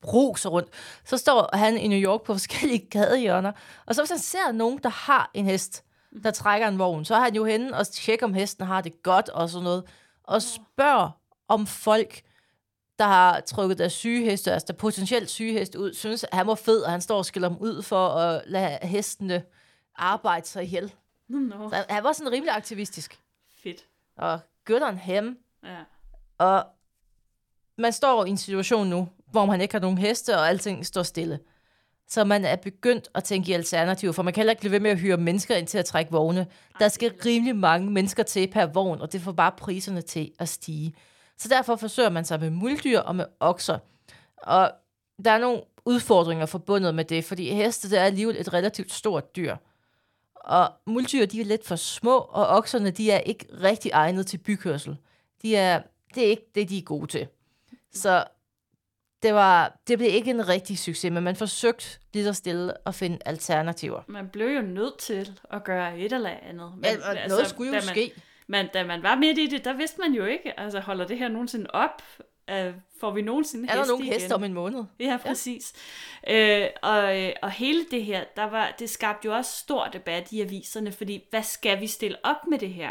bruser 0.02 0.50
rundt. 0.50 0.68
Så 1.04 1.16
står 1.16 1.56
han 1.56 1.78
i 1.78 1.88
New 1.88 1.98
York 1.98 2.22
på 2.22 2.34
forskellige 2.34 2.86
gadehjørner, 2.98 3.52
og 3.86 3.94
så 3.94 4.02
hvis 4.02 4.10
han 4.10 4.18
ser 4.18 4.52
nogen, 4.52 4.78
der 4.82 4.88
har 4.88 5.30
en 5.34 5.44
hest, 5.46 5.84
der 6.22 6.30
trækker 6.30 6.68
en 6.68 6.78
vogn, 6.78 7.04
så 7.04 7.14
er 7.14 7.20
han 7.20 7.34
jo 7.34 7.44
henne 7.44 7.76
og 7.76 7.86
tjekker, 7.88 8.26
om 8.26 8.34
hesten 8.34 8.66
har 8.66 8.80
det 8.80 9.02
godt 9.02 9.28
og 9.28 9.50
sådan 9.50 9.64
noget, 9.64 9.84
og 10.24 10.42
spørger 10.42 11.10
om 11.48 11.66
folk, 11.66 12.22
der 12.98 13.04
har 13.04 13.40
trykket 13.40 13.78
deres 13.78 13.92
sygeheste, 13.92 14.52
altså 14.52 14.66
der 14.66 14.72
potentielt 14.72 15.30
sygeheste 15.30 15.78
ud, 15.80 15.94
synes, 15.94 16.24
at 16.24 16.30
han 16.32 16.46
var 16.46 16.54
fed, 16.54 16.80
og 16.82 16.90
han 16.90 17.00
står 17.00 17.18
og 17.18 17.24
skiller 17.26 17.48
dem 17.48 17.58
ud 17.58 17.82
for 17.82 18.08
at 18.08 18.42
lade 18.46 18.78
hestene 18.82 19.42
arbejde 19.94 20.46
sig 20.46 20.62
ihjel. 20.64 20.92
Nå, 21.28 21.68
Så 21.70 21.74
han- 21.76 21.84
han 21.88 22.04
var 22.04 22.12
sådan 22.12 22.32
rimelig 22.32 22.54
aktivistisk. 22.54 23.20
fedt. 23.62 23.84
Og 24.18 24.40
good 24.66 24.82
on 24.82 24.98
him. 24.98 25.38
Ja. 25.64 25.82
Og 26.38 26.64
man 27.78 27.92
står 27.92 28.24
i 28.24 28.30
en 28.30 28.36
situation 28.36 28.86
nu, 28.86 29.08
hvor 29.30 29.46
man 29.46 29.60
ikke 29.60 29.74
har 29.74 29.80
nogen 29.80 29.98
heste, 29.98 30.36
og 30.36 30.48
alting 30.48 30.86
står 30.86 31.02
stille. 31.02 31.38
Så 32.08 32.24
man 32.24 32.44
er 32.44 32.56
begyndt 32.56 33.08
at 33.14 33.24
tænke 33.24 33.50
i 33.50 33.52
alternativer, 33.52 34.12
for 34.12 34.22
man 34.22 34.32
kan 34.32 34.40
heller 34.40 34.50
ikke 34.50 34.62
lade 34.62 34.72
være 34.72 34.80
med 34.80 34.90
at 34.90 34.98
hyre 34.98 35.16
mennesker 35.16 35.56
ind 35.56 35.66
til 35.66 35.78
at 35.78 35.84
trække 35.84 36.12
vogne. 36.12 36.46
Der 36.78 36.88
skal 36.88 37.12
rimelig 37.24 37.56
mange 37.56 37.90
mennesker 37.90 38.22
til 38.22 38.50
per 38.50 38.66
vogn, 38.66 39.00
og 39.00 39.12
det 39.12 39.20
får 39.20 39.32
bare 39.32 39.52
priserne 39.52 40.00
til 40.02 40.32
at 40.38 40.48
stige. 40.48 40.94
Så 41.38 41.48
derfor 41.48 41.76
forsøger 41.76 42.10
man 42.10 42.24
sig 42.24 42.40
med 42.40 42.50
muldyr 42.50 43.00
og 43.00 43.16
med 43.16 43.24
okser. 43.40 43.78
Og 44.36 44.72
der 45.24 45.30
er 45.30 45.38
nogle 45.38 45.62
udfordringer 45.84 46.46
forbundet 46.46 46.94
med 46.94 47.04
det, 47.04 47.24
fordi 47.24 47.54
heste 47.54 47.90
det 47.90 47.98
er 47.98 48.04
alligevel 48.04 48.36
et 48.40 48.52
relativt 48.52 48.92
stort 48.92 49.36
dyr. 49.36 49.56
Og 50.46 50.72
muldyr, 50.86 51.26
de 51.26 51.40
er 51.40 51.44
lidt 51.44 51.66
for 51.66 51.76
små, 51.76 52.18
og 52.18 52.46
okserne, 52.46 52.90
de 52.90 53.10
er 53.10 53.18
ikke 53.18 53.46
rigtig 53.62 53.90
egnet 53.90 54.26
til 54.26 54.38
bykørsel. 54.38 54.96
De 55.42 55.56
er, 55.56 55.82
det 56.14 56.26
er 56.26 56.30
ikke 56.30 56.46
det, 56.54 56.68
de 56.68 56.78
er 56.78 56.82
gode 56.82 57.06
til. 57.06 57.26
Så 57.92 58.24
det, 59.22 59.34
var, 59.34 59.78
det 59.88 59.98
blev 59.98 60.10
ikke 60.10 60.30
en 60.30 60.48
rigtig 60.48 60.78
succes, 60.78 61.12
men 61.12 61.22
man 61.22 61.36
forsøgte 61.36 61.98
lige 62.12 62.24
så 62.24 62.32
stille 62.32 62.72
at 62.86 62.94
finde 62.94 63.18
alternativer. 63.24 64.02
Man 64.06 64.28
blev 64.28 64.48
jo 64.48 64.62
nødt 64.62 64.98
til 64.98 65.38
at 65.50 65.64
gøre 65.64 65.98
et 65.98 66.12
eller 66.12 66.30
andet. 66.30 66.72
Men, 66.72 66.80
Men, 66.80 66.88
altså, 66.88 67.28
noget 67.28 67.46
skulle 67.46 67.68
jo 67.68 67.80
da 67.80 67.86
man, 67.86 67.94
ske. 67.94 68.12
Men 68.46 68.68
da 68.74 68.84
man 68.84 69.02
var 69.02 69.16
midt 69.16 69.38
i 69.38 69.46
det, 69.46 69.64
der 69.64 69.72
vidste 69.72 70.00
man 70.00 70.12
jo 70.12 70.24
ikke, 70.24 70.60
altså 70.60 70.80
holder 70.80 71.06
det 71.06 71.18
her 71.18 71.28
nogensinde 71.28 71.70
op? 71.70 72.02
Uh, 72.52 72.74
får 73.00 73.10
vi 73.10 73.22
nogensinde 73.22 73.68
Er 73.68 73.72
der 73.72 73.78
heste 73.78 73.92
nogen 73.92 74.06
heste 74.06 74.32
om 74.34 74.44
en 74.44 74.52
måned? 74.52 74.84
Ja, 75.00 75.18
præcis. 75.26 75.72
Ja. 76.26 76.64
Øh, 76.64 76.70
og, 76.82 77.22
øh, 77.22 77.32
og 77.42 77.50
hele 77.50 77.86
det 77.90 78.04
her, 78.04 78.24
der 78.36 78.44
var, 78.44 78.74
det 78.78 78.90
skabte 78.90 79.26
jo 79.26 79.34
også 79.34 79.56
stor 79.56 79.86
debat 79.86 80.32
i 80.32 80.40
aviserne, 80.40 80.92
fordi 80.92 81.22
hvad 81.30 81.42
skal 81.42 81.80
vi 81.80 81.86
stille 81.86 82.16
op 82.24 82.46
med 82.46 82.58
det 82.58 82.70
her? 82.70 82.90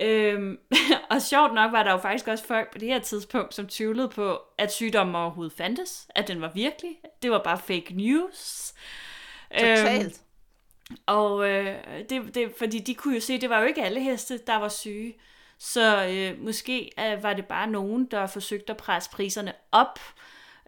Øhm, 0.00 0.58
og 1.10 1.22
sjovt 1.22 1.54
nok 1.54 1.72
var 1.72 1.82
der 1.82 1.92
jo 1.92 1.98
faktisk 1.98 2.28
også 2.28 2.44
folk 2.44 2.72
på 2.72 2.78
det 2.78 2.88
her 2.88 2.98
tidspunkt, 2.98 3.54
som 3.54 3.66
tvivlede 3.66 4.08
på, 4.08 4.38
at 4.58 4.72
sygdommen 4.72 5.14
overhovedet 5.14 5.56
fandtes, 5.56 6.08
at 6.14 6.28
den 6.28 6.40
var 6.40 6.50
virkelig. 6.54 6.96
Det 7.22 7.30
var 7.30 7.42
bare 7.42 7.58
fake 7.58 7.94
news. 7.94 8.74
Øhm, 9.60 9.76
Totalt. 9.76 10.20
og 11.06 11.50
øh, 11.50 11.76
det, 12.10 12.34
det, 12.34 12.52
fordi 12.58 12.78
de 12.78 12.94
kunne 12.94 13.14
jo 13.14 13.20
se, 13.20 13.40
det 13.40 13.50
var 13.50 13.60
jo 13.60 13.66
ikke 13.66 13.82
alle 13.82 14.00
heste, 14.00 14.38
der 14.46 14.56
var 14.56 14.68
syge. 14.68 15.14
Så 15.58 16.06
øh, 16.06 16.44
måske 16.44 16.90
øh, 17.00 17.22
var 17.22 17.32
det 17.32 17.46
bare 17.46 17.66
nogen, 17.66 18.06
der 18.06 18.26
forsøgte 18.26 18.70
at 18.70 18.76
presse 18.76 19.10
priserne 19.10 19.52
op, 19.72 19.98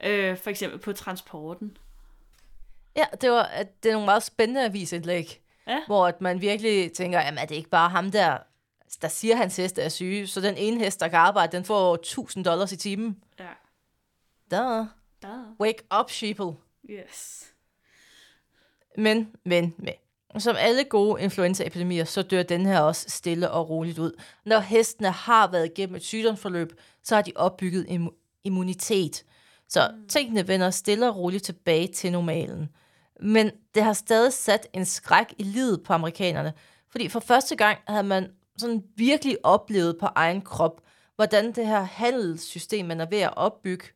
øh, 0.04 0.36
for 0.38 0.50
eksempel 0.50 0.78
på 0.78 0.92
transporten. 0.92 1.76
Ja, 2.96 3.04
det, 3.20 3.30
var, 3.30 3.42
at 3.42 3.82
det 3.82 3.88
er 3.88 3.92
nogle 3.92 4.04
meget 4.06 4.22
spændende 4.22 4.64
avisindlæg, 4.64 5.42
Ja. 5.66 5.80
hvor 5.86 6.06
at 6.06 6.20
man 6.20 6.40
virkelig 6.40 6.92
tænker, 6.92 7.20
jamen 7.20 7.38
er 7.38 7.44
det 7.44 7.54
ikke 7.54 7.70
bare 7.70 7.88
ham 7.88 8.10
der, 8.10 8.38
der 9.02 9.08
siger, 9.08 9.34
at 9.34 9.38
hans 9.38 9.56
heste 9.56 9.82
er 9.82 9.88
syge, 9.88 10.26
så 10.26 10.40
den 10.40 10.56
ene 10.56 10.78
hest, 10.84 11.00
der 11.00 11.08
kan 11.08 11.18
arbejde, 11.18 11.56
den 11.56 11.64
får 11.64 11.78
over 11.78 11.94
1000 11.94 12.44
dollars 12.44 12.72
i 12.72 12.76
timen. 12.76 13.22
Ja. 13.38 13.48
Da. 14.50 14.86
Der. 15.22 15.54
Wake 15.60 15.82
up, 16.00 16.10
sheeple. 16.10 16.52
Yes. 16.90 17.44
Men, 18.98 19.36
men, 19.44 19.74
men. 19.78 19.94
Som 20.38 20.56
alle 20.58 20.84
gode 20.84 21.22
influenzaepidemier, 21.22 22.04
så 22.04 22.22
dør 22.22 22.42
den 22.42 22.66
her 22.66 22.80
også 22.80 23.04
stille 23.08 23.50
og 23.50 23.70
roligt 23.70 23.98
ud. 23.98 24.12
Når 24.44 24.58
hestene 24.58 25.10
har 25.10 25.50
været 25.50 25.66
igennem 25.66 25.96
et 25.96 26.04
sygdomsforløb, 26.04 26.72
så 27.02 27.14
har 27.14 27.22
de 27.22 27.32
opbygget 27.36 27.84
immu- 27.84 28.40
immunitet. 28.44 29.24
Så 29.68 29.90
mm. 29.96 30.08
tingene 30.08 30.48
vender 30.48 30.70
stille 30.70 31.08
og 31.08 31.16
roligt 31.16 31.44
tilbage 31.44 31.88
til 31.88 32.12
normalen. 32.12 32.68
Men 33.20 33.50
det 33.74 33.82
har 33.82 33.92
stadig 33.92 34.32
sat 34.32 34.68
en 34.72 34.84
skræk 34.84 35.34
i 35.38 35.42
livet 35.42 35.82
på 35.82 35.92
amerikanerne, 35.92 36.52
fordi 36.90 37.08
for 37.08 37.20
første 37.20 37.56
gang 37.56 37.78
havde 37.88 38.02
man 38.02 38.30
sådan 38.58 38.84
virkelig 38.96 39.38
oplevet 39.42 39.96
på 40.00 40.06
egen 40.14 40.42
krop, 40.42 40.80
hvordan 41.16 41.52
det 41.52 41.66
her 41.66 41.80
handelssystem, 41.80 42.86
man 42.86 43.00
er 43.00 43.06
ved 43.10 43.18
at 43.18 43.36
opbygge, 43.36 43.86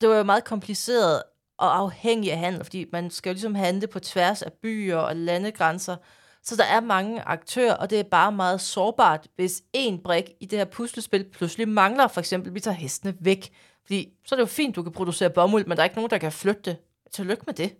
det 0.00 0.08
var 0.08 0.16
jo 0.16 0.22
meget 0.22 0.44
kompliceret 0.44 1.22
og 1.58 1.78
afhængig 1.78 2.32
af 2.32 2.38
handel, 2.38 2.64
fordi 2.64 2.86
man 2.92 3.10
skal 3.10 3.30
jo 3.30 3.34
ligesom 3.34 3.54
handle 3.54 3.86
på 3.86 4.00
tværs 4.00 4.42
af 4.42 4.52
byer 4.52 4.96
og 4.96 5.16
landegrænser. 5.16 5.96
Så 6.42 6.56
der 6.56 6.64
er 6.64 6.80
mange 6.80 7.22
aktører, 7.22 7.74
og 7.74 7.90
det 7.90 8.00
er 8.00 8.02
bare 8.02 8.32
meget 8.32 8.60
sårbart, 8.60 9.26
hvis 9.36 9.62
en 9.72 9.98
brik 9.98 10.24
i 10.40 10.46
det 10.46 10.58
her 10.58 10.64
puslespil 10.64 11.24
pludselig 11.24 11.68
mangler. 11.68 12.08
For 12.08 12.20
eksempel, 12.20 12.54
vi 12.54 12.60
tager 12.60 12.74
hestene 12.74 13.14
væk. 13.20 13.50
Fordi 13.84 14.08
så 14.26 14.34
er 14.34 14.36
det 14.36 14.40
jo 14.40 14.46
fint, 14.46 14.76
du 14.76 14.82
kan 14.82 14.92
producere 14.92 15.30
bomuld, 15.30 15.66
men 15.66 15.76
der 15.76 15.82
er 15.82 15.84
ikke 15.84 15.96
nogen, 15.96 16.10
der 16.10 16.18
kan 16.18 16.32
flytte 16.32 16.62
det. 16.64 16.76
Tillykke 17.12 17.42
med 17.46 17.54
det. 17.54 17.76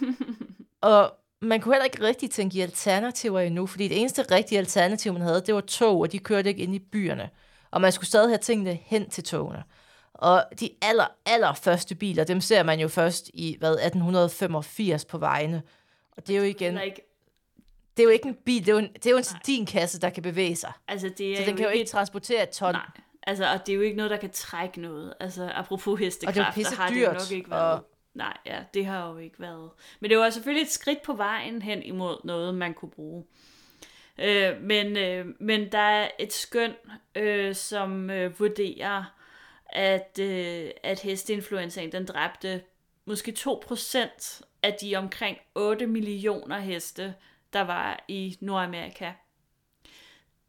og 0.90 1.12
man 1.42 1.60
kunne 1.60 1.74
heller 1.74 1.84
ikke 1.84 2.02
rigtig 2.02 2.30
tænke 2.30 2.58
i 2.58 2.60
alternativer 2.60 3.40
endnu, 3.40 3.66
fordi 3.66 3.88
det 3.88 4.00
eneste 4.00 4.22
rigtige 4.30 4.58
alternativ, 4.58 5.12
man 5.12 5.22
havde, 5.22 5.42
det 5.46 5.54
var 5.54 5.60
tog, 5.60 6.00
og 6.00 6.12
de 6.12 6.18
kørte 6.18 6.48
ikke 6.48 6.62
ind 6.62 6.74
i 6.74 6.78
byerne. 6.78 7.30
Og 7.70 7.80
man 7.80 7.92
skulle 7.92 8.08
stadig 8.08 8.30
have 8.30 8.38
tingene 8.38 8.78
hen 8.82 9.10
til 9.10 9.24
togene. 9.24 9.62
Og 10.20 10.44
de 10.60 10.70
aller, 10.82 11.06
aller 11.26 11.54
første 11.54 11.94
biler, 11.94 12.24
dem 12.24 12.40
ser 12.40 12.62
man 12.62 12.80
jo 12.80 12.88
først 12.88 13.30
i, 13.34 13.56
hvad, 13.58 13.70
1885 13.78 15.04
på 15.04 15.18
vejene. 15.18 15.62
Og 16.16 16.26
det 16.26 16.34
er 16.34 16.38
jo 16.38 16.44
igen, 16.44 16.68
Eller 16.68 16.80
ikke, 16.82 17.02
det 17.96 18.02
er 18.02 18.04
jo 18.04 18.10
ikke 18.10 18.28
en 18.28 18.34
bil, 18.34 18.60
det 18.60 18.68
er 18.68 18.72
jo 18.72 18.78
en, 18.78 18.92
det 18.92 19.06
er 19.06 19.10
jo 19.10 19.16
en 19.16 19.24
din 19.46 19.66
kasse, 19.66 20.00
der 20.00 20.10
kan 20.10 20.22
bevæge 20.22 20.56
sig. 20.56 20.72
altså 20.88 21.10
det 21.18 21.32
er 21.32 21.36
Så 21.36 21.42
den 21.44 21.56
kan 21.56 21.64
jo 21.64 21.70
ikke 21.70 21.82
et- 21.84 21.88
transportere 21.90 22.42
et 22.42 22.50
ton. 22.50 22.72
Nej, 22.72 22.86
altså, 23.26 23.52
og 23.52 23.66
det 23.66 23.72
er 23.72 23.76
jo 23.76 23.82
ikke 23.82 23.96
noget, 23.96 24.10
der 24.10 24.16
kan 24.16 24.30
trække 24.30 24.80
noget. 24.80 25.14
Altså, 25.20 25.50
apropos 25.54 25.98
der 26.16 26.74
har 26.76 26.88
det 26.88 26.96
jo 26.96 27.00
dyrt, 27.06 27.12
nok 27.14 27.30
ikke 27.32 27.50
været. 27.50 27.74
og- 27.74 27.86
Nej, 28.14 28.36
ja, 28.46 28.58
det 28.74 28.86
har 28.86 29.10
jo 29.10 29.16
ikke 29.18 29.40
været. 29.40 29.70
Men 30.00 30.10
det 30.10 30.18
var 30.18 30.30
selvfølgelig 30.30 30.62
et 30.66 30.70
skridt 30.72 31.02
på 31.02 31.12
vejen 31.12 31.62
hen 31.62 31.82
imod 31.82 32.16
noget, 32.24 32.54
man 32.54 32.74
kunne 32.74 32.90
bruge. 32.90 33.24
Øh, 34.18 34.62
men, 34.62 34.96
øh, 34.96 35.26
men 35.40 35.72
der 35.72 35.78
er 35.78 36.08
et 36.18 36.32
skøn, 36.32 36.72
øh, 37.14 37.54
som 37.54 38.10
øh, 38.10 38.40
vurderer, 38.40 39.04
at, 39.72 40.18
øh, 40.20 40.70
at 40.82 41.00
hesteinfluenzaen, 41.00 41.92
den 41.92 42.06
dræbte 42.06 42.62
måske 43.04 43.32
2% 43.32 44.42
af 44.62 44.74
de 44.80 44.96
omkring 44.96 45.38
8 45.54 45.86
millioner 45.86 46.58
heste, 46.58 47.14
der 47.52 47.60
var 47.60 48.04
i 48.08 48.36
Nordamerika. 48.40 49.12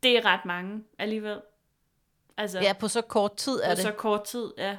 Det 0.04 0.18
er 0.18 0.26
ret 0.26 0.46
mange 0.46 0.84
alligevel. 1.00 1.42
Altså, 2.38 2.60
Ja, 2.60 2.74
på 2.74 2.88
så 2.88 3.02
kort 3.02 3.36
tid 3.38 3.60
er 3.64 3.70
på 3.70 3.76
det. 3.76 3.84
så 3.84 3.92
kort 3.92 4.24
tid, 4.24 4.52
ja. 4.58 4.78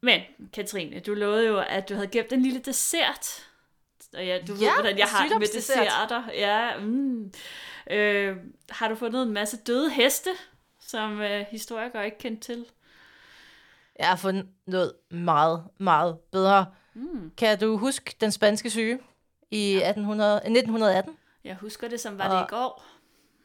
Men, 0.00 0.20
Katrine, 0.52 1.00
du 1.00 1.14
lovede 1.14 1.46
jo, 1.46 1.58
at 1.60 1.88
du 1.88 1.94
havde 1.94 2.06
gemt 2.08 2.32
en 2.32 2.42
lille 2.42 2.58
dessert. 2.60 3.48
Og 4.14 4.26
ja, 4.26 4.38
du 4.48 4.52
ved, 4.52 4.60
Ja, 4.62 4.74
hvordan 4.74 4.98
jeg 4.98 5.06
har 5.06 5.28
det 5.28 5.38
med 5.38 5.46
desserter. 5.54 6.24
Ja, 6.34 6.76
mm. 6.78 7.32
øh, 7.90 8.36
har 8.70 8.88
du 8.88 8.94
fundet 8.94 9.22
en 9.22 9.32
masse 9.32 9.56
døde 9.66 9.90
heste, 9.90 10.30
som 10.80 11.20
øh, 11.20 11.46
historikere 11.50 12.04
ikke 12.04 12.18
kendte 12.18 12.52
til? 12.52 12.66
Jeg 13.98 14.08
har 14.08 14.16
fundet 14.16 14.46
noget 14.66 14.92
meget, 15.10 15.64
meget 15.78 16.18
bedre. 16.32 16.66
Mm. 16.94 17.30
Kan 17.36 17.58
du 17.58 17.76
huske 17.76 18.16
den 18.20 18.32
spanske 18.32 18.70
syge 18.70 18.98
i 19.50 19.74
1800, 19.74 20.36
1918? 20.36 21.16
Jeg 21.44 21.56
husker 21.60 21.88
det, 21.88 22.00
som 22.00 22.18
var 22.18 22.36
det 22.38 22.44
i 22.44 22.46
går. 22.48 22.84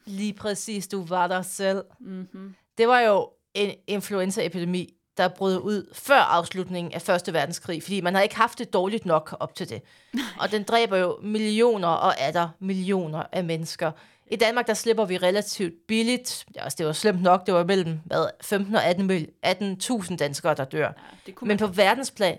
Lige 0.04 0.32
præcis, 0.32 0.88
du 0.88 1.04
var 1.04 1.26
der 1.26 1.42
selv. 1.42 1.84
Mm-hmm. 2.00 2.54
Det 2.78 2.88
var 2.88 3.00
jo 3.00 3.30
en 3.54 3.74
influenzaepidemi, 3.86 4.94
der 5.16 5.28
brød 5.28 5.58
ud 5.58 5.94
før 5.94 6.20
afslutningen 6.20 6.92
af 6.92 7.02
Første 7.02 7.32
Verdenskrig, 7.32 7.82
fordi 7.82 8.00
man 8.00 8.14
har 8.14 8.22
ikke 8.22 8.36
haft 8.36 8.58
det 8.58 8.72
dårligt 8.72 9.06
nok 9.06 9.36
op 9.40 9.54
til 9.54 9.68
det. 9.68 9.82
Og 10.40 10.50
den 10.50 10.62
dræber 10.62 10.96
jo 10.96 11.18
millioner 11.22 11.88
og 11.88 12.20
atter 12.20 12.48
millioner 12.58 13.22
af 13.32 13.44
mennesker. 13.44 13.92
I 14.30 14.36
Danmark, 14.36 14.66
der 14.66 14.74
slipper 14.74 15.04
vi 15.04 15.16
relativt 15.16 15.74
billigt. 15.88 16.46
Ja, 16.56 16.62
altså, 16.62 16.76
det 16.76 16.86
var 16.86 16.92
slemt 16.92 17.22
nok, 17.22 17.46
det 17.46 17.54
var 17.54 17.64
mellem 17.64 18.00
hvad, 18.04 18.26
15 18.42 18.74
og 18.74 18.84
18 18.84 19.06
mil- 19.06 19.30
18.000 19.46 20.16
danskere, 20.16 20.54
der 20.54 20.64
dør. 20.64 20.92
Ja, 21.28 21.32
Men 21.42 21.58
på 21.58 21.66
verdensplan, 21.66 22.38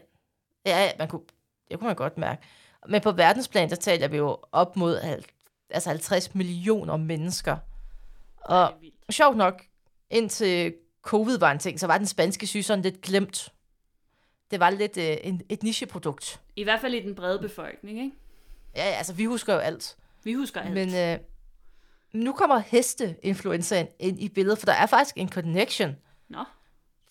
ja, 0.66 0.92
man 1.00 1.08
kunne, 1.08 1.22
det 1.72 1.80
kunne 1.80 1.88
man 1.88 1.96
godt 1.96 2.18
mærke. 2.18 2.42
Men 2.88 3.02
på 3.02 3.12
verdensplan, 3.12 3.70
der 3.70 3.76
taler 3.76 4.08
vi 4.08 4.18
jo 4.18 4.38
op 4.52 4.76
mod 4.76 4.98
al- 4.98 5.26
altså 5.70 5.90
50 5.90 6.36
millioner 6.36 6.98
mennesker. 6.98 7.58
Og 8.38 8.74
sjovt 9.10 9.38
nok, 9.38 9.62
indtil 10.10 10.74
covid 11.02 11.38
var 11.40 11.52
en 11.52 11.60
ting, 11.60 11.80
så 11.80 11.88
var 11.88 11.98
den 11.98 12.08
spanske 12.08 12.48
syge 12.48 12.64
sådan 12.64 12.84
lidt 12.84 13.02
glemt. 13.02 13.50
Det 14.52 14.60
var 14.60 14.70
lidt 14.70 14.98
øh, 14.98 15.18
en, 15.24 15.42
et 15.50 15.64
nicheprodukt. 15.64 16.42
I 16.56 16.64
hvert 16.64 16.82
fald 16.82 16.94
i 16.94 17.02
den 17.02 17.16
brede 17.16 17.40
befolkning, 17.40 17.98
ikke? 18.00 18.12
Ja, 18.76 18.86
ja, 18.86 18.92
altså 18.92 19.14
vi 19.14 19.26
husker 19.26 19.54
jo 19.54 19.60
alt. 19.60 19.96
Vi 20.24 20.34
husker 20.34 20.62
alt. 20.62 20.74
Men 20.74 20.96
øh, 20.96 21.20
nu 22.16 22.34
kommer 22.34 22.58
hesteinfluenzaen 22.58 23.88
ind 24.00 24.22
i 24.22 24.30
billedet, 24.30 24.60
for 24.60 24.66
der 24.66 24.74
er 24.74 24.86
faktisk 24.86 25.18
en 25.18 25.30
connection. 25.30 25.96
Nå, 26.30 26.44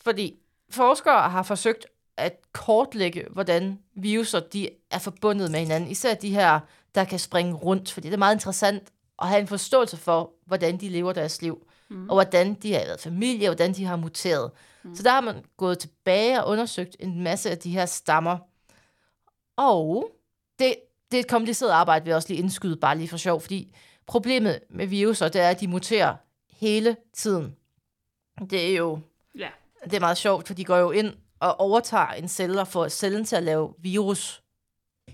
Fordi 0.01 0.39
forskere 0.71 1.31
har 1.31 1.43
forsøgt 1.43 1.87
at 2.17 2.33
kortlægge, 2.53 3.25
hvordan 3.31 3.79
viruser 3.95 4.41
de 4.41 4.69
er 4.91 4.99
forbundet 4.99 5.51
med 5.51 5.61
hinanden. 5.61 5.91
Især 5.91 6.15
de 6.15 6.31
her, 6.31 6.61
der 6.95 7.05
kan 7.05 7.19
springe 7.19 7.55
rundt, 7.55 7.93
fordi 7.93 8.07
det 8.07 8.15
er 8.15 8.19
meget 8.19 8.35
interessant 8.35 8.93
at 9.23 9.29
have 9.29 9.41
en 9.41 9.47
forståelse 9.47 9.97
for, 9.97 10.33
hvordan 10.47 10.77
de 10.77 10.89
lever 10.89 11.13
deres 11.13 11.43
liv, 11.43 11.67
mm. 11.89 12.09
og 12.09 12.15
hvordan 12.17 12.55
de 12.55 12.73
har 12.73 12.81
været 12.81 13.01
familie, 13.01 13.49
og 13.49 13.55
hvordan 13.55 13.73
de 13.73 13.85
har 13.85 13.97
muteret. 13.97 14.51
Mm. 14.83 14.95
Så 14.95 15.03
der 15.03 15.11
har 15.11 15.21
man 15.21 15.45
gået 15.57 15.79
tilbage 15.79 16.45
og 16.45 16.51
undersøgt 16.51 16.97
en 17.01 17.23
masse 17.23 17.51
af 17.51 17.59
de 17.59 17.71
her 17.71 17.87
stammer. 17.87 18.39
Og 19.57 20.11
det, 20.59 20.75
det 21.11 21.17
er 21.17 21.21
et 21.21 21.29
kompliceret 21.29 21.71
arbejde, 21.71 22.05
vil 22.05 22.11
jeg 22.11 22.17
også 22.17 22.29
lige 22.29 22.43
indskyde, 22.43 22.77
bare 22.77 22.99
lige 22.99 23.09
for 23.09 23.17
sjov, 23.17 23.41
fordi 23.41 23.75
problemet 24.07 24.61
med 24.71 24.87
viruser, 24.87 25.29
det 25.29 25.41
er, 25.41 25.49
at 25.49 25.61
de 25.61 25.69
muterer 25.69 26.17
hele 26.61 26.97
tiden. 27.13 27.57
Det 28.51 28.71
er 28.71 28.77
jo 28.77 28.99
Ja. 29.39 29.49
det 29.85 29.95
er 29.95 30.01
meget 30.01 30.17
sjovt, 30.19 30.47
for 30.47 30.55
de 30.55 30.65
går 30.65 30.77
jo 30.77 30.91
ind 30.91 31.15
og 31.41 31.61
overtager 31.61 32.07
en 32.09 32.29
celle 32.29 32.61
og 32.61 32.69
får 32.69 32.89
cellen 32.89 33.25
til 33.25 33.37
at 33.37 33.43
lave 33.43 33.75
virus 33.79 34.43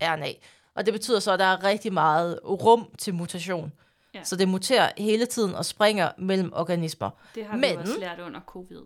RNA. 0.02 0.32
Og 0.74 0.86
det 0.86 0.94
betyder 0.94 1.20
så, 1.20 1.32
at 1.32 1.38
der 1.38 1.44
er 1.44 1.64
rigtig 1.64 1.92
meget 1.92 2.40
rum 2.44 2.88
til 2.98 3.14
mutation. 3.14 3.72
Ja. 4.14 4.24
Så 4.24 4.36
det 4.36 4.48
muterer 4.48 4.90
hele 4.96 5.26
tiden 5.26 5.54
og 5.54 5.64
springer 5.64 6.12
mellem 6.18 6.52
organismer. 6.52 7.10
Det 7.34 7.44
har 7.44 7.54
vi 7.56 7.60
Men- 7.60 7.78
også 7.78 7.98
lært 7.98 8.20
under 8.20 8.40
covid. 8.46 8.80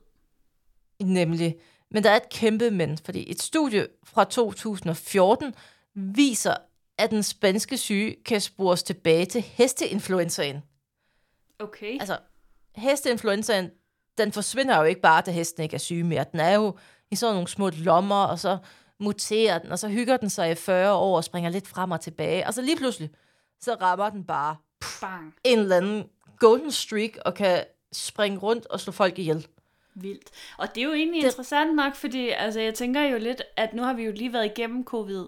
Nemlig. 1.00 1.57
Men 1.90 2.05
der 2.05 2.11
er 2.11 2.16
et 2.16 2.28
kæmpe 2.28 2.70
men, 2.70 2.98
fordi 3.05 3.30
et 3.30 3.42
studie 3.42 3.86
fra 4.05 4.24
2014 4.24 5.55
viser, 5.94 6.57
at 6.99 7.11
den 7.11 7.22
spanske 7.22 7.76
syge 7.78 8.16
kan 8.24 8.40
spores 8.40 8.82
tilbage 8.82 9.26
til 9.26 9.40
hesteinfluenzaen. 9.42 10.62
Okay. 11.59 11.97
Altså, 12.01 12.18
hesteinfluenzaen, 12.76 13.70
den 14.18 14.32
forsvinder 14.32 14.76
jo 14.78 14.82
ikke 14.84 15.01
bare, 15.01 15.22
da 15.26 15.30
hesten 15.30 15.62
ikke 15.62 15.74
er 15.74 15.78
syge 15.78 16.05
mere. 16.05 16.24
Den 16.32 16.40
er 16.40 16.55
jo 16.55 16.76
i 17.11 17.16
sådan 17.16 17.34
nogle 17.34 17.49
små 17.49 17.70
lommer, 17.70 18.24
og 18.24 18.38
så 18.38 18.59
muterer 19.01 19.59
den, 19.59 19.72
og 19.72 19.78
så 19.78 19.88
hygger 19.88 20.16
den 20.16 20.30
sig 20.30 20.51
i 20.51 20.55
40 20.55 20.92
år 20.95 21.16
og 21.16 21.24
springer 21.24 21.51
lidt 21.51 21.68
frem 21.68 21.90
og 21.90 22.01
tilbage. 22.01 22.47
Og 22.47 22.55
så 22.55 22.62
lige 22.62 22.76
pludselig, 22.76 23.11
så 23.61 23.74
rammer 23.74 24.11
den 24.11 24.24
bare 24.24 24.57
Bang. 25.01 25.34
en 25.45 25.59
eller 25.59 25.76
anden 25.76 26.05
golden 26.38 26.70
streak 26.72 27.11
og 27.24 27.34
kan 27.34 27.64
springe 27.92 28.38
rundt 28.38 28.66
og 28.66 28.80
slå 28.80 28.92
folk 28.92 29.18
ihjel. 29.18 29.47
Vildt. 29.95 30.30
Og 30.59 30.74
det 30.74 30.80
er 30.80 30.84
jo 30.84 30.92
egentlig 30.92 31.22
Det- 31.22 31.28
interessant 31.28 31.74
nok, 31.76 31.95
fordi 31.95 32.28
altså, 32.28 32.61
jeg 32.61 32.74
tænker 32.74 33.03
jo 33.03 33.18
lidt, 33.18 33.42
at 33.57 33.74
nu 33.74 33.82
har 33.82 33.92
vi 33.92 34.03
jo 34.03 34.12
lige 34.12 34.32
været 34.32 34.45
igennem 34.47 34.84
covid, 34.84 35.26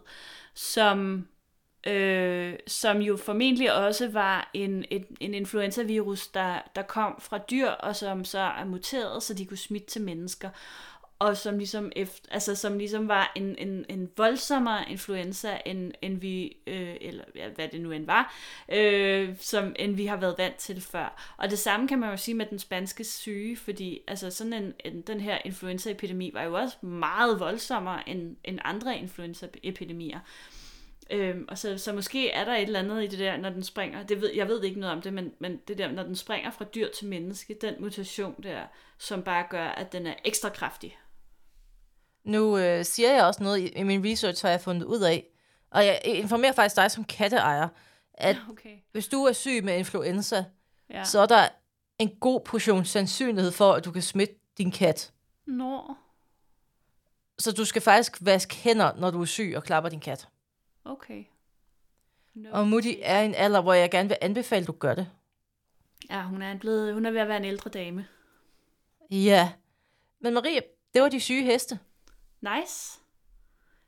som, 0.54 1.28
øh, 1.86 2.54
som 2.66 2.98
jo 2.98 3.16
formentlig 3.16 3.74
også 3.74 4.08
var 4.08 4.50
en, 4.54 4.84
en, 4.90 5.04
en 5.20 5.34
influenzavirus, 5.34 6.28
der, 6.28 6.58
der 6.76 6.82
kom 6.82 7.20
fra 7.20 7.38
dyr, 7.38 7.68
og 7.68 7.96
som 7.96 8.24
så 8.24 8.38
er 8.38 8.64
muteret, 8.64 9.22
så 9.22 9.34
de 9.34 9.46
kunne 9.46 9.56
smitte 9.56 9.86
til 9.86 10.02
mennesker. 10.02 10.50
Og 11.18 11.36
som 11.36 11.58
ligesom, 11.58 11.92
efter, 11.96 12.28
altså, 12.30 12.54
som 12.54 12.78
ligesom 12.78 13.08
var 13.08 13.32
en, 13.36 13.56
en, 13.58 13.84
en 13.88 14.10
voldsommere 14.16 14.90
influenza, 14.90 15.58
end, 15.66 15.92
end 16.02 16.20
vi, 16.20 16.56
øh, 16.66 16.96
eller 17.00 17.24
ja, 17.34 17.48
hvad 17.48 17.68
det 17.68 17.80
nu 17.80 17.90
end 17.92 18.06
var, 18.06 18.34
øh, 18.72 19.34
som, 19.40 19.74
end 19.78 19.96
vi 19.96 20.06
har 20.06 20.16
været 20.16 20.34
vant 20.38 20.56
til 20.56 20.80
før. 20.80 21.34
Og 21.36 21.50
det 21.50 21.58
samme 21.58 21.88
kan 21.88 21.98
man 21.98 22.10
jo 22.10 22.16
sige 22.16 22.34
med 22.34 22.46
den 22.46 22.58
spanske 22.58 23.04
syge, 23.04 23.56
fordi 23.56 24.00
altså 24.08 24.30
sådan 24.30 24.52
en, 24.52 24.74
en, 24.84 25.00
den 25.00 25.20
her 25.20 25.38
influenzaepidemi 25.44 26.30
var 26.34 26.42
jo 26.42 26.54
også 26.54 26.86
meget 26.86 27.40
voldsommere 27.40 28.08
end, 28.08 28.36
end 28.44 28.58
andre 28.64 28.98
influenzaepidemier. 28.98 30.20
Øhm, 31.10 31.44
og 31.48 31.58
så, 31.58 31.78
så 31.78 31.92
måske 31.92 32.30
er 32.30 32.44
der 32.44 32.54
et 32.54 32.62
eller 32.62 32.78
andet 32.78 33.04
i 33.04 33.06
det 33.06 33.18
der, 33.18 33.36
når 33.36 33.50
den 33.50 33.62
springer, 33.62 34.02
det 34.02 34.20
ved, 34.20 34.32
jeg 34.34 34.48
ved 34.48 34.62
ikke 34.62 34.80
noget 34.80 34.96
om 34.96 35.02
det, 35.02 35.12
men, 35.12 35.32
men 35.40 35.56
det 35.68 35.78
der, 35.78 35.92
når 35.92 36.02
den 36.02 36.16
springer 36.16 36.50
fra 36.50 36.64
dyr 36.64 36.88
til 36.98 37.06
menneske, 37.08 37.56
den 37.60 37.74
mutation 37.80 38.42
der, 38.42 38.62
som 38.98 39.22
bare 39.22 39.46
gør, 39.50 39.64
at 39.64 39.92
den 39.92 40.06
er 40.06 40.14
ekstra 40.24 40.48
kraftig. 40.48 40.98
Nu 42.24 42.58
øh, 42.58 42.84
siger 42.84 43.12
jeg 43.14 43.24
også 43.24 43.42
noget 43.42 43.58
i, 43.58 43.66
i 43.68 43.82
min 43.82 44.04
research, 44.12 44.44
har 44.44 44.50
jeg 44.50 44.60
fundet 44.60 44.84
ud 44.84 45.00
af, 45.00 45.26
og 45.70 45.86
jeg 45.86 46.00
informerer 46.04 46.52
faktisk 46.52 46.76
dig 46.76 46.90
som 46.90 47.04
katteejer, 47.04 47.68
at 48.14 48.36
Okay. 48.50 48.76
hvis 48.92 49.08
du 49.08 49.24
er 49.24 49.32
syg 49.32 49.64
med 49.64 49.78
influenza, 49.78 50.44
Ja. 50.90 50.98
ja. 50.98 51.04
så 51.04 51.20
er 51.20 51.26
der 51.26 51.48
en 51.98 52.10
god 52.20 52.40
portion 52.40 52.84
sandsynlighed 52.84 53.52
for, 53.52 53.72
at 53.72 53.84
du 53.84 53.92
kan 53.92 54.02
smitte 54.02 54.34
din 54.58 54.70
kat. 54.72 55.12
Nå, 55.46 55.94
Så 57.38 57.52
du 57.52 57.64
skal 57.64 57.82
faktisk 57.82 58.16
vaske 58.20 58.54
hænder, 58.54 58.92
når 58.96 59.10
du 59.10 59.20
er 59.20 59.24
syg 59.24 59.52
og 59.56 59.64
klapper 59.64 59.90
din 59.90 60.00
kat. 60.00 60.28
Okay. 60.86 61.24
No. 62.34 62.48
Og 62.52 62.68
Moody 62.68 62.94
er 63.02 63.20
en 63.20 63.34
alder, 63.34 63.60
hvor 63.60 63.72
jeg 63.72 63.90
gerne 63.90 64.08
vil 64.08 64.18
anbefale, 64.20 64.60
at 64.60 64.66
du 64.66 64.72
gør 64.72 64.94
det. 64.94 65.10
Ja, 66.10 66.22
hun 66.22 66.42
er, 66.42 66.58
blevet, 66.58 66.94
hun 66.94 67.06
er 67.06 67.10
ved 67.10 67.20
at 67.20 67.28
være 67.28 67.36
en 67.36 67.44
ældre 67.44 67.70
dame. 67.70 68.06
Ja. 69.10 69.52
Men 70.20 70.34
Marie, 70.34 70.60
det 70.94 71.02
var 71.02 71.08
de 71.08 71.20
syge 71.20 71.44
heste. 71.44 71.78
Nice. 72.40 73.00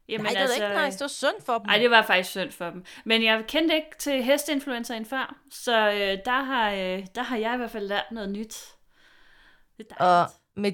Jamen, 0.09 0.24
Nej, 0.24 0.32
det 0.32 0.38
altså... 0.38 0.55
ikke 0.64 0.84
nice. 0.84 0.99
Det 0.99 1.01
var 1.01 1.09
synd 1.09 1.42
for 1.46 1.59
dem. 1.59 1.66
Nej, 1.66 1.78
det 1.78 1.90
var 1.90 2.03
faktisk 2.03 2.30
synd 2.30 2.53
for 2.53 2.70
dem. 2.70 2.84
Men 3.05 3.24
jeg 3.24 3.44
kendte 3.49 3.74
ikke 3.74 3.90
til 3.99 4.24
hesteinfluenzaen 4.24 5.07
før, 5.07 5.36
så 5.51 5.90
øh, 5.90 6.18
der, 6.24 6.42
har, 6.42 6.70
øh, 6.70 7.07
der 7.14 7.22
har 7.22 7.36
jeg 7.36 7.55
i 7.55 7.57
hvert 7.57 7.70
fald 7.70 7.88
lært 7.88 8.07
noget 8.11 8.30
nyt. 8.30 8.57
Det 9.78 9.86
er 9.90 10.05
Og 10.05 10.30
med 10.57 10.72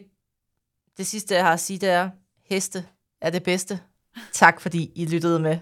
det 0.96 1.06
sidste, 1.06 1.34
jeg 1.34 1.44
har 1.44 1.52
at 1.52 1.60
sige, 1.60 1.78
det 1.78 1.88
er, 1.88 2.10
heste 2.44 2.86
er 3.20 3.30
det 3.30 3.42
bedste. 3.42 3.80
Tak 4.32 4.60
fordi 4.60 4.92
I 4.94 5.06
lyttede 5.06 5.40
med. 5.40 5.58